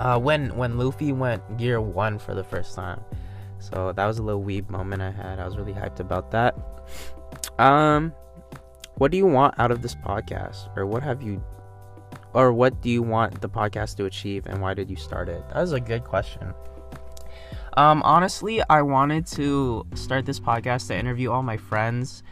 uh, 0.00 0.18
when 0.18 0.54
when 0.56 0.76
Luffy 0.76 1.12
went 1.12 1.56
Gear 1.56 1.80
One 1.80 2.18
for 2.18 2.34
the 2.34 2.44
first 2.44 2.74
time. 2.74 3.00
So 3.60 3.92
that 3.92 4.06
was 4.06 4.18
a 4.18 4.22
little 4.22 4.42
weeb 4.42 4.68
moment 4.70 5.02
I 5.02 5.10
had. 5.10 5.38
I 5.38 5.44
was 5.44 5.56
really 5.56 5.72
hyped 5.72 6.00
about 6.00 6.30
that. 6.30 6.56
Um, 7.58 8.12
what 8.96 9.10
do 9.10 9.16
you 9.16 9.26
want 9.26 9.58
out 9.58 9.70
of 9.70 9.82
this 9.82 9.94
podcast, 9.94 10.76
or 10.76 10.86
what 10.86 11.02
have 11.02 11.22
you, 11.22 11.42
or 12.34 12.52
what 12.52 12.80
do 12.82 12.90
you 12.90 13.02
want 13.02 13.40
the 13.40 13.48
podcast 13.48 13.96
to 13.96 14.04
achieve, 14.04 14.46
and 14.46 14.60
why 14.60 14.74
did 14.74 14.90
you 14.90 14.96
start 14.96 15.28
it? 15.28 15.42
That 15.48 15.60
was 15.60 15.72
a 15.72 15.80
good 15.80 16.04
question. 16.04 16.54
Um, 17.76 18.02
honestly, 18.02 18.60
I 18.68 18.82
wanted 18.82 19.26
to 19.38 19.86
start 19.94 20.26
this 20.26 20.40
podcast 20.40 20.88
to 20.88 20.96
interview 20.96 21.30
all 21.30 21.42
my 21.42 21.56
friends 21.56 22.24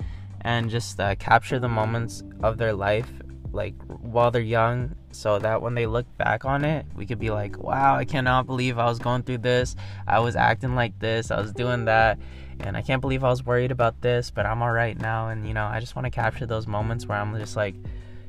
and 0.46 0.70
just 0.70 1.00
uh, 1.00 1.16
capture 1.16 1.58
the 1.58 1.68
moments 1.68 2.22
of 2.44 2.56
their 2.56 2.72
life 2.72 3.10
like 3.52 3.74
while 3.88 4.30
they're 4.30 4.40
young 4.40 4.94
so 5.10 5.40
that 5.40 5.60
when 5.60 5.74
they 5.74 5.86
look 5.86 6.06
back 6.18 6.44
on 6.44 6.64
it 6.64 6.86
we 6.94 7.04
could 7.04 7.18
be 7.18 7.30
like 7.30 7.58
wow 7.58 7.96
i 7.96 8.04
cannot 8.04 8.46
believe 8.46 8.78
i 8.78 8.84
was 8.84 9.00
going 9.00 9.22
through 9.22 9.38
this. 9.38 9.74
I 10.06 10.20
was 10.20 10.36
acting 10.36 10.76
like 10.76 10.98
this. 11.00 11.30
I 11.30 11.40
was 11.40 11.52
doing 11.52 11.86
that. 11.86 12.18
And 12.60 12.76
i 12.76 12.82
can't 12.82 13.00
believe 13.00 13.24
i 13.24 13.28
was 13.28 13.44
worried 13.44 13.72
about 13.72 14.00
this 14.02 14.30
but 14.30 14.46
i'm 14.46 14.62
all 14.62 14.70
right 14.70 14.98
now. 14.98 15.28
And 15.28 15.48
you 15.48 15.52
know 15.52 15.66
i 15.66 15.80
just 15.80 15.96
want 15.96 16.06
to 16.06 16.10
capture 16.10 16.46
those 16.46 16.68
moments 16.68 17.06
where 17.06 17.18
i'm 17.18 17.36
just 17.38 17.56
like 17.56 17.74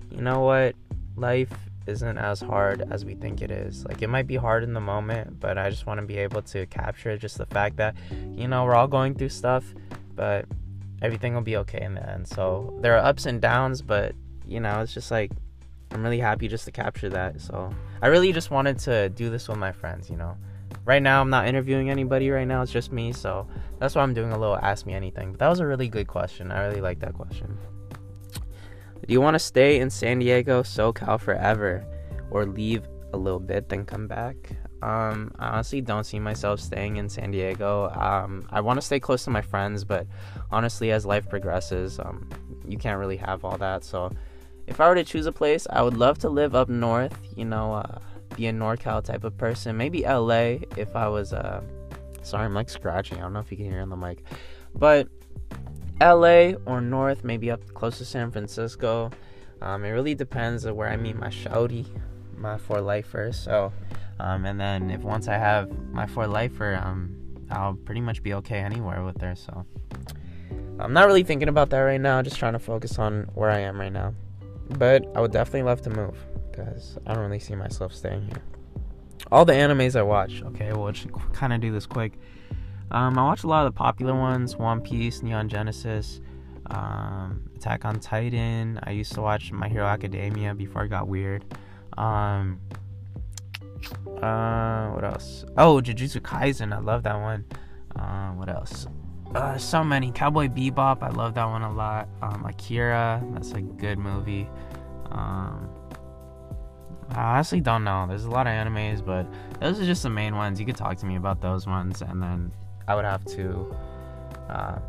you 0.10 0.21
know 0.21 0.39
what? 0.39 0.75
Life 1.17 1.51
isn't 1.86 2.17
as 2.17 2.39
hard 2.39 2.82
as 2.89 3.03
we 3.03 3.13
think 3.15 3.41
it 3.41 3.51
is. 3.51 3.86
Like 3.86 4.01
it 4.01 4.08
might 4.08 4.25
be 4.25 4.38
hard 4.38 4.63
in 4.63 4.73
the 4.73 4.82
moment 4.82 5.39
but 5.39 5.60
i 5.60 5.69
just 5.69 5.86
want 5.86 5.99
to 5.99 6.06
be 6.06 6.17
able 6.17 6.41
to 6.53 6.65
capture 6.65 7.15
just 7.15 7.38
the 7.38 7.45
fact 7.45 7.77
that 7.77 7.95
you 8.34 8.47
know 8.47 8.65
we're 8.65 8.75
all 8.75 8.88
going 8.88 9.13
through 9.13 9.30
stuff 9.30 9.63
but 10.15 10.45
everything 11.02 11.34
will 11.34 11.42
be 11.42 11.58
okay 11.58 11.82
in 11.82 11.94
the 11.94 12.10
end 12.10 12.28
so 12.28 12.78
there 12.82 12.96
are 12.96 13.06
ups 13.06 13.26
and 13.26 13.42
downs 13.42 13.82
but 13.82 14.14
you 14.48 14.60
know, 14.60 14.80
it's 14.80 14.94
just 14.94 15.12
like 15.12 15.32
I'm 15.92 16.02
really 16.02 16.20
happy 16.20 16.48
just 16.48 16.66
to 16.66 16.72
capture 16.72 17.10
that. 17.10 17.40
So 17.42 17.74
I 18.02 18.08
really 18.08 18.34
just 18.34 18.50
wanted 18.50 18.80
to 18.80 19.10
do 19.10 19.30
this 19.30 19.48
with 19.48 19.58
my 19.58 19.72
friends, 19.72 20.10
you 20.10 20.18
know. 20.18 20.38
Right 20.86 21.02
now, 21.02 21.22
I'm 21.22 21.30
not 21.30 21.48
interviewing 21.48 21.90
anybody 21.90 22.30
right 22.30 22.48
now, 22.48 22.62
it's 22.62 22.72
just 22.72 22.92
me. 22.92 23.12
So 23.12 23.48
that's 23.80 23.96
why 23.96 24.04
I'm 24.04 24.14
doing 24.14 24.32
a 24.32 24.40
little 24.40 24.58
Ask 24.58 24.86
Me 24.86 24.94
Anything. 24.94 25.32
But 25.32 25.40
that 25.40 25.50
was 25.50 25.60
a 25.60 25.66
really 25.66 25.90
good 25.90 26.08
question. 26.08 26.52
I 26.52 26.66
really 26.66 26.82
like 26.82 27.00
that 27.00 27.14
question. 27.14 27.58
Do 28.34 29.14
you 29.14 29.22
want 29.22 29.36
to 29.36 29.40
stay 29.40 29.80
in 29.80 29.90
San 29.90 30.20
Diego, 30.20 30.64
SoCal 30.64 31.20
forever, 31.20 31.86
or 32.32 32.46
leave 32.46 32.88
a 33.14 33.18
little 33.18 33.40
bit, 33.40 33.70
then 33.70 33.86
come 33.86 34.08
back? 34.08 34.36
Um, 34.82 35.32
I 35.40 35.50
honestly 35.50 35.82
don't 35.82 36.04
see 36.04 36.20
myself 36.20 36.60
staying 36.60 36.98
in 36.98 37.10
San 37.10 37.32
Diego. 37.32 37.90
Um, 37.90 38.48
I 38.52 38.62
want 38.62 38.78
to 38.78 38.86
stay 38.86 39.00
close 39.00 39.24
to 39.24 39.30
my 39.30 39.42
friends, 39.42 39.84
but 39.84 40.06
honestly, 40.52 40.92
as 40.92 41.06
life 41.06 41.28
progresses, 41.28 42.00
um, 42.00 42.30
you 42.68 42.78
can't 42.78 43.00
really 43.00 43.18
have 43.18 43.44
all 43.44 43.58
that. 43.58 43.84
So 43.84 44.12
if 44.68 44.80
I 44.80 44.88
were 44.88 44.96
to 44.96 45.04
choose 45.04 45.26
a 45.26 45.32
place, 45.32 45.66
I 45.70 45.82
would 45.82 45.98
love 45.98 46.20
to 46.20 46.30
live 46.30 46.54
up 46.54 46.70
north, 46.70 47.18
you 47.36 47.46
know, 47.46 47.74
uh, 47.74 48.00
be 48.36 48.48
a 48.48 48.54
NorCal 48.54 49.04
type 49.04 49.24
of 49.24 49.38
person. 49.38 49.78
Maybe 49.78 50.04
LA 50.04 50.58
if 50.76 50.96
I 50.96 51.08
was, 51.08 51.34
uh, 51.34 51.62
sorry, 52.22 52.46
I'm 52.46 52.54
like 52.54 52.70
scratching. 52.70 53.18
I 53.18 53.22
don't 53.22 53.34
know 53.34 53.40
if 53.40 53.52
you 53.52 53.58
can 53.58 53.66
hear 53.66 53.82
on 53.82 53.90
the 53.90 53.96
mic. 53.96 54.24
But 54.76 55.08
LA 56.02 56.54
or 56.66 56.82
north, 56.82 57.24
maybe 57.24 57.50
up 57.50 57.62
close 57.74 57.98
to 57.98 58.06
San 58.06 58.32
Francisco. 58.32 59.10
Um, 59.62 59.84
it 59.84 59.90
really 59.90 60.13
depends 60.13 60.66
on 60.66 60.76
where 60.76 60.90
I 60.90 60.98
meet 60.98 61.16
my 61.16 61.30
shouty, 61.30 61.88
my 62.36 62.58
four 62.58 62.82
lifer. 62.82 63.32
So, 63.32 63.74
um, 64.19 64.45
and 64.45 64.60
then 64.60 64.89
if 64.89 65.01
once 65.01 65.27
I 65.27 65.36
have 65.36 65.71
my 65.91 66.06
four 66.06 66.27
lifer, 66.27 66.82
um, 66.84 67.15
I'll 67.51 67.73
pretty 67.73 68.01
much 68.01 68.23
be 68.23 68.34
okay 68.36 68.60
anywhere 68.60 69.03
with 69.03 69.21
her. 69.21 69.36
So, 69.36 69.65
I'm 70.80 70.93
not 70.93 71.08
really 71.08 71.23
thinking 71.23 71.49
about 71.49 71.69
that 71.71 71.80
right 71.80 72.01
now. 72.01 72.21
Just 72.21 72.38
trying 72.38 72.53
to 72.53 72.60
focus 72.60 72.99
on 72.99 73.23
where 73.34 73.49
I 73.49 73.60
am 73.60 73.80
right 73.80 73.91
now. 73.91 74.13
But 74.69 75.06
I 75.15 75.21
would 75.21 75.32
definitely 75.32 75.63
love 75.63 75.82
to 75.84 75.89
move 75.89 76.17
because 76.51 76.97
I 77.06 77.13
don't 77.13 77.23
really 77.23 77.39
see 77.39 77.56
myself 77.56 77.93
staying 77.93 78.23
here. 78.23 78.43
All 79.32 79.45
the 79.45 79.53
animes 79.53 79.95
I 79.95 80.03
watch, 80.03 80.41
okay, 80.43 80.71
we'll 80.73 80.91
just 80.91 81.12
kind 81.34 81.53
of 81.53 81.62
do 81.62 81.71
this 81.71 81.86
quick. 81.86 82.13
Um, 82.91 83.17
I 83.17 83.23
watch 83.23 83.43
a 83.43 83.47
lot 83.47 83.65
of 83.65 83.73
the 83.73 83.77
popular 83.77 84.13
ones 84.15 84.56
One 84.56 84.82
Piece, 84.82 85.21
Neon 85.21 85.49
Genesis, 85.49 86.21
um, 86.69 87.49
Attack 87.56 87.86
on 87.86 87.99
Titan. 87.99 88.80
I 88.84 88.91
used 88.91 89.13
to 89.13 89.21
watch 89.21 89.51
My 89.51 89.67
Hero 89.67 89.86
Academia 89.86 90.53
before 90.53 90.86
it 90.86 90.89
got 90.89 91.08
weird. 91.08 91.43
Um, 91.97 92.60
uh, 94.22 94.90
what 94.90 95.04
else? 95.04 95.46
Oh, 95.58 95.82
Jujutsu 95.82 96.22
Kaisen. 96.22 96.74
I 96.74 96.80
love 96.80 97.04
that 97.04 97.20
one. 97.20 97.46
Uh, 97.96 98.32
what 98.32 98.50
else? 98.50 98.88
uh, 99.36 99.58
so 99.58 99.84
many. 99.84 100.12
Cowboy 100.12 100.48
Bebop, 100.48 101.04
I 101.04 101.10
love 101.10 101.34
that 101.36 101.46
one 101.46 101.62
a 101.62 101.72
lot. 101.72 102.08
Um, 102.22 102.46
Akira, 102.46 103.24
that's 103.32 103.52
a 103.52 103.62
good 103.62 103.98
movie. 103.98 104.48
Um, 105.12 105.70
I 107.10 107.36
honestly 107.36 107.62
don't 107.62 107.84
know. 107.84 108.06
There's 108.08 108.26
a 108.26 108.30
lot 108.30 108.48
of 108.48 108.54
animes, 108.54 109.06
but 109.06 109.26
those 109.60 109.80
are 109.80 109.86
just 109.86 110.04
the 110.04 110.10
main 110.10 110.36
ones. 110.36 110.60
You 110.60 110.66
could 110.66 110.76
talk 110.76 110.98
to 110.98 111.06
me 111.06 111.16
about 111.16 111.42
those 111.42 111.66
ones, 111.66 112.02
and 112.02 112.22
then 112.22 112.52
I 112.88 112.96
would 112.96 113.06
have 113.06 113.24
to 113.26 113.76
uh, 114.50 114.80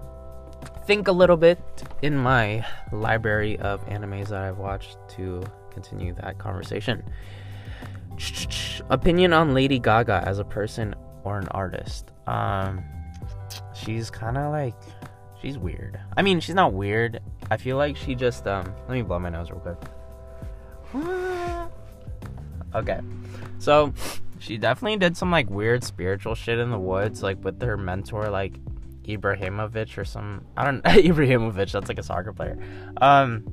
think 0.87 1.09
a 1.09 1.13
little 1.13 1.37
bit 1.37 1.61
in 2.03 2.17
my 2.17 2.65
library 2.93 3.59
of 3.59 3.85
animes 3.87 4.29
that 4.29 4.43
I've 4.43 4.59
watched 4.59 4.97
to 5.11 5.45
continue 5.71 6.15
that 6.15 6.39
conversation. 6.39 7.05
Opinion 8.91 9.33
on 9.33 9.55
Lady 9.55 9.79
Gaga 9.79 10.23
as 10.27 10.39
a 10.39 10.45
person 10.45 10.95
or 11.25 11.39
an 11.39 11.49
artist. 11.49 12.11
Um, 12.27 12.83
she's 13.75 14.11
kind 14.11 14.37
of 14.37 14.53
like 14.53 14.75
she's 15.41 15.59
weird. 15.59 16.01
I 16.17 16.23
mean, 16.23 16.41
she's 16.41 16.55
not 16.55 16.73
weird. 16.73 17.21
I 17.51 17.57
feel 17.57 17.77
like 17.77 17.97
she 17.97 18.15
just 18.15 18.47
um. 18.47 18.73
Let 18.89 18.95
me 18.95 19.03
blow 19.03 19.19
my 19.19 19.31
nose 19.31 19.51
real 19.51 19.61
quick. 19.61 19.79
okay, 22.75 23.01
so 23.59 23.93
she 24.39 24.57
definitely 24.57 24.99
did 24.99 25.17
some 25.17 25.31
like 25.31 25.51
weird 25.51 25.85
spiritual 25.85 26.35
shit 26.35 26.59
in 26.59 26.71
the 26.71 26.79
woods, 26.79 27.23
like 27.23 27.43
with 27.45 27.61
her 27.63 27.77
mentor, 27.77 28.31
like 28.31 28.55
Ibrahimovic 29.05 29.97
or 29.99 30.05
some. 30.05 30.45
I 30.57 30.65
don't 30.65 30.83
Ibrahimovic. 30.85 31.73
That's 31.73 31.89
like 31.89 31.99
a 31.99 32.03
soccer 32.03 32.33
player. 32.33 32.59
Um, 32.99 33.45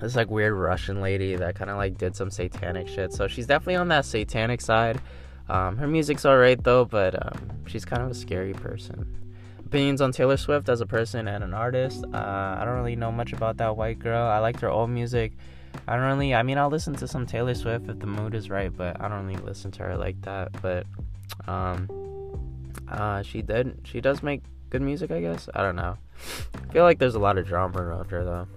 this 0.00 0.16
like 0.16 0.30
weird 0.30 0.54
Russian 0.54 1.00
lady 1.00 1.36
that 1.36 1.54
kind 1.54 1.70
of 1.70 1.76
like 1.76 1.98
did 1.98 2.16
some 2.16 2.30
satanic 2.30 2.88
shit. 2.88 3.12
So 3.12 3.28
she's 3.28 3.46
definitely 3.46 3.76
on 3.76 3.88
that 3.88 4.04
satanic 4.04 4.60
side. 4.60 5.00
Um, 5.48 5.76
her 5.76 5.86
music's 5.86 6.24
alright 6.24 6.62
though, 6.62 6.84
but 6.84 7.14
um, 7.14 7.50
she's 7.66 7.84
kind 7.84 8.02
of 8.02 8.10
a 8.10 8.14
scary 8.14 8.52
person 8.52 9.20
opinions 9.70 10.00
on 10.00 10.10
Taylor 10.10 10.36
Swift 10.36 10.68
as 10.68 10.80
a 10.80 10.86
person 10.86 11.28
and 11.28 11.44
an 11.44 11.54
artist. 11.54 12.04
Uh, 12.12 12.16
I 12.58 12.62
don't 12.64 12.74
really 12.74 12.96
know 12.96 13.12
much 13.12 13.32
about 13.32 13.58
that 13.58 13.76
white 13.76 14.00
girl. 14.00 14.26
I 14.26 14.40
liked 14.40 14.60
her 14.62 14.68
old 14.68 14.90
music. 14.90 15.32
I 15.86 15.94
don't 15.94 16.06
really. 16.06 16.34
I 16.34 16.42
mean, 16.42 16.58
I'll 16.58 16.70
listen 16.70 16.92
to 16.96 17.06
some 17.06 17.24
Taylor 17.24 17.54
Swift 17.54 17.88
if 17.88 18.00
the 18.00 18.06
mood 18.06 18.34
is 18.34 18.50
right, 18.50 18.76
but 18.76 19.00
I 19.00 19.06
don't 19.08 19.28
really 19.28 19.40
listen 19.40 19.70
to 19.72 19.84
her 19.84 19.96
like 19.96 20.20
that. 20.22 20.60
But 20.60 20.86
um, 21.46 21.88
uh, 22.88 23.22
she 23.22 23.42
did. 23.42 23.78
She 23.84 24.00
does 24.00 24.24
make 24.24 24.42
good 24.70 24.82
music, 24.82 25.12
I 25.12 25.20
guess. 25.20 25.48
I 25.54 25.62
don't 25.62 25.76
know. 25.76 25.96
I 26.56 26.72
feel 26.72 26.82
like 26.82 26.98
there's 26.98 27.14
a 27.14 27.20
lot 27.20 27.38
of 27.38 27.46
drama 27.46 27.78
around 27.78 28.10
her 28.10 28.24
though. 28.24 28.48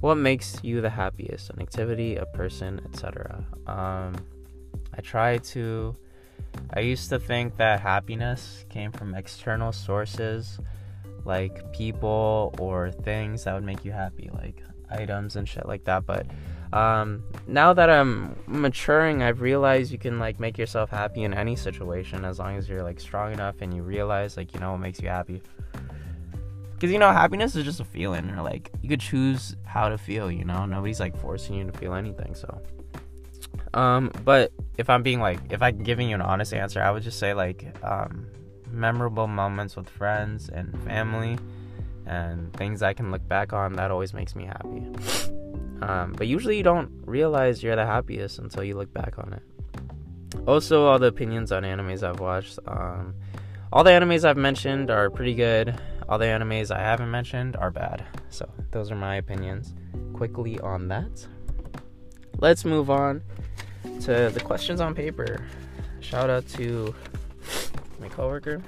What 0.00 0.16
makes 0.16 0.62
you 0.62 0.80
the 0.80 0.90
happiest? 0.90 1.50
An 1.50 1.60
activity, 1.60 2.16
a 2.16 2.26
person, 2.26 2.80
etc. 2.86 3.44
Um, 3.66 4.16
I 4.96 5.00
try 5.02 5.38
to 5.38 5.94
I 6.72 6.80
used 6.80 7.08
to 7.10 7.18
think 7.18 7.56
that 7.56 7.80
happiness 7.80 8.64
came 8.70 8.92
from 8.92 9.14
external 9.14 9.72
sources 9.72 10.58
like 11.24 11.72
people 11.72 12.54
or 12.58 12.90
things 12.90 13.44
that 13.44 13.54
would 13.54 13.64
make 13.64 13.84
you 13.84 13.92
happy, 13.92 14.30
like 14.32 14.62
items 14.90 15.36
and 15.36 15.48
shit 15.48 15.66
like 15.66 15.84
that. 15.84 16.06
But 16.06 16.26
um, 16.72 17.22
now 17.46 17.72
that 17.72 17.90
I'm 17.90 18.36
maturing, 18.46 19.22
I've 19.22 19.40
realized 19.40 19.92
you 19.92 19.98
can 19.98 20.18
like 20.18 20.40
make 20.40 20.56
yourself 20.58 20.90
happy 20.90 21.24
in 21.24 21.34
any 21.34 21.56
situation 21.56 22.24
as 22.24 22.38
long 22.38 22.56
as 22.56 22.68
you're 22.68 22.82
like 22.82 23.00
strong 23.00 23.32
enough 23.32 23.56
and 23.60 23.74
you 23.74 23.82
realize 23.82 24.36
like 24.36 24.54
you 24.54 24.60
know 24.60 24.72
what 24.72 24.80
makes 24.80 25.00
you 25.00 25.08
happy. 25.08 25.42
Because 26.80 26.92
you 26.92 26.98
know, 26.98 27.12
happiness 27.12 27.56
is 27.56 27.64
just 27.64 27.80
a 27.80 27.84
feeling, 27.84 28.30
or 28.30 28.42
like 28.42 28.70
you 28.80 28.88
could 28.88 29.00
choose 29.00 29.54
how 29.64 29.90
to 29.90 29.98
feel. 29.98 30.32
You 30.32 30.46
know, 30.46 30.64
nobody's 30.64 30.98
like 30.98 31.14
forcing 31.14 31.56
you 31.56 31.64
to 31.64 31.72
feel 31.78 31.92
anything. 31.92 32.34
So 32.34 32.62
um, 33.74 34.10
but 34.24 34.52
if 34.78 34.90
I'm 34.90 35.02
being 35.02 35.20
like, 35.20 35.40
if 35.50 35.62
I'm 35.62 35.82
giving 35.82 36.08
you 36.08 36.14
an 36.14 36.22
honest 36.22 36.52
answer, 36.52 36.82
I 36.82 36.90
would 36.90 37.02
just 37.02 37.18
say 37.18 37.34
like, 37.34 37.66
um, 37.84 38.26
memorable 38.70 39.26
moments 39.26 39.76
with 39.76 39.88
friends 39.88 40.48
and 40.48 40.76
family 40.84 41.38
and 42.06 42.52
things 42.54 42.82
I 42.82 42.92
can 42.92 43.10
look 43.10 43.26
back 43.28 43.52
on, 43.52 43.74
that 43.74 43.90
always 43.90 44.12
makes 44.12 44.34
me 44.34 44.46
happy. 44.46 44.86
Um, 45.82 46.14
but 46.16 46.26
usually 46.26 46.56
you 46.56 46.62
don't 46.62 46.90
realize 47.06 47.62
you're 47.62 47.76
the 47.76 47.86
happiest 47.86 48.38
until 48.38 48.64
you 48.64 48.76
look 48.76 48.92
back 48.92 49.18
on 49.18 49.32
it. 49.32 49.42
Also, 50.46 50.86
all 50.86 50.98
the 50.98 51.06
opinions 51.06 51.52
on 51.52 51.62
animes 51.62 52.02
I've 52.02 52.20
watched. 52.20 52.58
Um, 52.66 53.14
all 53.72 53.84
the 53.84 53.90
animes 53.90 54.24
I've 54.24 54.36
mentioned 54.36 54.90
are 54.90 55.10
pretty 55.10 55.34
good. 55.34 55.80
All 56.10 56.18
the 56.18 56.24
animes 56.24 56.72
I 56.72 56.80
haven't 56.80 57.08
mentioned 57.08 57.54
are 57.54 57.70
bad. 57.70 58.04
So, 58.30 58.50
those 58.72 58.90
are 58.90 58.96
my 58.96 59.14
opinions 59.14 59.74
quickly 60.12 60.58
on 60.58 60.88
that. 60.88 61.24
Let's 62.38 62.64
move 62.64 62.90
on 62.90 63.22
to 64.00 64.28
the 64.28 64.40
questions 64.40 64.80
on 64.80 64.92
paper. 64.92 65.46
Shout 66.00 66.28
out 66.28 66.48
to 66.48 66.92
my 68.00 68.08
coworker 68.08 68.60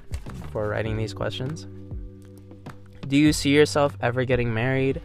for 0.52 0.68
writing 0.68 0.96
these 0.96 1.12
questions. 1.12 1.66
Do 3.08 3.16
you 3.16 3.32
see 3.32 3.50
yourself 3.50 3.96
ever 4.00 4.24
getting 4.24 4.54
married? 4.54 5.02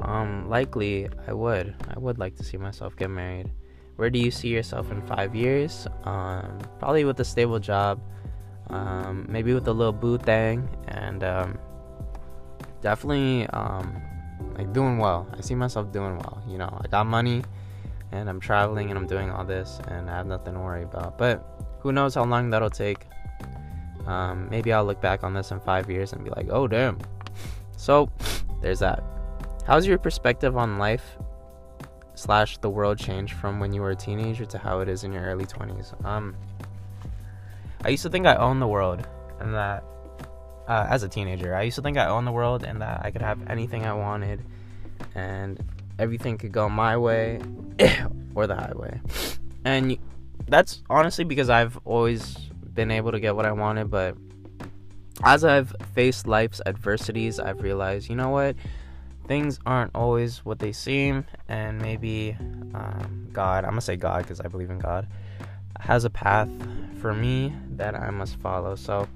Um, 0.00 0.48
likely, 0.48 1.10
I 1.28 1.34
would. 1.34 1.74
I 1.94 1.98
would 1.98 2.18
like 2.18 2.36
to 2.36 2.42
see 2.42 2.56
myself 2.56 2.96
get 2.96 3.10
married. 3.10 3.50
Where 3.96 4.08
do 4.08 4.18
you 4.18 4.30
see 4.30 4.48
yourself 4.48 4.90
in 4.90 5.02
five 5.02 5.34
years? 5.34 5.86
Um, 6.04 6.58
probably 6.78 7.04
with 7.04 7.20
a 7.20 7.24
stable 7.24 7.58
job, 7.58 8.00
um, 8.68 9.26
maybe 9.28 9.54
with 9.54 9.68
a 9.68 9.72
little 9.72 9.92
boo 9.92 10.18
thing, 10.18 10.68
and 10.88 11.22
um, 11.22 11.58
definitely 12.80 13.46
um, 13.48 14.00
like 14.56 14.72
doing 14.72 14.98
well. 14.98 15.28
I 15.36 15.40
see 15.40 15.54
myself 15.54 15.92
doing 15.92 16.16
well. 16.16 16.42
You 16.48 16.58
know, 16.58 16.80
I 16.82 16.86
got 16.88 17.06
money, 17.06 17.42
and 18.12 18.28
I'm 18.28 18.40
traveling, 18.40 18.90
and 18.90 18.98
I'm 18.98 19.06
doing 19.06 19.30
all 19.30 19.44
this, 19.44 19.80
and 19.88 20.10
I 20.10 20.16
have 20.16 20.26
nothing 20.26 20.54
to 20.54 20.60
worry 20.60 20.82
about. 20.82 21.18
But 21.18 21.44
who 21.80 21.92
knows 21.92 22.14
how 22.14 22.24
long 22.24 22.50
that'll 22.50 22.70
take? 22.70 23.06
Um, 24.06 24.48
maybe 24.50 24.72
I'll 24.72 24.84
look 24.84 25.00
back 25.00 25.24
on 25.24 25.34
this 25.34 25.50
in 25.50 25.60
five 25.60 25.90
years 25.90 26.12
and 26.12 26.24
be 26.24 26.30
like, 26.30 26.48
oh 26.50 26.66
damn. 26.66 26.98
So 27.78 28.10
there's 28.62 28.78
that. 28.78 29.04
How's 29.66 29.86
your 29.86 29.98
perspective 29.98 30.56
on 30.56 30.78
life 30.78 31.18
slash 32.14 32.56
the 32.58 32.70
world 32.70 32.98
change 32.98 33.34
from 33.34 33.60
when 33.60 33.74
you 33.74 33.82
were 33.82 33.90
a 33.90 33.96
teenager 33.96 34.46
to 34.46 34.58
how 34.58 34.80
it 34.80 34.88
is 34.88 35.04
in 35.04 35.12
your 35.12 35.24
early 35.24 35.44
20s? 35.44 35.92
Um, 36.04 36.34
I 37.86 37.90
used 37.90 38.02
to 38.02 38.10
think 38.10 38.26
I 38.26 38.34
owned 38.34 38.60
the 38.60 38.66
world 38.66 39.06
and 39.38 39.54
that 39.54 39.84
uh, 40.66 40.88
as 40.90 41.04
a 41.04 41.08
teenager, 41.08 41.54
I 41.54 41.62
used 41.62 41.76
to 41.76 41.82
think 41.82 41.96
I 41.98 42.06
owned 42.06 42.26
the 42.26 42.32
world 42.32 42.64
and 42.64 42.82
that 42.82 43.02
I 43.04 43.12
could 43.12 43.22
have 43.22 43.48
anything 43.48 43.86
I 43.86 43.92
wanted 43.92 44.44
and 45.14 45.62
everything 45.96 46.36
could 46.36 46.50
go 46.50 46.68
my 46.68 46.96
way 46.96 47.40
or 48.34 48.48
the 48.48 48.56
highway. 48.56 49.00
And 49.64 49.98
that's 50.48 50.82
honestly 50.90 51.22
because 51.22 51.48
I've 51.48 51.78
always 51.84 52.34
been 52.74 52.90
able 52.90 53.12
to 53.12 53.20
get 53.20 53.36
what 53.36 53.46
I 53.46 53.52
wanted, 53.52 53.88
but 53.88 54.16
as 55.22 55.44
I've 55.44 55.72
faced 55.94 56.26
life's 56.26 56.60
adversities, 56.66 57.38
I've 57.38 57.62
realized, 57.62 58.10
you 58.10 58.16
know 58.16 58.30
what? 58.30 58.56
things 59.26 59.58
aren't 59.66 59.90
always 59.94 60.44
what 60.44 60.58
they 60.58 60.72
seem, 60.72 61.24
and 61.48 61.80
maybe 61.80 62.36
um, 62.74 63.28
God, 63.32 63.64
I'm 63.64 63.70
gonna 63.70 63.80
say 63.80 63.96
God 63.96 64.22
because 64.22 64.40
I 64.40 64.48
believe 64.48 64.70
in 64.70 64.78
God, 64.78 65.06
has 65.80 66.04
a 66.04 66.10
path 66.10 66.48
for 67.00 67.14
me 67.14 67.52
that 67.76 67.94
I 67.94 68.10
must 68.10 68.36
follow. 68.36 68.74
So, 68.74 69.08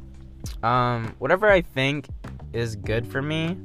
um, 0.63 1.15
whatever 1.19 1.51
I 1.51 1.61
think 1.61 2.09
is 2.53 2.77
good 2.77 3.07
for 3.07 3.23
me, 3.23 3.57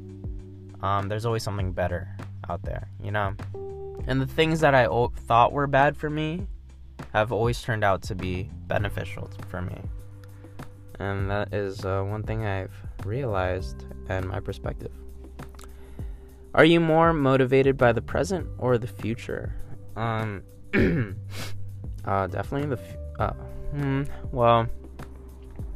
um, 0.82 1.08
there's 1.08 1.26
always 1.26 1.44
something 1.44 1.72
better 1.72 2.08
out 2.50 2.64
there, 2.64 2.90
you 3.02 3.12
know? 3.12 3.36
And 4.08 4.22
the 4.22 4.28
things 4.28 4.60
that 4.60 4.76
I 4.76 4.86
o- 4.86 5.12
thought 5.28 5.52
were 5.52 5.68
bad 5.68 5.98
for 5.98 6.10
me 6.10 6.48
have 7.14 7.32
always 7.32 7.62
turned 7.62 7.84
out 7.84 8.02
to 8.04 8.16
be 8.16 8.50
beneficial 8.68 9.30
for 9.48 9.62
me. 9.62 9.82
And 11.00 11.30
that 11.30 11.54
is 11.54 11.84
uh, 11.86 12.04
one 12.04 12.24
thing 12.24 12.46
I've 12.46 12.74
realized 13.04 13.86
and 14.10 14.28
my 14.28 14.40
perspective. 14.40 14.92
Are 16.54 16.66
you 16.66 16.80
more 16.80 17.14
motivated 17.14 17.78
by 17.78 17.92
the 17.92 18.02
present 18.02 18.48
or 18.58 18.78
the 18.78 18.88
future? 18.88 19.54
Um, 19.96 20.44
uh, 22.06 22.28
definitely 22.28 22.76
the. 22.76 22.82
F- 22.82 22.98
uh, 23.20 23.34
hmm, 23.72 24.04
well, 24.32 24.68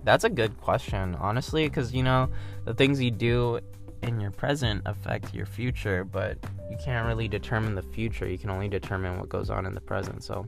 that's 0.03 0.23
a 0.23 0.29
good 0.29 0.59
question, 0.59 1.15
honestly, 1.15 1.67
because 1.67 1.93
you 1.93 2.03
know 2.03 2.29
the 2.65 2.73
things 2.73 3.01
you 3.01 3.11
do 3.11 3.59
in 4.01 4.19
your 4.19 4.31
present 4.31 4.81
affect 4.85 5.33
your 5.33 5.45
future, 5.45 6.03
but 6.03 6.37
you 6.69 6.77
can't 6.83 7.07
really 7.07 7.27
determine 7.27 7.75
the 7.75 7.81
future. 7.81 8.27
You 8.27 8.37
can 8.37 8.49
only 8.49 8.69
determine 8.69 9.19
what 9.19 9.29
goes 9.29 9.49
on 9.49 9.65
in 9.65 9.73
the 9.73 9.81
present. 9.81 10.23
So, 10.23 10.45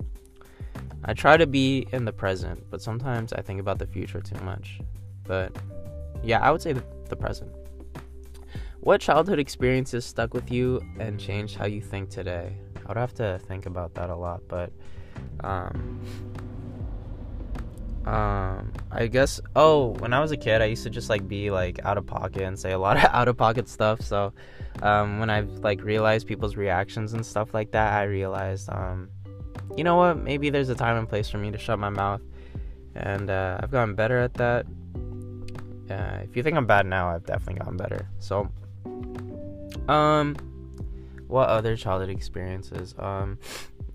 I 1.03 1.13
try 1.13 1.35
to 1.37 1.47
be 1.47 1.87
in 1.91 2.05
the 2.05 2.13
present, 2.13 2.63
but 2.69 2.81
sometimes 2.81 3.33
I 3.33 3.41
think 3.41 3.59
about 3.59 3.79
the 3.79 3.87
future 3.87 4.21
too 4.21 4.39
much. 4.43 4.79
But 5.23 5.55
yeah, 6.23 6.39
I 6.39 6.51
would 6.51 6.61
say 6.61 6.73
the, 6.73 6.83
the 7.09 7.15
present. 7.15 7.51
What 8.81 9.01
childhood 9.01 9.39
experiences 9.39 10.05
stuck 10.05 10.33
with 10.33 10.51
you 10.51 10.81
and 10.99 11.19
changed 11.19 11.55
how 11.55 11.65
you 11.65 11.81
think 11.81 12.09
today? 12.09 12.57
I 12.77 12.87
would 12.87 12.97
have 12.97 13.13
to 13.15 13.39
think 13.47 13.65
about 13.65 13.93
that 13.95 14.09
a 14.09 14.15
lot, 14.15 14.41
but 14.47 14.71
um, 15.43 16.01
um, 18.05 18.71
I 18.91 19.07
guess. 19.07 19.39
Oh, 19.55 19.89
when 19.99 20.13
I 20.13 20.19
was 20.19 20.31
a 20.31 20.37
kid, 20.37 20.61
I 20.61 20.65
used 20.65 20.83
to 20.83 20.89
just 20.89 21.09
like 21.09 21.27
be 21.27 21.51
like 21.51 21.79
out 21.85 21.97
of 21.97 22.05
pocket 22.07 22.41
and 22.43 22.57
say 22.57 22.71
a 22.71 22.79
lot 22.79 22.97
of 22.97 23.03
out 23.11 23.27
of 23.27 23.37
pocket 23.37 23.69
stuff. 23.69 24.01
So 24.01 24.33
um, 24.81 25.19
when 25.19 25.29
I 25.29 25.41
like 25.41 25.83
realized 25.83 26.27
people's 26.27 26.55
reactions 26.55 27.13
and 27.13 27.25
stuff 27.25 27.53
like 27.53 27.71
that, 27.71 27.93
I 27.93 28.03
realized, 28.03 28.69
um, 28.69 29.09
you 29.77 29.83
know 29.83 29.97
what? 29.97 30.17
Maybe 30.17 30.49
there's 30.49 30.69
a 30.69 30.75
time 30.75 30.97
and 30.97 31.07
place 31.07 31.29
for 31.29 31.37
me 31.37 31.51
to 31.51 31.57
shut 31.57 31.77
my 31.77 31.89
mouth, 31.89 32.21
and 32.95 33.29
uh, 33.29 33.59
I've 33.61 33.71
gotten 33.71 33.95
better 33.95 34.19
at 34.19 34.33
that. 34.35 34.65
Uh, 35.89 36.19
if 36.23 36.35
you 36.35 36.41
think 36.41 36.57
I'm 36.57 36.65
bad 36.65 36.85
now, 36.85 37.09
I've 37.09 37.25
definitely 37.25 37.59
gotten 37.59 37.77
better. 37.77 38.09
So 38.19 38.49
um, 39.87 40.35
what 41.27 41.49
other 41.49 41.75
childhood 41.75 42.09
experiences? 42.09 42.95
Um, 42.97 43.37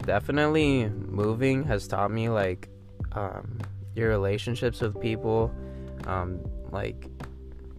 definitely 0.05 0.89
moving 0.89 1.65
has 1.65 1.87
taught 1.89 2.11
me 2.11 2.29
like 2.29 2.69
um 3.13 3.59
your 3.97 4.11
relationships 4.11 4.81
with 4.81 5.01
people. 5.01 5.53
Um, 6.07 6.41
like 6.71 7.09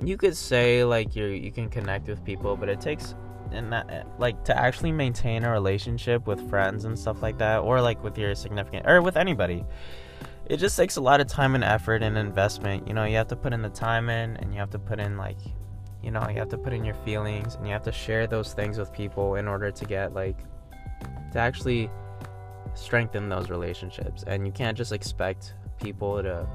you 0.03 0.17
could 0.17 0.35
say 0.35 0.83
like 0.83 1.15
you 1.15 1.25
you 1.25 1.51
can 1.51 1.69
connect 1.69 2.07
with 2.07 2.23
people, 2.25 2.57
but 2.57 2.69
it 2.69 2.81
takes 2.81 3.15
and 3.51 3.71
that 3.71 4.07
like 4.19 4.43
to 4.43 4.57
actually 4.57 4.91
maintain 4.91 5.43
a 5.45 5.51
relationship 5.51 6.27
with 6.27 6.49
friends 6.49 6.83
and 6.83 6.97
stuff 6.97 7.21
like 7.21 7.37
that, 7.37 7.59
or 7.59 7.81
like 7.81 8.03
with 8.03 8.17
your 8.17 8.35
significant 8.35 8.87
or 8.87 9.01
with 9.01 9.15
anybody. 9.15 9.63
It 10.47 10.57
just 10.57 10.77
takes 10.77 10.95
a 10.95 11.01
lot 11.01 11.19
of 11.19 11.27
time 11.27 11.55
and 11.55 11.63
effort 11.63 12.01
and 12.01 12.17
investment. 12.17 12.87
You 12.87 12.93
know, 12.93 13.03
you 13.03 13.17
have 13.17 13.27
to 13.27 13.35
put 13.35 13.51
in 13.53 13.61
the 13.61 13.69
time 13.69 14.09
in, 14.09 14.37
and 14.37 14.53
you 14.53 14.59
have 14.59 14.69
to 14.71 14.79
put 14.79 14.99
in 14.99 15.17
like 15.17 15.37
you 16.03 16.11
know 16.11 16.27
you 16.29 16.37
have 16.37 16.49
to 16.49 16.57
put 16.57 16.73
in 16.73 16.83
your 16.83 16.95
feelings 16.95 17.55
and 17.55 17.65
you 17.65 17.73
have 17.73 17.83
to 17.83 17.91
share 17.91 18.27
those 18.27 18.53
things 18.53 18.77
with 18.77 18.91
people 18.93 19.35
in 19.35 19.47
order 19.47 19.71
to 19.71 19.85
get 19.85 20.13
like 20.13 20.37
to 21.31 21.39
actually 21.39 21.89
strengthen 22.77 23.29
those 23.29 23.49
relationships. 23.49 24.23
And 24.27 24.45
you 24.45 24.51
can't 24.51 24.77
just 24.77 24.91
expect 24.91 25.53
people 25.81 26.21
to 26.21 26.47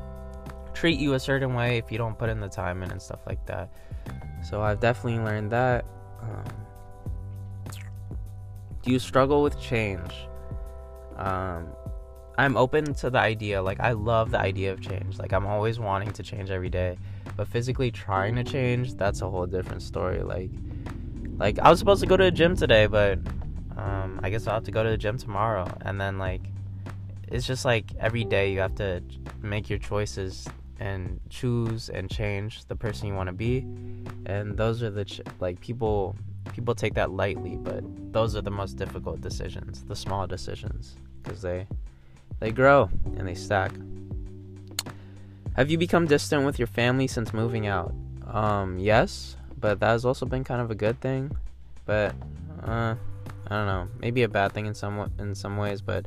treat 0.74 0.98
you 0.98 1.14
a 1.14 1.20
certain 1.20 1.54
way 1.54 1.78
if 1.78 1.92
you 1.92 1.98
don't 1.98 2.18
put 2.18 2.28
in 2.28 2.40
the 2.40 2.48
time 2.48 2.82
in 2.82 2.90
and 2.90 3.00
stuff 3.00 3.20
like 3.26 3.44
that. 3.46 3.70
So 4.42 4.62
i've 4.62 4.80
definitely 4.80 5.22
learned 5.22 5.52
that 5.52 5.84
um, 6.20 6.44
do 8.82 8.90
you 8.90 8.98
struggle 8.98 9.42
with 9.42 9.60
change? 9.60 10.12
Um, 11.16 11.68
i'm 12.38 12.56
open 12.56 12.94
to 12.94 13.10
the 13.10 13.18
idea 13.18 13.62
like 13.62 13.78
i 13.78 13.92
love 13.92 14.30
the 14.30 14.40
idea 14.40 14.72
of 14.72 14.80
change. 14.80 15.18
Like 15.18 15.32
i'm 15.32 15.46
always 15.46 15.78
wanting 15.78 16.12
to 16.12 16.22
change 16.22 16.50
every 16.50 16.70
day 16.70 16.96
but 17.36 17.48
physically 17.48 17.90
trying 17.90 18.36
to 18.36 18.44
change, 18.44 18.94
that's 18.94 19.22
a 19.22 19.28
whole 19.28 19.46
different 19.46 19.82
story. 19.82 20.22
Like, 20.22 20.50
like 21.38 21.58
I 21.58 21.70
was 21.70 21.78
supposed 21.78 22.00
to 22.02 22.06
go 22.06 22.16
to 22.16 22.24
the 22.24 22.30
gym 22.30 22.56
today, 22.56 22.86
but 22.86 23.18
um, 23.76 24.20
I 24.22 24.30
guess 24.30 24.46
I'll 24.46 24.54
have 24.54 24.64
to 24.64 24.70
go 24.70 24.82
to 24.82 24.90
the 24.90 24.96
gym 24.96 25.18
tomorrow. 25.18 25.66
And 25.82 26.00
then 26.00 26.18
like, 26.18 26.42
it's 27.28 27.46
just 27.46 27.64
like 27.64 27.86
every 27.98 28.24
day 28.24 28.52
you 28.52 28.60
have 28.60 28.74
to 28.76 29.02
make 29.40 29.70
your 29.70 29.78
choices 29.78 30.48
and 30.78 31.20
choose 31.30 31.88
and 31.88 32.10
change 32.10 32.64
the 32.66 32.76
person 32.76 33.06
you 33.08 33.14
want 33.14 33.28
to 33.28 33.32
be. 33.32 33.58
And 34.26 34.56
those 34.56 34.82
are 34.82 34.90
the 34.90 35.04
ch- 35.04 35.20
like 35.40 35.60
people 35.60 36.16
people 36.52 36.74
take 36.74 36.94
that 36.94 37.10
lightly, 37.10 37.56
but 37.56 37.82
those 38.12 38.36
are 38.36 38.42
the 38.42 38.50
most 38.50 38.76
difficult 38.76 39.20
decisions, 39.20 39.84
the 39.84 39.96
small 39.96 40.26
decisions, 40.26 40.96
because 41.22 41.40
they 41.40 41.66
they 42.40 42.50
grow 42.50 42.90
and 43.16 43.26
they 43.26 43.34
stack. 43.34 43.72
Have 45.54 45.70
you 45.70 45.78
become 45.78 46.06
distant 46.06 46.44
with 46.44 46.58
your 46.58 46.66
family 46.66 47.06
since 47.06 47.32
moving 47.32 47.66
out? 47.66 47.94
Um, 48.26 48.78
yes, 48.78 49.36
but 49.58 49.80
that 49.80 49.88
has 49.88 50.04
also 50.04 50.26
been 50.26 50.44
kind 50.44 50.60
of 50.60 50.70
a 50.70 50.74
good 50.74 51.00
thing. 51.00 51.36
But 51.84 52.14
uh, 52.64 52.96
I 53.46 53.56
don't 53.56 53.66
know, 53.66 53.88
maybe 53.98 54.22
a 54.22 54.28
bad 54.28 54.52
thing 54.52 54.66
in 54.66 54.74
some 54.74 55.12
in 55.18 55.34
some 55.34 55.56
ways. 55.56 55.80
But 55.80 56.06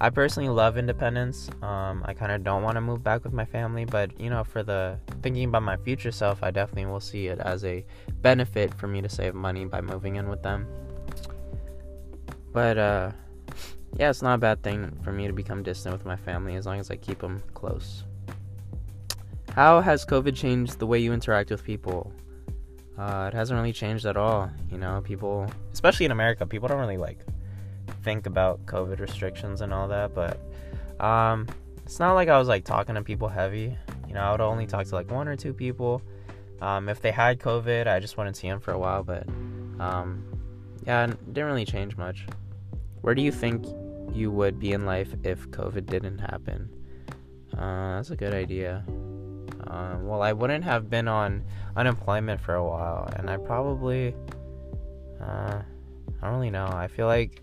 I 0.00 0.10
personally 0.10 0.48
love 0.48 0.76
independence. 0.76 1.48
Um, 1.62 2.02
I 2.04 2.14
kind 2.14 2.32
of 2.32 2.42
don't 2.42 2.62
want 2.62 2.76
to 2.76 2.80
move 2.80 3.02
back 3.02 3.24
with 3.24 3.32
my 3.32 3.44
family, 3.44 3.84
but 3.84 4.18
you 4.20 4.28
know, 4.28 4.44
for 4.44 4.62
the 4.62 4.98
thinking 5.22 5.44
about 5.44 5.62
my 5.62 5.76
future 5.76 6.12
self, 6.12 6.42
I 6.42 6.50
definitely 6.50 6.86
will 6.86 7.00
see 7.00 7.28
it 7.28 7.38
as 7.38 7.64
a 7.64 7.84
benefit 8.20 8.74
for 8.74 8.86
me 8.86 9.00
to 9.02 9.08
save 9.08 9.34
money 9.34 9.64
by 9.64 9.80
moving 9.80 10.16
in 10.16 10.28
with 10.28 10.42
them. 10.42 10.66
But 12.52 12.78
uh, 12.78 13.12
yeah, 13.96 14.10
it's 14.10 14.22
not 14.22 14.34
a 14.34 14.38
bad 14.38 14.62
thing 14.62 14.96
for 15.02 15.12
me 15.12 15.26
to 15.26 15.32
become 15.32 15.62
distant 15.62 15.92
with 15.92 16.04
my 16.04 16.16
family 16.16 16.56
as 16.56 16.66
long 16.66 16.80
as 16.80 16.90
I 16.90 16.96
keep 16.96 17.20
them 17.20 17.42
close. 17.54 18.04
how 19.54 19.80
has 19.80 20.04
COVID 20.04 20.34
changed 20.34 20.80
the 20.80 20.86
way 20.86 20.98
you 20.98 21.12
interact 21.12 21.50
with 21.50 21.62
people? 21.62 22.12
Uh, 22.96 23.30
it 23.32 23.36
hasn't 23.36 23.56
really 23.56 23.72
changed 23.72 24.06
at 24.06 24.16
all. 24.16 24.50
You 24.70 24.78
know, 24.78 25.00
people, 25.02 25.50
especially 25.72 26.06
in 26.06 26.12
America, 26.12 26.46
people 26.46 26.68
don't 26.68 26.78
really 26.78 26.96
like 26.96 27.18
think 28.02 28.26
about 28.26 28.64
COVID 28.66 29.00
restrictions 29.00 29.60
and 29.60 29.72
all 29.72 29.88
that. 29.88 30.14
But 30.14 30.40
um, 31.04 31.48
it's 31.84 31.98
not 31.98 32.14
like 32.14 32.28
I 32.28 32.38
was 32.38 32.48
like 32.48 32.64
talking 32.64 32.94
to 32.94 33.02
people 33.02 33.28
heavy. 33.28 33.76
You 34.06 34.14
know, 34.14 34.20
I 34.20 34.30
would 34.32 34.40
only 34.40 34.66
talk 34.66 34.86
to 34.86 34.94
like 34.94 35.10
one 35.10 35.28
or 35.28 35.36
two 35.36 35.52
people. 35.52 36.02
Um, 36.60 36.88
if 36.88 37.00
they 37.00 37.10
had 37.10 37.40
COVID, 37.40 37.86
I 37.86 37.98
just 37.98 38.16
wouldn't 38.16 38.36
see 38.36 38.48
them 38.48 38.60
for 38.60 38.72
a 38.72 38.78
while. 38.78 39.02
But 39.02 39.26
um, 39.80 40.24
yeah, 40.86 41.04
it 41.04 41.32
didn't 41.32 41.46
really 41.46 41.64
change 41.64 41.96
much. 41.96 42.26
Where 43.00 43.14
do 43.14 43.22
you 43.22 43.32
think 43.32 43.66
you 44.12 44.30
would 44.30 44.60
be 44.60 44.72
in 44.72 44.86
life 44.86 45.14
if 45.24 45.48
COVID 45.50 45.86
didn't 45.86 46.18
happen? 46.18 46.70
Uh, 47.58 47.96
that's 47.96 48.10
a 48.10 48.16
good 48.16 48.34
idea. 48.34 48.84
Uh, 49.66 49.96
well, 50.00 50.22
I 50.22 50.32
wouldn't 50.32 50.64
have 50.64 50.90
been 50.90 51.08
on 51.08 51.44
unemployment 51.76 52.40
for 52.40 52.54
a 52.54 52.64
while, 52.64 53.08
and 53.16 53.28
I 53.30 53.36
probably, 53.36 54.14
uh, 55.20 55.60
I 56.20 56.26
don't 56.26 56.34
really 56.34 56.50
know. 56.50 56.66
I 56.66 56.88
feel 56.88 57.06
like 57.06 57.42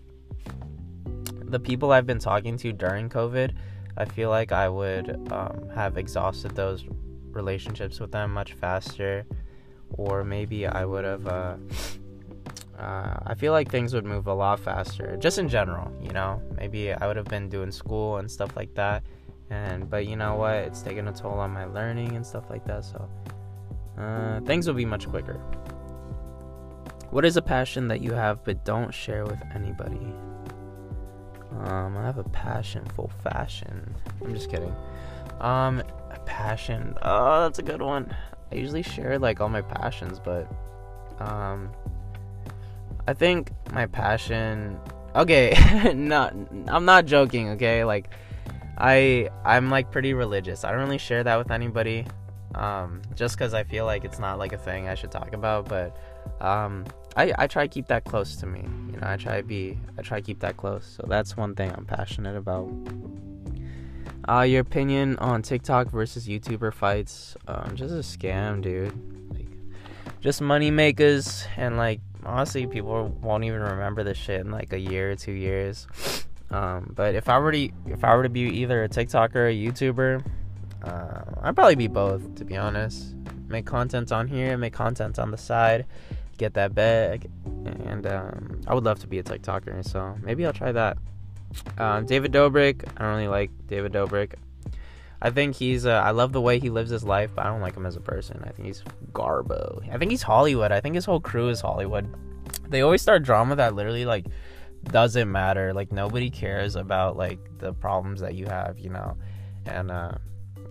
the 1.44 1.60
people 1.60 1.92
I've 1.92 2.06
been 2.06 2.18
talking 2.18 2.56
to 2.58 2.72
during 2.72 3.08
COVID, 3.08 3.54
I 3.96 4.04
feel 4.04 4.30
like 4.30 4.52
I 4.52 4.68
would 4.68 5.32
um, 5.32 5.68
have 5.74 5.98
exhausted 5.98 6.56
those 6.56 6.84
relationships 7.30 8.00
with 8.00 8.12
them 8.12 8.32
much 8.32 8.54
faster, 8.54 9.26
or 9.90 10.24
maybe 10.24 10.66
I 10.66 10.84
would 10.84 11.04
have. 11.04 11.26
Uh, 11.26 11.56
uh, 12.78 13.16
I 13.26 13.34
feel 13.34 13.52
like 13.52 13.70
things 13.70 13.94
would 13.94 14.04
move 14.04 14.26
a 14.26 14.34
lot 14.34 14.58
faster, 14.58 15.16
just 15.18 15.38
in 15.38 15.48
general. 15.48 15.92
You 16.02 16.12
know, 16.12 16.42
maybe 16.56 16.92
I 16.92 17.06
would 17.06 17.16
have 17.16 17.26
been 17.26 17.48
doing 17.48 17.70
school 17.70 18.16
and 18.16 18.30
stuff 18.30 18.56
like 18.56 18.74
that, 18.74 19.04
and 19.52 19.88
but 19.90 20.06
you 20.06 20.16
know 20.16 20.36
what, 20.36 20.54
it's 20.54 20.80
taking 20.80 21.06
a 21.08 21.12
toll 21.12 21.38
on 21.38 21.50
my 21.50 21.66
learning 21.66 22.16
and 22.16 22.26
stuff 22.26 22.48
like 22.48 22.64
that. 22.66 22.84
So 22.84 23.08
uh, 23.98 24.40
things 24.40 24.66
will 24.66 24.74
be 24.74 24.86
much 24.86 25.06
quicker. 25.08 25.34
What 27.10 27.26
is 27.26 27.36
a 27.36 27.42
passion 27.42 27.88
that 27.88 28.00
you 28.00 28.12
have 28.12 28.42
but 28.44 28.64
don't 28.64 28.92
share 28.92 29.24
with 29.24 29.40
anybody? 29.54 30.14
Um, 31.60 31.98
I 31.98 32.04
have 32.04 32.16
a 32.16 32.24
passion 32.24 32.86
for 32.96 33.10
fashion. 33.22 33.94
I'm 34.24 34.34
just 34.34 34.50
kidding. 34.50 34.74
Um, 35.40 35.82
a 36.10 36.18
passion. 36.24 36.96
Oh, 37.02 37.42
that's 37.42 37.58
a 37.58 37.62
good 37.62 37.82
one. 37.82 38.14
I 38.50 38.54
usually 38.54 38.82
share 38.82 39.18
like 39.18 39.40
all 39.40 39.50
my 39.50 39.60
passions, 39.60 40.18
but 40.18 40.50
um, 41.20 41.70
I 43.06 43.12
think 43.12 43.50
my 43.72 43.84
passion. 43.84 44.78
Okay, 45.14 45.92
no, 45.94 46.30
I'm 46.68 46.86
not 46.86 47.04
joking. 47.04 47.50
Okay, 47.50 47.84
like 47.84 48.08
I 48.82 49.30
I'm 49.44 49.70
like 49.70 49.92
pretty 49.92 50.12
religious. 50.12 50.64
I 50.64 50.72
don't 50.72 50.80
really 50.80 50.98
share 50.98 51.22
that 51.22 51.36
with 51.36 51.52
anybody, 51.52 52.04
um, 52.56 53.00
just 53.14 53.36
because 53.36 53.54
I 53.54 53.62
feel 53.62 53.84
like 53.84 54.04
it's 54.04 54.18
not 54.18 54.38
like 54.38 54.52
a 54.52 54.58
thing 54.58 54.88
I 54.88 54.96
should 54.96 55.12
talk 55.12 55.32
about. 55.34 55.68
But 55.68 55.96
um, 56.40 56.84
I, 57.16 57.32
I 57.38 57.46
try 57.46 57.66
to 57.66 57.72
keep 57.72 57.86
that 57.86 58.04
close 58.04 58.34
to 58.36 58.46
me. 58.46 58.62
You 58.90 58.98
know, 58.98 59.06
I 59.06 59.16
try 59.16 59.36
to 59.36 59.46
be 59.46 59.78
I 59.96 60.02
try 60.02 60.18
to 60.18 60.26
keep 60.26 60.40
that 60.40 60.56
close. 60.56 60.84
So 60.96 61.06
that's 61.08 61.36
one 61.36 61.54
thing 61.54 61.72
I'm 61.72 61.86
passionate 61.86 62.36
about. 62.36 62.68
Uh, 64.28 64.42
your 64.42 64.60
opinion 64.60 65.16
on 65.18 65.42
TikTok 65.42 65.90
versus 65.90 66.26
YouTuber 66.26 66.74
fights? 66.74 67.36
Um, 67.46 67.74
just 67.74 67.92
a 67.92 67.98
scam, 67.98 68.62
dude. 68.62 68.92
Like, 69.32 69.48
just 70.20 70.40
money 70.40 70.72
makers, 70.72 71.44
and 71.56 71.76
like 71.76 72.00
honestly, 72.24 72.66
people 72.66 73.16
won't 73.22 73.44
even 73.44 73.60
remember 73.60 74.02
this 74.02 74.18
shit 74.18 74.40
in 74.40 74.50
like 74.50 74.72
a 74.72 74.78
year 74.78 75.12
or 75.12 75.16
two 75.16 75.32
years. 75.32 75.86
Um, 76.52 76.92
but 76.94 77.14
if 77.14 77.28
I 77.28 77.38
were 77.38 77.52
to 77.52 77.70
if 77.86 78.04
I 78.04 78.14
were 78.14 78.22
to 78.22 78.28
be 78.28 78.40
either 78.42 78.84
a 78.84 78.88
TikToker 78.88 79.36
or 79.36 79.48
a 79.48 79.54
YouTuber, 79.54 80.24
uh, 80.82 81.22
I'd 81.42 81.54
probably 81.54 81.76
be 81.76 81.88
both. 81.88 82.34
To 82.36 82.44
be 82.44 82.56
honest, 82.56 83.14
make 83.48 83.66
content 83.66 84.12
on 84.12 84.28
here, 84.28 84.56
make 84.58 84.72
content 84.72 85.18
on 85.18 85.30
the 85.30 85.38
side 85.38 85.86
get 86.42 86.54
that 86.54 86.74
bag. 86.74 87.30
And 87.84 88.06
um, 88.06 88.60
I 88.66 88.74
would 88.74 88.84
love 88.84 88.98
to 89.00 89.06
be 89.06 89.18
a 89.18 89.22
TikToker, 89.22 89.86
so 89.86 90.16
maybe 90.22 90.44
I'll 90.44 90.52
try 90.52 90.72
that. 90.72 90.98
Um, 91.78 92.06
David 92.06 92.32
Dobrik, 92.32 92.88
I 92.96 93.02
don't 93.02 93.16
really 93.16 93.28
like 93.28 93.50
David 93.68 93.92
Dobrik. 93.92 94.34
I 95.20 95.30
think 95.30 95.54
he's. 95.54 95.86
Uh, 95.86 96.02
I 96.04 96.10
love 96.10 96.32
the 96.32 96.40
way 96.40 96.58
he 96.58 96.68
lives 96.68 96.90
his 96.90 97.04
life, 97.04 97.30
but 97.34 97.46
I 97.46 97.48
don't 97.48 97.60
like 97.60 97.76
him 97.76 97.86
as 97.86 97.94
a 97.94 98.00
person. 98.00 98.42
I 98.44 98.50
think 98.50 98.66
he's 98.66 98.82
garbo. 99.12 99.88
I 99.92 99.96
think 99.98 100.10
he's 100.10 100.22
Hollywood. 100.22 100.72
I 100.72 100.80
think 100.80 100.96
his 100.96 101.04
whole 101.04 101.20
crew 101.20 101.48
is 101.48 101.60
Hollywood. 101.60 102.12
They 102.68 102.80
always 102.80 103.02
start 103.02 103.22
drama 103.22 103.54
that 103.56 103.74
literally 103.74 104.04
like 104.04 104.26
doesn't 104.84 105.30
matter. 105.30 105.72
Like 105.72 105.92
nobody 105.92 106.30
cares 106.30 106.76
about 106.76 107.16
like 107.16 107.38
the 107.58 107.72
problems 107.72 108.20
that 108.20 108.34
you 108.34 108.46
have, 108.46 108.78
you 108.78 108.90
know. 108.90 109.16
And 109.66 109.90
uh, 109.90 110.12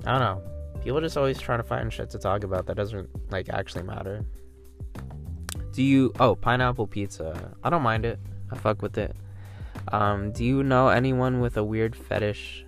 I 0.06 0.12
don't 0.12 0.20
know. 0.20 0.42
People 0.84 1.00
just 1.02 1.18
always 1.18 1.40
trying 1.40 1.60
to 1.60 1.64
find 1.64 1.92
shit 1.92 2.10
to 2.12 2.20
talk 2.20 2.44
about 2.44 2.66
that 2.66 2.76
doesn't 2.76 3.10
like 3.32 3.50
actually 3.50 3.84
matter. 3.84 4.26
Do 5.74 5.84
you 5.84 6.12
oh 6.20 6.36
pineapple 6.36 6.88
pizza? 6.88 7.56
I 7.64 7.70
don't 7.70 7.84
mind 7.84 8.06
it. 8.06 8.20
I 8.52 8.58
fuck 8.58 8.82
with 8.82 8.98
it. 8.98 9.16
Um, 9.88 10.32
do 10.32 10.44
you 10.44 10.64
know 10.64 10.90
anyone 10.90 11.40
with 11.40 11.58
a 11.58 11.64
weird 11.64 11.96
fetish, 11.96 12.66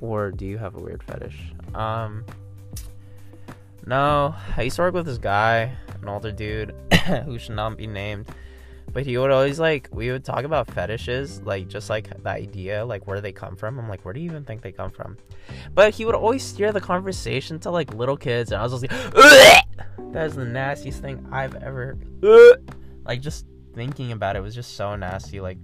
or 0.00 0.30
do 0.30 0.46
you 0.46 0.58
have 0.58 0.74
a 0.74 0.80
weird 0.80 1.02
fetish? 1.02 1.52
Um, 1.74 2.24
no. 3.86 4.34
I 4.56 4.62
used 4.62 4.76
to 4.76 4.82
work 4.82 4.94
with 4.94 5.06
this 5.06 5.18
guy, 5.18 5.76
an 6.00 6.08
older 6.08 6.32
dude, 6.32 6.74
who 7.24 7.38
should 7.38 7.56
not 7.56 7.76
be 7.76 7.86
named. 7.86 8.26
But 8.94 9.04
he 9.04 9.18
would 9.18 9.32
always 9.32 9.58
like 9.58 9.88
we 9.92 10.12
would 10.12 10.24
talk 10.24 10.44
about 10.44 10.70
fetishes, 10.70 11.42
like 11.42 11.66
just 11.66 11.90
like 11.90 12.22
the 12.22 12.30
idea, 12.30 12.84
like 12.84 13.08
where 13.08 13.20
they 13.20 13.32
come 13.32 13.56
from. 13.56 13.78
I'm 13.78 13.88
like, 13.88 14.04
where 14.04 14.14
do 14.14 14.20
you 14.20 14.26
even 14.30 14.44
think 14.44 14.62
they 14.62 14.70
come 14.70 14.92
from? 14.92 15.18
But 15.74 15.92
he 15.92 16.04
would 16.04 16.14
always 16.14 16.44
steer 16.44 16.70
the 16.70 16.80
conversation 16.80 17.58
to 17.60 17.70
like 17.72 17.92
little 17.92 18.16
kids, 18.16 18.52
and 18.52 18.60
I 18.60 18.64
was 18.64 18.80
just 18.80 18.90
like, 18.90 19.14
that 20.12 20.26
is 20.26 20.36
the 20.36 20.44
nastiest 20.44 21.02
thing 21.02 21.26
I've 21.32 21.56
ever. 21.56 21.98
Like, 23.04 23.20
just 23.20 23.46
thinking 23.74 24.12
about 24.12 24.36
it 24.36 24.40
was 24.40 24.54
just 24.54 24.76
so 24.76 24.94
nasty. 24.94 25.40
Like, 25.40 25.58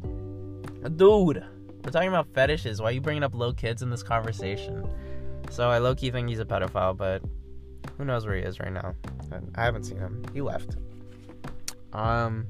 dude, 0.97 1.45
we're 1.85 1.91
talking 1.91 2.09
about 2.09 2.27
fetishes. 2.35 2.83
Why 2.83 2.89
are 2.89 2.93
you 2.93 3.01
bringing 3.01 3.23
up 3.23 3.33
little 3.33 3.55
kids 3.55 3.83
in 3.83 3.91
this 3.91 4.03
conversation? 4.03 4.85
So 5.51 5.71
I 5.71 5.79
low 5.79 5.95
key 5.95 6.11
think 6.11 6.29
he's 6.29 6.41
a 6.41 6.45
pedophile, 6.45 6.97
but 6.97 7.23
who 7.97 8.05
knows 8.05 8.27
where 8.27 8.35
he 8.35 8.43
is 8.43 8.59
right 8.59 8.73
now? 8.73 8.95
I 9.55 9.65
haven't 9.65 9.85
seen 9.85 9.99
him. 9.99 10.25
He 10.35 10.41
left. 10.41 10.77
Um. 11.93 12.47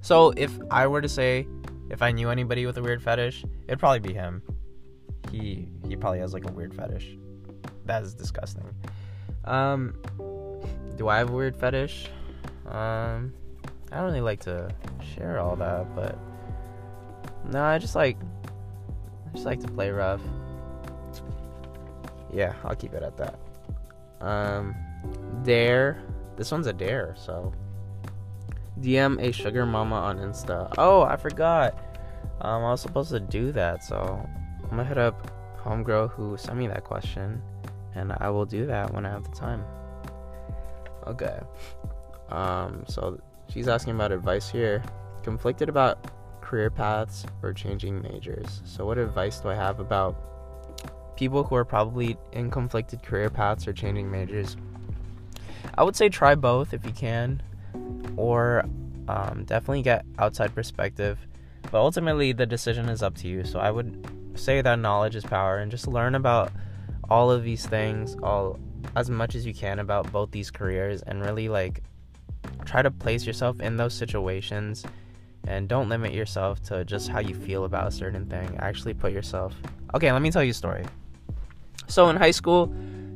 So 0.00 0.32
if 0.36 0.58
I 0.70 0.86
were 0.86 1.00
to 1.00 1.08
say, 1.08 1.46
if 1.90 2.02
I 2.02 2.12
knew 2.12 2.30
anybody 2.30 2.66
with 2.66 2.78
a 2.78 2.82
weird 2.82 3.02
fetish, 3.02 3.44
it'd 3.66 3.78
probably 3.78 4.00
be 4.00 4.14
him. 4.14 4.42
He 5.30 5.68
he 5.86 5.96
probably 5.96 6.20
has 6.20 6.32
like 6.32 6.48
a 6.48 6.52
weird 6.52 6.74
fetish. 6.74 7.16
That 7.84 8.02
is 8.02 8.14
disgusting. 8.14 8.74
Um, 9.44 9.94
do 10.96 11.08
I 11.08 11.18
have 11.18 11.30
a 11.30 11.32
weird 11.32 11.56
fetish? 11.56 12.08
Um, 12.66 13.32
I 13.90 13.96
don't 13.96 14.06
really 14.06 14.20
like 14.20 14.40
to 14.40 14.70
share 15.14 15.38
all 15.38 15.56
that, 15.56 15.94
but 15.94 16.18
no, 17.50 17.62
I 17.62 17.78
just 17.78 17.94
like 17.94 18.16
I 19.28 19.32
just 19.34 19.46
like 19.46 19.60
to 19.60 19.68
play 19.68 19.90
rough. 19.90 20.22
Yeah, 22.32 22.54
I'll 22.64 22.76
keep 22.76 22.94
it 22.94 23.02
at 23.02 23.16
that. 23.16 23.38
Um, 24.20 24.74
dare. 25.42 26.02
This 26.36 26.52
one's 26.52 26.68
a 26.68 26.72
dare, 26.72 27.14
so 27.18 27.52
DM 28.80 29.20
a 29.20 29.32
sugar 29.32 29.66
mama 29.66 29.96
on 29.96 30.18
Insta. 30.18 30.72
Oh, 30.78 31.02
I 31.02 31.16
forgot. 31.16 31.74
Um, 32.40 32.64
I 32.64 32.70
was 32.70 32.80
supposed 32.80 33.10
to 33.10 33.20
do 33.20 33.52
that, 33.52 33.84
so 33.84 34.26
I'm 34.64 34.70
gonna 34.70 34.84
hit 34.84 34.98
up 34.98 35.30
homegirl 35.62 36.10
who 36.10 36.36
sent 36.36 36.58
me 36.58 36.66
that 36.68 36.84
question, 36.84 37.42
and 37.94 38.12
I 38.18 38.30
will 38.30 38.46
do 38.46 38.66
that 38.66 38.92
when 38.92 39.04
I 39.04 39.10
have 39.10 39.24
the 39.24 39.36
time. 39.36 39.64
Okay. 41.06 41.38
Um, 42.30 42.84
so 42.86 43.20
she's 43.48 43.68
asking 43.68 43.94
about 43.94 44.12
advice 44.12 44.48
here. 44.50 44.82
Conflicted 45.22 45.68
about 45.68 46.10
career 46.40 46.70
paths 46.70 47.26
or 47.42 47.52
changing 47.52 48.02
majors. 48.02 48.62
So, 48.64 48.86
what 48.86 48.98
advice 48.98 49.40
do 49.40 49.48
I 49.50 49.54
have 49.54 49.80
about 49.80 50.16
people 51.16 51.44
who 51.44 51.54
are 51.54 51.64
probably 51.64 52.16
in 52.32 52.50
conflicted 52.50 53.02
career 53.02 53.28
paths 53.28 53.68
or 53.68 53.72
changing 53.72 54.10
majors? 54.10 54.56
I 55.76 55.84
would 55.84 55.94
say 55.94 56.08
try 56.08 56.34
both 56.34 56.72
if 56.72 56.84
you 56.84 56.92
can, 56.92 57.42
or 58.16 58.64
um, 59.08 59.44
definitely 59.44 59.82
get 59.82 60.04
outside 60.18 60.54
perspective. 60.54 61.18
But 61.70 61.80
ultimately, 61.80 62.32
the 62.32 62.46
decision 62.46 62.88
is 62.88 63.02
up 63.02 63.16
to 63.16 63.28
you. 63.28 63.44
So, 63.44 63.58
I 63.58 63.70
would 63.70 64.06
say 64.34 64.62
that 64.62 64.78
knowledge 64.78 65.14
is 65.14 65.24
power 65.24 65.58
and 65.58 65.70
just 65.70 65.86
learn 65.86 66.14
about 66.14 66.52
all 67.08 67.30
of 67.30 67.42
these 67.44 67.66
things, 67.66 68.16
all 68.22 68.58
as 68.96 69.10
much 69.10 69.34
as 69.34 69.44
you 69.44 69.52
can 69.52 69.78
about 69.78 70.10
both 70.12 70.30
these 70.30 70.50
careers 70.50 71.02
and 71.02 71.20
really 71.20 71.48
like 71.48 71.82
try 72.64 72.82
to 72.82 72.90
place 72.90 73.26
yourself 73.26 73.60
in 73.60 73.76
those 73.76 73.94
situations 73.94 74.84
and 75.46 75.68
don't 75.68 75.88
limit 75.88 76.12
yourself 76.12 76.62
to 76.62 76.84
just 76.84 77.08
how 77.08 77.18
you 77.18 77.34
feel 77.34 77.64
about 77.64 77.88
a 77.88 77.90
certain 77.90 78.26
thing. 78.26 78.56
Actually 78.60 78.94
put 78.94 79.12
yourself. 79.12 79.54
Okay, 79.94 80.12
let 80.12 80.22
me 80.22 80.30
tell 80.30 80.44
you 80.44 80.50
a 80.50 80.54
story. 80.54 80.84
So 81.88 82.08
in 82.08 82.16
high 82.16 82.30
school, 82.30 82.72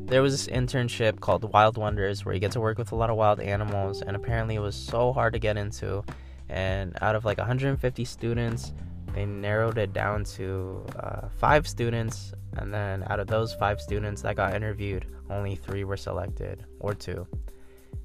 there 0.07 0.23
was 0.23 0.33
this 0.33 0.55
internship 0.55 1.21
called 1.21 1.51
Wild 1.53 1.77
Wonders 1.77 2.25
where 2.25 2.35
you 2.35 2.41
get 2.41 2.53
to 2.53 2.61
work 2.61 2.79
with 2.79 2.93
a 2.93 2.97
lot 2.97 3.11
of 3.11 3.17
wild 3.17 3.41
animals 3.41 4.03
and 4.03 4.17
apparently 4.17 4.55
it 4.55 4.61
was 4.61 4.77
so 4.77 5.13
hard 5.13 5.33
to 5.33 5.39
get 5.39 5.57
into 5.57 6.05
and 6.49 6.97
out 7.01 7.17
of 7.17 7.25
like 7.25 7.39
150 7.39 8.05
students, 8.05 8.73
they 9.15 9.25
narrowed 9.25 9.79
it 9.79 9.93
down 9.93 10.25
to 10.25 10.85
uh, 10.99 11.29
5 11.39 11.67
students 11.67 12.33
And 12.57 12.73
then 12.73 13.05
out 13.09 13.19
of 13.19 13.27
those 13.27 13.55
five 13.55 13.81
students 13.81 14.23
that 14.23 14.37
got 14.37 14.55
interviewed, 14.55 15.07
only 15.29 15.57
three 15.57 15.83
were 15.83 15.97
selected, 15.97 16.65
or 16.79 16.95
two. 16.95 17.27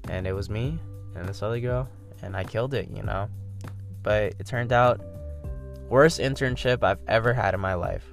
And 0.08 0.26
it 0.26 0.32
was 0.32 0.50
me 0.50 0.78
and 1.14 1.28
this 1.28 1.42
other 1.42 1.60
girl, 1.60 1.88
and 2.22 2.36
I 2.36 2.42
killed 2.42 2.74
it, 2.74 2.88
you 2.90 3.04
know. 3.04 3.28
But 4.02 4.34
it 4.40 4.46
turned 4.46 4.72
out 4.72 5.00
worst 5.88 6.18
internship 6.18 6.82
I've 6.82 6.98
ever 7.06 7.32
had 7.32 7.54
in 7.54 7.60
my 7.60 7.74
life. 7.74 8.04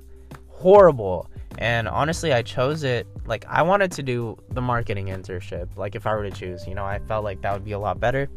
Horrible. 0.49 1.29
And 1.57 1.87
honestly, 1.87 2.33
I 2.33 2.43
chose 2.43 2.83
it 2.83 3.07
like 3.27 3.45
I 3.47 3.61
wanted 3.61 3.91
to 3.93 4.03
do 4.03 4.37
the 4.51 4.61
marketing 4.61 5.07
internship. 5.07 5.75
Like 5.75 5.95
if 5.95 6.07
I 6.07 6.15
were 6.15 6.23
to 6.23 6.31
choose, 6.31 6.65
you 6.65 6.73
know, 6.73 6.85
I 6.85 6.99
felt 6.99 7.23
like 7.23 7.41
that 7.41 7.53
would 7.53 7.65
be 7.65 7.73
a 7.73 7.79
lot 7.79 7.99
better. 7.99 8.29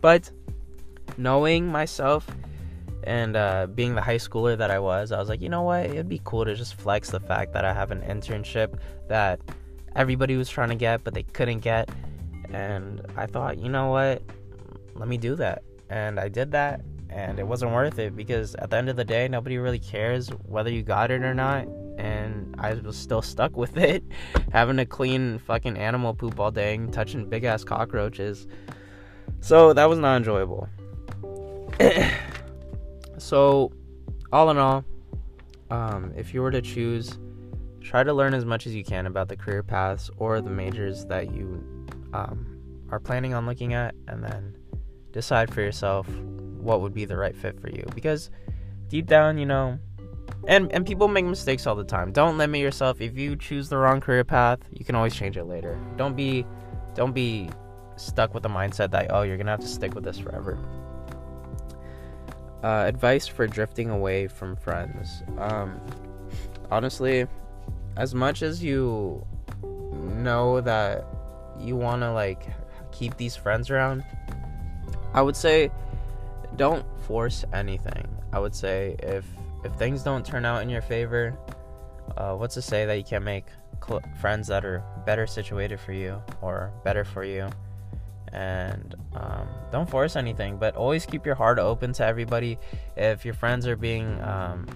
But 0.00 0.30
knowing 1.16 1.66
myself 1.66 2.26
and 3.04 3.36
uh, 3.36 3.66
being 3.74 3.94
the 3.94 4.02
high 4.02 4.16
schooler 4.16 4.56
that 4.56 4.70
I 4.70 4.78
was, 4.78 5.12
I 5.12 5.18
was 5.18 5.28
like, 5.28 5.40
you 5.40 5.48
know 5.48 5.62
what? 5.62 5.86
It'd 5.86 6.08
be 6.08 6.20
cool 6.24 6.44
to 6.44 6.54
just 6.54 6.74
flex 6.74 7.10
the 7.10 7.20
fact 7.20 7.52
that 7.54 7.64
I 7.64 7.72
have 7.72 7.90
an 7.90 8.02
internship 8.02 8.78
that 9.08 9.40
everybody 9.96 10.36
was 10.36 10.48
trying 10.48 10.70
to 10.70 10.74
get, 10.74 11.04
but 11.04 11.14
they 11.14 11.22
couldn't 11.22 11.60
get. 11.60 11.88
And 12.50 13.00
I 13.16 13.26
thought, 13.26 13.58
you 13.58 13.68
know 13.68 13.88
what? 13.88 14.22
Let 14.94 15.08
me 15.08 15.16
do 15.16 15.34
that. 15.36 15.62
And 15.90 16.20
I 16.20 16.28
did 16.28 16.52
that, 16.52 16.80
and 17.10 17.38
it 17.38 17.46
wasn't 17.46 17.72
worth 17.72 17.98
it 17.98 18.16
because 18.16 18.54
at 18.56 18.70
the 18.70 18.76
end 18.76 18.88
of 18.88 18.96
the 18.96 19.04
day, 19.04 19.28
nobody 19.28 19.58
really 19.58 19.78
cares 19.78 20.28
whether 20.46 20.70
you 20.70 20.82
got 20.82 21.10
it 21.10 21.22
or 21.22 21.34
not. 21.34 21.66
And 21.98 22.54
I 22.58 22.74
was 22.74 22.96
still 22.96 23.22
stuck 23.22 23.56
with 23.56 23.76
it, 23.76 24.02
having 24.52 24.76
to 24.78 24.86
clean 24.86 25.38
fucking 25.38 25.76
animal 25.76 26.14
poop 26.14 26.38
all 26.40 26.50
day 26.50 26.74
and 26.74 26.92
touching 26.92 27.28
big 27.28 27.44
ass 27.44 27.64
cockroaches. 27.64 28.46
So 29.40 29.72
that 29.72 29.88
was 29.88 29.98
not 29.98 30.16
enjoyable. 30.16 30.68
so, 33.18 33.72
all 34.32 34.50
in 34.50 34.58
all, 34.58 34.84
um, 35.70 36.12
if 36.16 36.32
you 36.32 36.42
were 36.42 36.50
to 36.50 36.62
choose, 36.62 37.18
try 37.80 38.02
to 38.02 38.12
learn 38.12 38.34
as 38.34 38.44
much 38.44 38.66
as 38.66 38.74
you 38.74 38.84
can 38.84 39.06
about 39.06 39.28
the 39.28 39.36
career 39.36 39.62
paths 39.62 40.10
or 40.16 40.40
the 40.40 40.50
majors 40.50 41.04
that 41.06 41.32
you 41.34 41.64
um, 42.12 42.60
are 42.90 43.00
planning 43.00 43.34
on 43.34 43.46
looking 43.46 43.74
at, 43.74 43.94
and 44.08 44.22
then 44.22 44.56
decide 45.12 45.52
for 45.52 45.60
yourself 45.60 46.08
what 46.58 46.80
would 46.80 46.94
be 46.94 47.04
the 47.04 47.16
right 47.16 47.36
fit 47.36 47.60
for 47.60 47.68
you. 47.68 47.84
Because 47.94 48.30
deep 48.88 49.06
down, 49.06 49.38
you 49.38 49.46
know, 49.46 49.78
and 50.46 50.70
and 50.72 50.86
people 50.86 51.08
make 51.08 51.24
mistakes 51.24 51.66
all 51.66 51.74
the 51.74 51.84
time. 51.84 52.12
Don't 52.12 52.38
limit 52.38 52.60
yourself. 52.60 53.00
If 53.00 53.16
you 53.16 53.36
choose 53.36 53.68
the 53.68 53.76
wrong 53.76 54.00
career 54.00 54.24
path, 54.24 54.60
you 54.72 54.84
can 54.84 54.94
always 54.94 55.14
change 55.14 55.36
it 55.36 55.44
later. 55.44 55.78
Don't 55.96 56.16
be, 56.16 56.46
don't 56.94 57.12
be 57.12 57.50
stuck 57.96 58.34
with 58.34 58.42
the 58.42 58.48
mindset 58.48 58.90
that 58.90 59.06
oh 59.10 59.22
you're 59.22 59.36
gonna 59.36 59.50
have 59.50 59.60
to 59.60 59.66
stick 59.66 59.94
with 59.94 60.04
this 60.04 60.18
forever. 60.18 60.58
Uh, 62.62 62.84
advice 62.86 63.26
for 63.26 63.46
drifting 63.46 63.90
away 63.90 64.26
from 64.26 64.56
friends. 64.56 65.22
Um, 65.38 65.80
honestly, 66.70 67.26
as 67.96 68.14
much 68.14 68.42
as 68.42 68.62
you 68.62 69.24
know 69.62 70.60
that 70.60 71.04
you 71.58 71.76
want 71.76 72.02
to 72.02 72.12
like 72.12 72.46
keep 72.90 73.16
these 73.16 73.36
friends 73.36 73.70
around, 73.70 74.04
I 75.12 75.22
would 75.22 75.36
say 75.36 75.70
don't 76.56 76.84
force 77.06 77.44
anything. 77.52 78.08
I 78.32 78.38
would 78.38 78.54
say 78.54 78.96
if 79.00 79.24
if 79.64 79.72
things 79.74 80.02
don't 80.02 80.24
turn 80.24 80.44
out 80.44 80.62
in 80.62 80.68
your 80.68 80.82
favor, 80.82 81.36
uh, 82.16 82.34
what's 82.34 82.54
to 82.54 82.62
say 82.62 82.84
that 82.86 82.96
you 82.96 83.04
can't 83.04 83.24
make 83.24 83.46
cl- 83.86 84.02
friends 84.20 84.48
that 84.48 84.64
are 84.64 84.84
better 85.06 85.26
situated 85.26 85.80
for 85.80 85.92
you 85.92 86.22
or 86.42 86.72
better 86.84 87.04
for 87.04 87.24
you? 87.24 87.48
and 88.34 88.96
um, 89.14 89.48
don't 89.70 89.88
force 89.88 90.16
anything 90.16 90.56
but 90.56 90.74
always 90.74 91.06
keep 91.06 91.24
your 91.24 91.36
heart 91.36 91.58
open 91.58 91.92
to 91.92 92.04
everybody. 92.04 92.58
If 92.96 93.24
your 93.24 93.34
friends 93.34 93.66
are 93.66 93.76
being 93.76 94.20
um, 94.22 94.66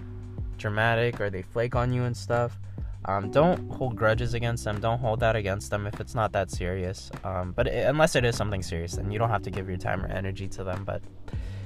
dramatic 0.57 1.19
or 1.19 1.29
they 1.29 1.41
flake 1.41 1.75
on 1.75 1.93
you 1.93 2.03
and 2.03 2.15
stuff 2.15 2.57
um, 3.05 3.31
don't 3.31 3.69
hold 3.71 3.95
grudges 3.95 4.33
against 4.33 4.65
them. 4.65 4.79
Don't 4.81 4.99
hold 4.99 5.21
that 5.21 5.35
against 5.35 5.71
them 5.71 5.87
if 5.87 5.99
it's 6.01 6.13
not 6.13 6.33
that 6.33 6.51
serious. 6.51 7.09
Um, 7.23 7.53
but 7.53 7.67
it, 7.67 7.87
unless 7.87 8.15
it 8.15 8.25
is 8.25 8.35
something 8.35 8.61
serious 8.61 8.95
then 8.95 9.11
you 9.11 9.19
don't 9.19 9.29
have 9.29 9.43
to 9.43 9.51
give 9.51 9.67
your 9.67 9.77
time 9.77 10.03
or 10.03 10.07
energy 10.07 10.47
to 10.49 10.63
them. 10.63 10.83
But 10.85 11.01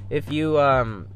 if 0.09 0.32
you 0.32 0.59
um, 0.59 1.07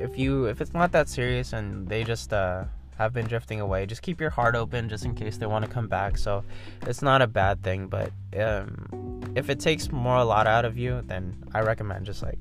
if 0.00 0.18
you 0.18 0.46
if 0.46 0.60
it's 0.60 0.72
not 0.72 0.92
that 0.92 1.08
serious 1.08 1.52
and 1.52 1.88
they 1.88 2.04
just 2.04 2.32
uh, 2.32 2.64
have 2.98 3.12
been 3.12 3.26
drifting 3.26 3.60
away. 3.60 3.86
Just 3.86 4.02
keep 4.02 4.20
your 4.20 4.30
heart 4.30 4.56
open 4.56 4.88
just 4.88 5.04
in 5.04 5.14
case 5.14 5.38
they 5.38 5.46
want 5.46 5.64
to 5.64 5.70
come 5.70 5.86
back. 5.86 6.18
So 6.18 6.44
it's 6.82 7.00
not 7.00 7.22
a 7.22 7.26
bad 7.26 7.62
thing, 7.62 7.86
but 7.86 8.12
um, 8.36 9.32
if 9.36 9.48
it 9.48 9.60
takes 9.60 9.90
more 9.92 10.16
a 10.16 10.24
lot 10.24 10.46
out 10.46 10.64
of 10.64 10.76
you, 10.76 11.02
then 11.06 11.36
I 11.54 11.60
recommend 11.60 12.06
just 12.06 12.22
like 12.22 12.38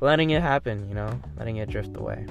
letting 0.00 0.30
it 0.30 0.42
happen, 0.42 0.86
you 0.88 0.94
know, 0.94 1.18
letting 1.38 1.56
it 1.56 1.70
drift 1.70 1.96
away. 1.96 2.26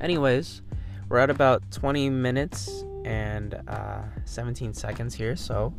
Anyways, 0.00 0.60
we're 1.08 1.18
at 1.18 1.30
about 1.30 1.62
20 1.70 2.10
minutes 2.10 2.84
and 3.04 3.54
uh, 3.66 4.02
17 4.26 4.74
seconds 4.74 5.14
here. 5.14 5.36
So, 5.36 5.72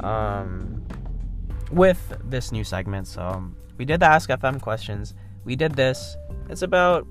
um, 0.00 0.84
with 1.70 2.20
this 2.24 2.50
new 2.50 2.64
segment, 2.64 3.06
so 3.06 3.44
we 3.78 3.84
did 3.84 4.00
the 4.00 4.06
Ask 4.06 4.28
FM 4.28 4.60
questions. 4.60 5.14
We 5.46 5.54
did 5.54 5.74
this. 5.74 6.16
It's 6.50 6.62
about 6.62 7.06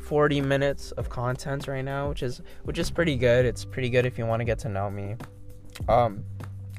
40 0.00 0.40
minutes 0.40 0.92
of 0.92 1.10
content 1.10 1.68
right 1.68 1.84
now, 1.84 2.08
which 2.08 2.22
is 2.22 2.40
which 2.64 2.78
is 2.78 2.90
pretty 2.90 3.16
good. 3.16 3.44
It's 3.44 3.64
pretty 3.64 3.90
good 3.90 4.06
if 4.06 4.16
you 4.18 4.24
want 4.24 4.40
to 4.40 4.44
get 4.44 4.58
to 4.60 4.68
know 4.68 4.90
me. 4.90 5.16
Um, 5.88 6.24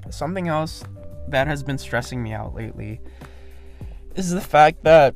something 0.10 0.48
else 0.48 0.84
that 1.28 1.45
has 1.45 1.62
been 1.62 1.78
stressing 1.78 2.22
me 2.24 2.34
out 2.34 2.56
lately 2.56 3.00
is 4.16 4.32
the 4.32 4.41
fact 4.41 4.84
that 4.86 5.16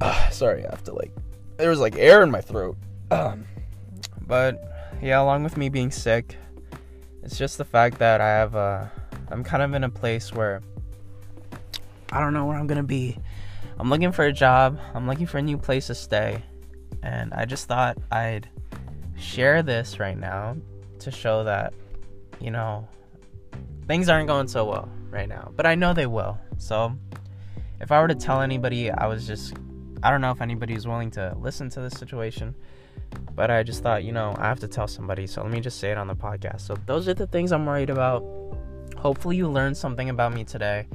uh, 0.00 0.30
sorry, 0.30 0.64
I 0.66 0.70
have 0.70 0.84
to 0.84 0.94
like 0.94 1.12
there 1.58 1.68
was 1.68 1.80
like 1.80 1.96
air 1.96 2.22
in 2.22 2.30
my 2.30 2.40
throat. 2.40 2.76
Um, 3.10 3.46
but 4.26 4.62
yeah, 5.00 5.18
along 5.22 5.42
with 5.42 5.56
me 5.56 5.70
being 5.70 5.90
sick, 5.90 6.36
it's 7.22 7.38
just 7.38 7.56
the 7.56 7.64
fact 7.64 7.98
that 8.00 8.20
I 8.20 8.28
have 8.28 8.54
a 8.54 8.92
I'm 9.30 9.42
kind 9.42 9.62
of 9.62 9.72
in 9.72 9.82
a 9.82 9.88
place 9.88 10.30
where 10.30 10.60
I 12.12 12.20
don't 12.20 12.34
know 12.34 12.44
where 12.44 12.58
I'm 12.58 12.66
gonna 12.66 12.82
be. 12.82 13.16
I'm 13.78 13.90
looking 13.90 14.10
for 14.12 14.24
a 14.24 14.32
job. 14.32 14.80
I'm 14.94 15.06
looking 15.06 15.26
for 15.26 15.38
a 15.38 15.42
new 15.42 15.56
place 15.56 15.86
to 15.86 15.94
stay. 15.94 16.42
And 17.02 17.32
I 17.32 17.44
just 17.44 17.68
thought 17.68 17.96
I'd 18.10 18.48
share 19.16 19.62
this 19.62 20.00
right 20.00 20.18
now 20.18 20.56
to 20.98 21.10
show 21.10 21.44
that, 21.44 21.72
you 22.40 22.50
know, 22.50 22.88
things 23.86 24.08
aren't 24.08 24.26
going 24.26 24.48
so 24.48 24.64
well 24.64 24.88
right 25.10 25.28
now. 25.28 25.52
But 25.54 25.64
I 25.64 25.76
know 25.76 25.94
they 25.94 26.06
will. 26.06 26.38
So 26.56 26.92
if 27.80 27.92
I 27.92 28.00
were 28.00 28.08
to 28.08 28.16
tell 28.16 28.40
anybody, 28.40 28.90
I 28.90 29.06
was 29.06 29.26
just, 29.26 29.54
I 30.02 30.10
don't 30.10 30.20
know 30.20 30.32
if 30.32 30.40
anybody's 30.40 30.86
willing 30.86 31.10
to 31.12 31.36
listen 31.38 31.70
to 31.70 31.80
this 31.80 31.94
situation. 31.94 32.56
But 33.34 33.50
I 33.50 33.62
just 33.62 33.82
thought, 33.82 34.02
you 34.02 34.12
know, 34.12 34.34
I 34.38 34.46
have 34.46 34.60
to 34.60 34.68
tell 34.68 34.88
somebody. 34.88 35.26
So 35.28 35.42
let 35.42 35.52
me 35.52 35.60
just 35.60 35.78
say 35.78 35.92
it 35.92 35.98
on 35.98 36.08
the 36.08 36.16
podcast. 36.16 36.62
So 36.62 36.76
those 36.86 37.08
are 37.08 37.14
the 37.14 37.28
things 37.28 37.52
I'm 37.52 37.64
worried 37.64 37.90
about. 37.90 38.24
Hopefully, 38.96 39.36
you 39.36 39.48
learned 39.48 39.76
something 39.76 40.10
about 40.10 40.34
me 40.34 40.42
today. 40.42 40.88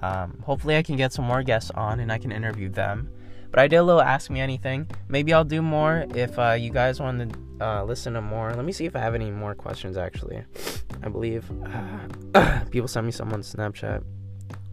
Um, 0.00 0.42
hopefully, 0.44 0.76
I 0.76 0.82
can 0.82 0.96
get 0.96 1.12
some 1.12 1.24
more 1.24 1.42
guests 1.42 1.70
on 1.70 2.00
and 2.00 2.12
I 2.12 2.18
can 2.18 2.32
interview 2.32 2.68
them. 2.68 3.10
But 3.50 3.60
I 3.60 3.68
did 3.68 3.76
a 3.76 3.82
little 3.82 4.02
Ask 4.02 4.30
Me 4.30 4.40
Anything. 4.40 4.88
Maybe 5.08 5.32
I'll 5.32 5.44
do 5.44 5.62
more 5.62 6.04
if 6.14 6.38
uh, 6.38 6.52
you 6.52 6.70
guys 6.70 7.00
want 7.00 7.32
to 7.32 7.66
uh, 7.66 7.84
listen 7.84 8.14
to 8.14 8.20
more. 8.20 8.52
Let 8.52 8.64
me 8.64 8.72
see 8.72 8.84
if 8.84 8.94
I 8.94 9.00
have 9.00 9.14
any 9.14 9.30
more 9.30 9.54
questions, 9.54 9.96
actually. 9.96 10.42
I 11.02 11.08
believe 11.08 11.50
uh, 12.34 12.60
people 12.70 12.88
sent 12.88 13.06
me 13.06 13.12
some 13.12 13.32
on 13.32 13.40
Snapchat. 13.40 14.02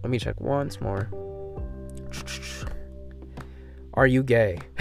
Let 0.02 0.10
me 0.10 0.20
check 0.20 0.40
once 0.42 0.82
more. 0.82 1.10
Are 3.94 4.08
you 4.08 4.24
gay? 4.24 4.60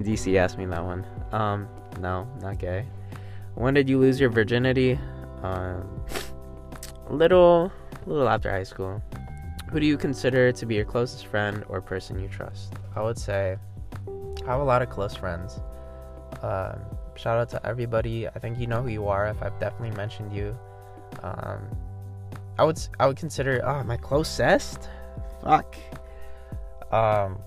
DC 0.00 0.36
asked 0.36 0.58
me 0.58 0.66
that 0.66 0.84
one. 0.84 1.06
Um, 1.32 1.68
no, 2.00 2.28
not 2.40 2.58
gay. 2.58 2.86
When 3.54 3.74
did 3.74 3.88
you 3.88 3.98
lose 3.98 4.18
your 4.18 4.30
virginity? 4.30 4.98
Um, 5.42 6.04
little, 7.10 7.72
little 8.08 8.28
after 8.28 8.50
high 8.50 8.62
school. 8.62 9.02
Who 9.70 9.80
do 9.80 9.86
you 9.86 9.98
consider 9.98 10.50
to 10.50 10.66
be 10.66 10.76
your 10.76 10.84
closest 10.84 11.26
friend 11.26 11.64
or 11.68 11.80
person 11.80 12.18
you 12.18 12.28
trust? 12.28 12.72
I 12.96 13.02
would 13.02 13.18
say 13.18 13.58
I 14.46 14.50
have 14.50 14.60
a 14.60 14.64
lot 14.64 14.80
of 14.80 14.88
close 14.88 15.14
friends. 15.14 15.60
Um, 16.42 16.80
shout 17.16 17.38
out 17.38 17.48
to 17.50 17.66
everybody. 17.66 18.26
I 18.26 18.38
think 18.38 18.58
you 18.58 18.66
know 18.66 18.82
who 18.82 18.88
you 18.88 19.06
are. 19.08 19.26
If 19.26 19.42
I've 19.42 19.58
definitely 19.60 19.96
mentioned 19.96 20.32
you, 20.32 20.58
um, 21.22 21.68
I 22.58 22.64
would 22.64 22.80
I 22.98 23.06
would 23.06 23.16
consider 23.16 23.60
oh 23.64 23.84
my 23.84 23.96
closest. 23.96 24.88
Fuck. 25.42 25.76
Um, 26.90 27.38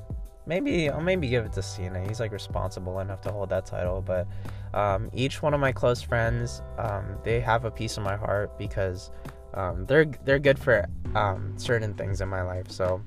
maybe 0.45 0.89
I'll 0.89 1.01
maybe 1.01 1.27
give 1.27 1.45
it 1.45 1.53
to 1.53 1.63
Cena. 1.63 2.05
He's 2.07 2.19
like 2.19 2.31
responsible 2.31 2.99
enough 2.99 3.21
to 3.21 3.31
hold 3.31 3.49
that 3.49 3.65
title. 3.65 4.01
But 4.01 4.27
um, 4.73 5.09
each 5.13 5.41
one 5.41 5.53
of 5.53 5.59
my 5.59 5.71
close 5.71 6.01
friends, 6.01 6.61
um, 6.77 7.17
they 7.23 7.39
have 7.39 7.65
a 7.65 7.71
piece 7.71 7.97
of 7.97 8.03
my 8.03 8.15
heart 8.15 8.57
because 8.57 9.11
um, 9.53 9.85
they're 9.85 10.05
they're 10.25 10.39
good 10.39 10.59
for 10.59 10.85
um, 11.15 11.53
certain 11.57 11.93
things 11.93 12.21
in 12.21 12.29
my 12.29 12.41
life. 12.41 12.69
So 12.71 13.01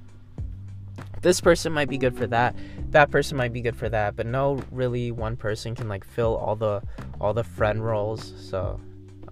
this 1.23 1.41
person 1.41 1.73
might 1.73 1.89
be 1.89 1.99
good 1.99 2.17
for 2.17 2.27
that. 2.29 2.55
That 2.91 3.11
person 3.11 3.37
might 3.37 3.53
be 3.53 3.61
good 3.61 3.77
for 3.77 3.89
that. 3.89 4.15
But 4.17 4.27
no, 4.27 4.63
really, 4.71 5.11
one 5.11 5.37
person 5.37 5.75
can 5.75 5.89
like 5.89 6.05
fill 6.05 6.37
all 6.37 6.57
the 6.57 6.83
all 7.21 7.35
the 7.35 7.45
friend 7.45 7.85
roles. 7.85 8.35
So 8.39 8.81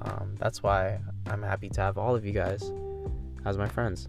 um, 0.00 0.34
that's 0.38 0.62
why 0.62 0.98
I'm 1.26 1.42
happy 1.42 1.68
to 1.70 1.80
have 1.80 1.98
all 1.98 2.14
of 2.14 2.24
you 2.24 2.32
guys 2.32 2.72
as 3.44 3.58
my 3.58 3.68
friends. 3.68 4.08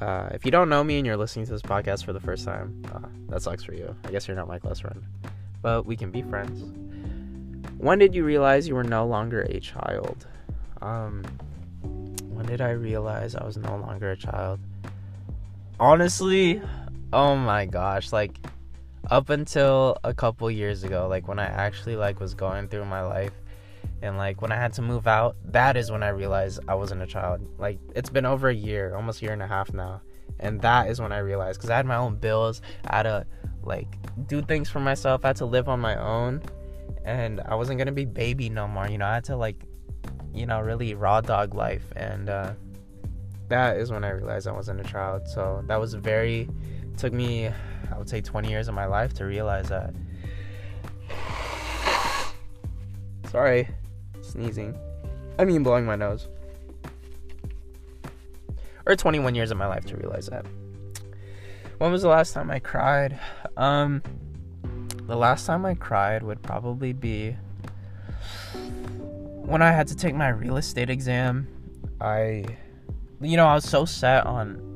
Uh, 0.00 0.30
if 0.32 0.46
you 0.46 0.50
don't 0.50 0.70
know 0.70 0.82
me 0.82 0.96
and 0.96 1.06
you're 1.06 1.16
listening 1.16 1.44
to 1.44 1.52
this 1.52 1.62
podcast 1.62 2.04
for 2.04 2.14
the 2.14 2.20
first 2.20 2.44
time, 2.44 2.82
uh, 2.94 3.06
that 3.28 3.42
sucks 3.42 3.62
for 3.62 3.74
you. 3.74 3.94
I 4.04 4.10
guess 4.10 4.26
you're 4.26 4.36
not 4.36 4.48
my 4.48 4.58
close 4.58 4.80
friend, 4.80 5.02
but 5.60 5.84
we 5.84 5.94
can 5.94 6.10
be 6.10 6.22
friends. 6.22 6.62
when 7.76 7.98
did 7.98 8.14
you 8.14 8.24
realize 8.24 8.66
you 8.66 8.74
were 8.74 8.84
no 8.84 9.06
longer 9.06 9.42
a 9.42 9.60
child? 9.60 10.26
Um, 10.82 11.24
when 11.82 12.46
did 12.46 12.60
I 12.60 12.70
realize 12.70 13.34
I 13.34 13.44
was 13.44 13.56
no 13.56 13.76
longer 13.76 14.12
a 14.12 14.16
child? 14.16 14.60
Honestly, 15.78 16.62
oh 17.12 17.36
my 17.36 17.66
gosh, 17.66 18.12
like 18.12 18.38
up 19.10 19.30
until 19.30 19.96
a 20.04 20.14
couple 20.14 20.50
years 20.50 20.84
ago, 20.84 21.06
like 21.08 21.28
when 21.28 21.38
I 21.38 21.46
actually 21.46 21.96
like 21.96 22.20
was 22.20 22.34
going 22.34 22.68
through 22.68 22.84
my 22.84 23.02
life 23.02 23.32
and 24.02 24.16
like 24.16 24.40
when 24.40 24.52
I 24.52 24.56
had 24.56 24.72
to 24.74 24.82
move 24.82 25.06
out, 25.06 25.36
that 25.46 25.76
is 25.76 25.90
when 25.90 26.02
I 26.02 26.08
realized 26.08 26.60
I 26.68 26.74
wasn't 26.74 27.02
a 27.02 27.06
child. 27.06 27.46
Like 27.58 27.78
it's 27.94 28.10
been 28.10 28.26
over 28.26 28.48
a 28.48 28.54
year, 28.54 28.94
almost 28.94 29.20
a 29.20 29.24
year 29.24 29.32
and 29.32 29.42
a 29.42 29.46
half 29.46 29.72
now. 29.72 30.00
And 30.38 30.60
that 30.62 30.88
is 30.88 31.00
when 31.00 31.12
I 31.12 31.18
realized 31.18 31.60
cuz 31.60 31.70
I 31.70 31.76
had 31.76 31.86
my 31.86 31.96
own 31.96 32.16
bills, 32.16 32.62
I 32.86 32.96
had 32.96 33.02
to 33.02 33.26
like 33.62 33.88
do 34.26 34.40
things 34.40 34.70
for 34.70 34.80
myself, 34.80 35.24
I 35.24 35.28
had 35.28 35.36
to 35.36 35.46
live 35.46 35.68
on 35.68 35.80
my 35.80 35.96
own 35.96 36.42
and 37.04 37.40
I 37.40 37.54
wasn't 37.54 37.80
to 37.80 37.92
be 37.92 38.04
baby 38.04 38.48
no 38.48 38.68
more, 38.68 38.88
you 38.88 38.98
know. 38.98 39.06
I 39.06 39.14
had 39.14 39.24
to 39.24 39.36
like 39.36 39.64
you 40.34 40.46
know, 40.46 40.60
really 40.60 40.94
raw 40.94 41.20
dog 41.20 41.54
life 41.54 41.84
and 41.96 42.28
uh 42.28 42.52
that 43.48 43.76
is 43.78 43.90
when 43.90 44.04
I 44.04 44.10
realized 44.10 44.46
I 44.46 44.52
wasn't 44.52 44.80
a 44.80 44.84
child. 44.84 45.26
So 45.26 45.62
that 45.66 45.80
was 45.80 45.94
very 45.94 46.48
took 46.96 47.12
me 47.12 47.48
I 47.48 47.98
would 47.98 48.08
say 48.08 48.20
20 48.20 48.48
years 48.48 48.68
of 48.68 48.74
my 48.74 48.86
life 48.86 49.12
to 49.14 49.24
realize 49.24 49.68
that. 49.68 49.92
Sorry, 53.30 53.68
sneezing. 54.22 54.76
I 55.38 55.44
mean 55.44 55.62
blowing 55.62 55.84
my 55.84 55.96
nose. 55.96 56.28
Or 58.86 58.96
21 58.96 59.34
years 59.34 59.50
of 59.50 59.58
my 59.58 59.66
life 59.66 59.84
to 59.86 59.96
realize 59.96 60.26
that. 60.26 60.46
When 61.78 61.92
was 61.92 62.02
the 62.02 62.08
last 62.08 62.32
time 62.32 62.50
I 62.50 62.58
cried? 62.58 63.18
Um 63.56 64.02
the 65.06 65.16
last 65.16 65.44
time 65.44 65.66
I 65.66 65.74
cried 65.74 66.22
would 66.22 66.40
probably 66.40 66.92
be 66.92 67.36
when 69.46 69.62
I 69.62 69.70
had 69.70 69.88
to 69.88 69.96
take 69.96 70.14
my 70.14 70.28
real 70.28 70.56
estate 70.56 70.90
exam. 70.90 71.48
I 72.00 72.44
you 73.20 73.36
know, 73.36 73.46
I 73.46 73.54
was 73.54 73.68
so 73.68 73.84
set 73.84 74.26
on 74.26 74.66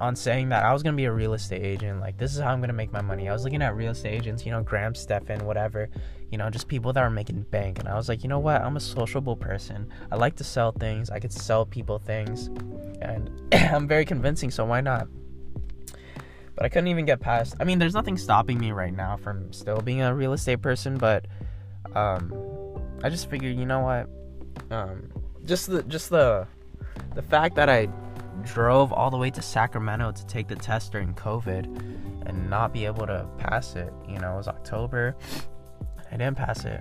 on 0.00 0.16
saying 0.16 0.48
that 0.48 0.64
I 0.64 0.72
was 0.72 0.82
gonna 0.82 0.96
be 0.96 1.04
a 1.04 1.12
real 1.12 1.32
estate 1.32 1.62
agent. 1.62 2.00
Like 2.00 2.18
this 2.18 2.34
is 2.34 2.40
how 2.40 2.50
I'm 2.50 2.60
gonna 2.60 2.72
make 2.72 2.92
my 2.92 3.00
money. 3.00 3.28
I 3.28 3.32
was 3.32 3.44
looking 3.44 3.62
at 3.62 3.76
real 3.76 3.92
estate 3.92 4.14
agents, 4.14 4.44
you 4.44 4.50
know, 4.50 4.62
Graham 4.62 4.94
Stephan, 4.94 5.46
whatever, 5.46 5.88
you 6.30 6.38
know, 6.38 6.50
just 6.50 6.66
people 6.66 6.92
that 6.92 7.02
are 7.02 7.10
making 7.10 7.42
bank. 7.50 7.78
And 7.78 7.88
I 7.88 7.94
was 7.94 8.08
like, 8.08 8.22
you 8.22 8.28
know 8.28 8.40
what? 8.40 8.60
I'm 8.60 8.76
a 8.76 8.80
sociable 8.80 9.36
person. 9.36 9.88
I 10.10 10.16
like 10.16 10.34
to 10.36 10.44
sell 10.44 10.72
things. 10.72 11.08
I 11.08 11.20
could 11.20 11.32
sell 11.32 11.64
people 11.64 11.98
things, 11.98 12.48
and 13.00 13.30
I'm 13.52 13.86
very 13.86 14.04
convincing. 14.04 14.50
So 14.50 14.64
why 14.64 14.80
not? 14.80 15.06
But 16.54 16.66
I 16.66 16.68
couldn't 16.68 16.88
even 16.88 17.06
get 17.06 17.20
past. 17.20 17.54
I 17.60 17.64
mean, 17.64 17.78
there's 17.78 17.94
nothing 17.94 18.18
stopping 18.18 18.58
me 18.58 18.72
right 18.72 18.94
now 18.94 19.16
from 19.16 19.52
still 19.52 19.80
being 19.80 20.02
a 20.02 20.14
real 20.14 20.32
estate 20.32 20.60
person, 20.60 20.98
but 20.98 21.26
um, 21.94 22.30
I 23.02 23.10
just 23.10 23.28
figured, 23.28 23.56
you 23.56 23.66
know 23.66 23.80
what? 23.80 24.08
Um, 24.70 25.10
just 25.44 25.68
the 25.68 25.82
just 25.84 26.10
the 26.10 26.46
the 27.14 27.22
fact 27.22 27.56
that 27.56 27.68
I 27.68 27.88
drove 28.42 28.92
all 28.92 29.10
the 29.10 29.16
way 29.16 29.30
to 29.30 29.42
Sacramento 29.42 30.12
to 30.12 30.26
take 30.26 30.48
the 30.48 30.56
test 30.56 30.92
during 30.92 31.14
COVID 31.14 32.26
and 32.26 32.50
not 32.50 32.72
be 32.72 32.86
able 32.86 33.06
to 33.06 33.26
pass 33.38 33.76
it. 33.76 33.92
You 34.08 34.18
know, 34.18 34.34
it 34.34 34.36
was 34.36 34.48
October. 34.48 35.16
I 36.10 36.16
didn't 36.16 36.36
pass 36.36 36.64
it. 36.64 36.80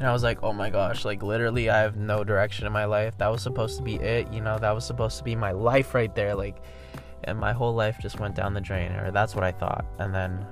And 0.00 0.08
I 0.08 0.12
was 0.12 0.22
like, 0.22 0.42
oh 0.42 0.52
my 0.52 0.70
gosh, 0.70 1.04
like 1.04 1.22
literally, 1.22 1.68
I 1.68 1.80
have 1.80 1.96
no 1.96 2.24
direction 2.24 2.66
in 2.66 2.72
my 2.72 2.86
life. 2.86 3.18
That 3.18 3.28
was 3.28 3.42
supposed 3.42 3.76
to 3.76 3.82
be 3.82 3.96
it. 3.96 4.32
You 4.32 4.40
know, 4.40 4.58
that 4.58 4.70
was 4.74 4.86
supposed 4.86 5.18
to 5.18 5.24
be 5.24 5.36
my 5.36 5.52
life 5.52 5.94
right 5.94 6.14
there. 6.14 6.34
Like, 6.34 6.56
and 7.24 7.38
my 7.38 7.52
whole 7.52 7.74
life 7.74 7.98
just 8.00 8.18
went 8.18 8.34
down 8.34 8.54
the 8.54 8.62
drain, 8.62 8.92
or 8.92 9.10
that's 9.10 9.34
what 9.34 9.44
I 9.44 9.52
thought. 9.52 9.84
And 9.98 10.14
then 10.14 10.46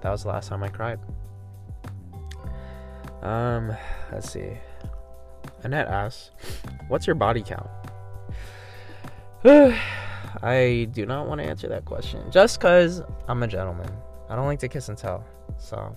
that 0.00 0.10
was 0.10 0.24
the 0.24 0.28
last 0.28 0.48
time 0.48 0.64
I 0.64 0.68
cried. 0.68 0.98
Um, 3.22 3.76
let's 4.12 4.30
see. 4.32 4.52
Annette 5.62 5.88
asks, 5.88 6.30
What's 6.88 7.06
your 7.06 7.16
body 7.16 7.42
count? 7.42 7.68
I 10.42 10.88
do 10.92 11.06
not 11.06 11.26
want 11.26 11.40
to 11.40 11.46
answer 11.46 11.68
that 11.68 11.84
question 11.84 12.30
just 12.30 12.58
because 12.58 13.02
I'm 13.28 13.42
a 13.42 13.48
gentleman. 13.48 13.90
I 14.28 14.36
don't 14.36 14.46
like 14.46 14.60
to 14.60 14.68
kiss 14.68 14.88
and 14.88 14.96
tell. 14.96 15.24
So, 15.58 15.96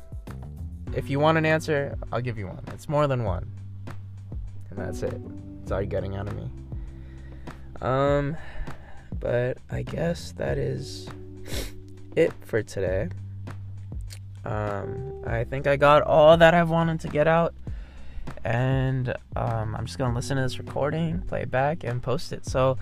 if 0.95 1.09
you 1.09 1.19
want 1.19 1.37
an 1.37 1.45
answer, 1.45 1.95
I'll 2.11 2.21
give 2.21 2.37
you 2.37 2.47
one. 2.47 2.63
It's 2.67 2.89
more 2.89 3.07
than 3.07 3.23
one. 3.23 3.49
And 4.69 4.79
that's 4.79 5.03
it. 5.03 5.19
That's 5.59 5.71
all 5.71 5.81
you're 5.81 5.87
getting 5.87 6.15
out 6.15 6.27
of 6.27 6.35
me. 6.35 6.49
Um, 7.81 8.37
but 9.19 9.57
I 9.69 9.83
guess 9.83 10.31
that 10.33 10.57
is 10.57 11.07
it 12.15 12.33
for 12.41 12.63
today. 12.63 13.09
Um, 14.45 15.23
I 15.25 15.43
think 15.43 15.67
I 15.67 15.75
got 15.75 16.01
all 16.03 16.35
that 16.37 16.53
I've 16.53 16.69
wanted 16.69 16.99
to 17.01 17.07
get 17.07 17.27
out 17.27 17.53
and 18.43 19.13
um, 19.35 19.75
I'm 19.75 19.85
just 19.85 19.97
gonna 19.97 20.13
listen 20.13 20.37
to 20.37 20.43
this 20.43 20.59
recording, 20.59 21.21
play 21.21 21.43
it 21.43 21.51
back, 21.51 21.83
and 21.83 22.01
post 22.01 22.33
it. 22.33 22.45
So, 22.45 22.77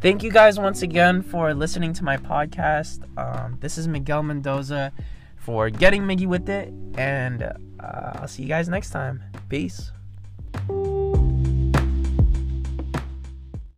thank 0.00 0.22
you 0.22 0.30
guys 0.30 0.58
once 0.58 0.82
again 0.82 1.22
for 1.22 1.52
listening 1.54 1.92
to 1.94 2.04
my 2.04 2.16
podcast. 2.16 3.00
Um, 3.18 3.58
this 3.60 3.76
is 3.76 3.88
Miguel 3.88 4.22
Mendoza 4.22 4.92
for 5.36 5.70
getting 5.70 6.02
Miggy 6.02 6.26
with 6.26 6.48
it, 6.48 6.72
and 6.96 7.42
uh, 7.42 7.52
I'll 7.80 8.28
see 8.28 8.42
you 8.42 8.48
guys 8.48 8.68
next 8.68 8.90
time. 8.90 9.22
Peace. 9.48 9.92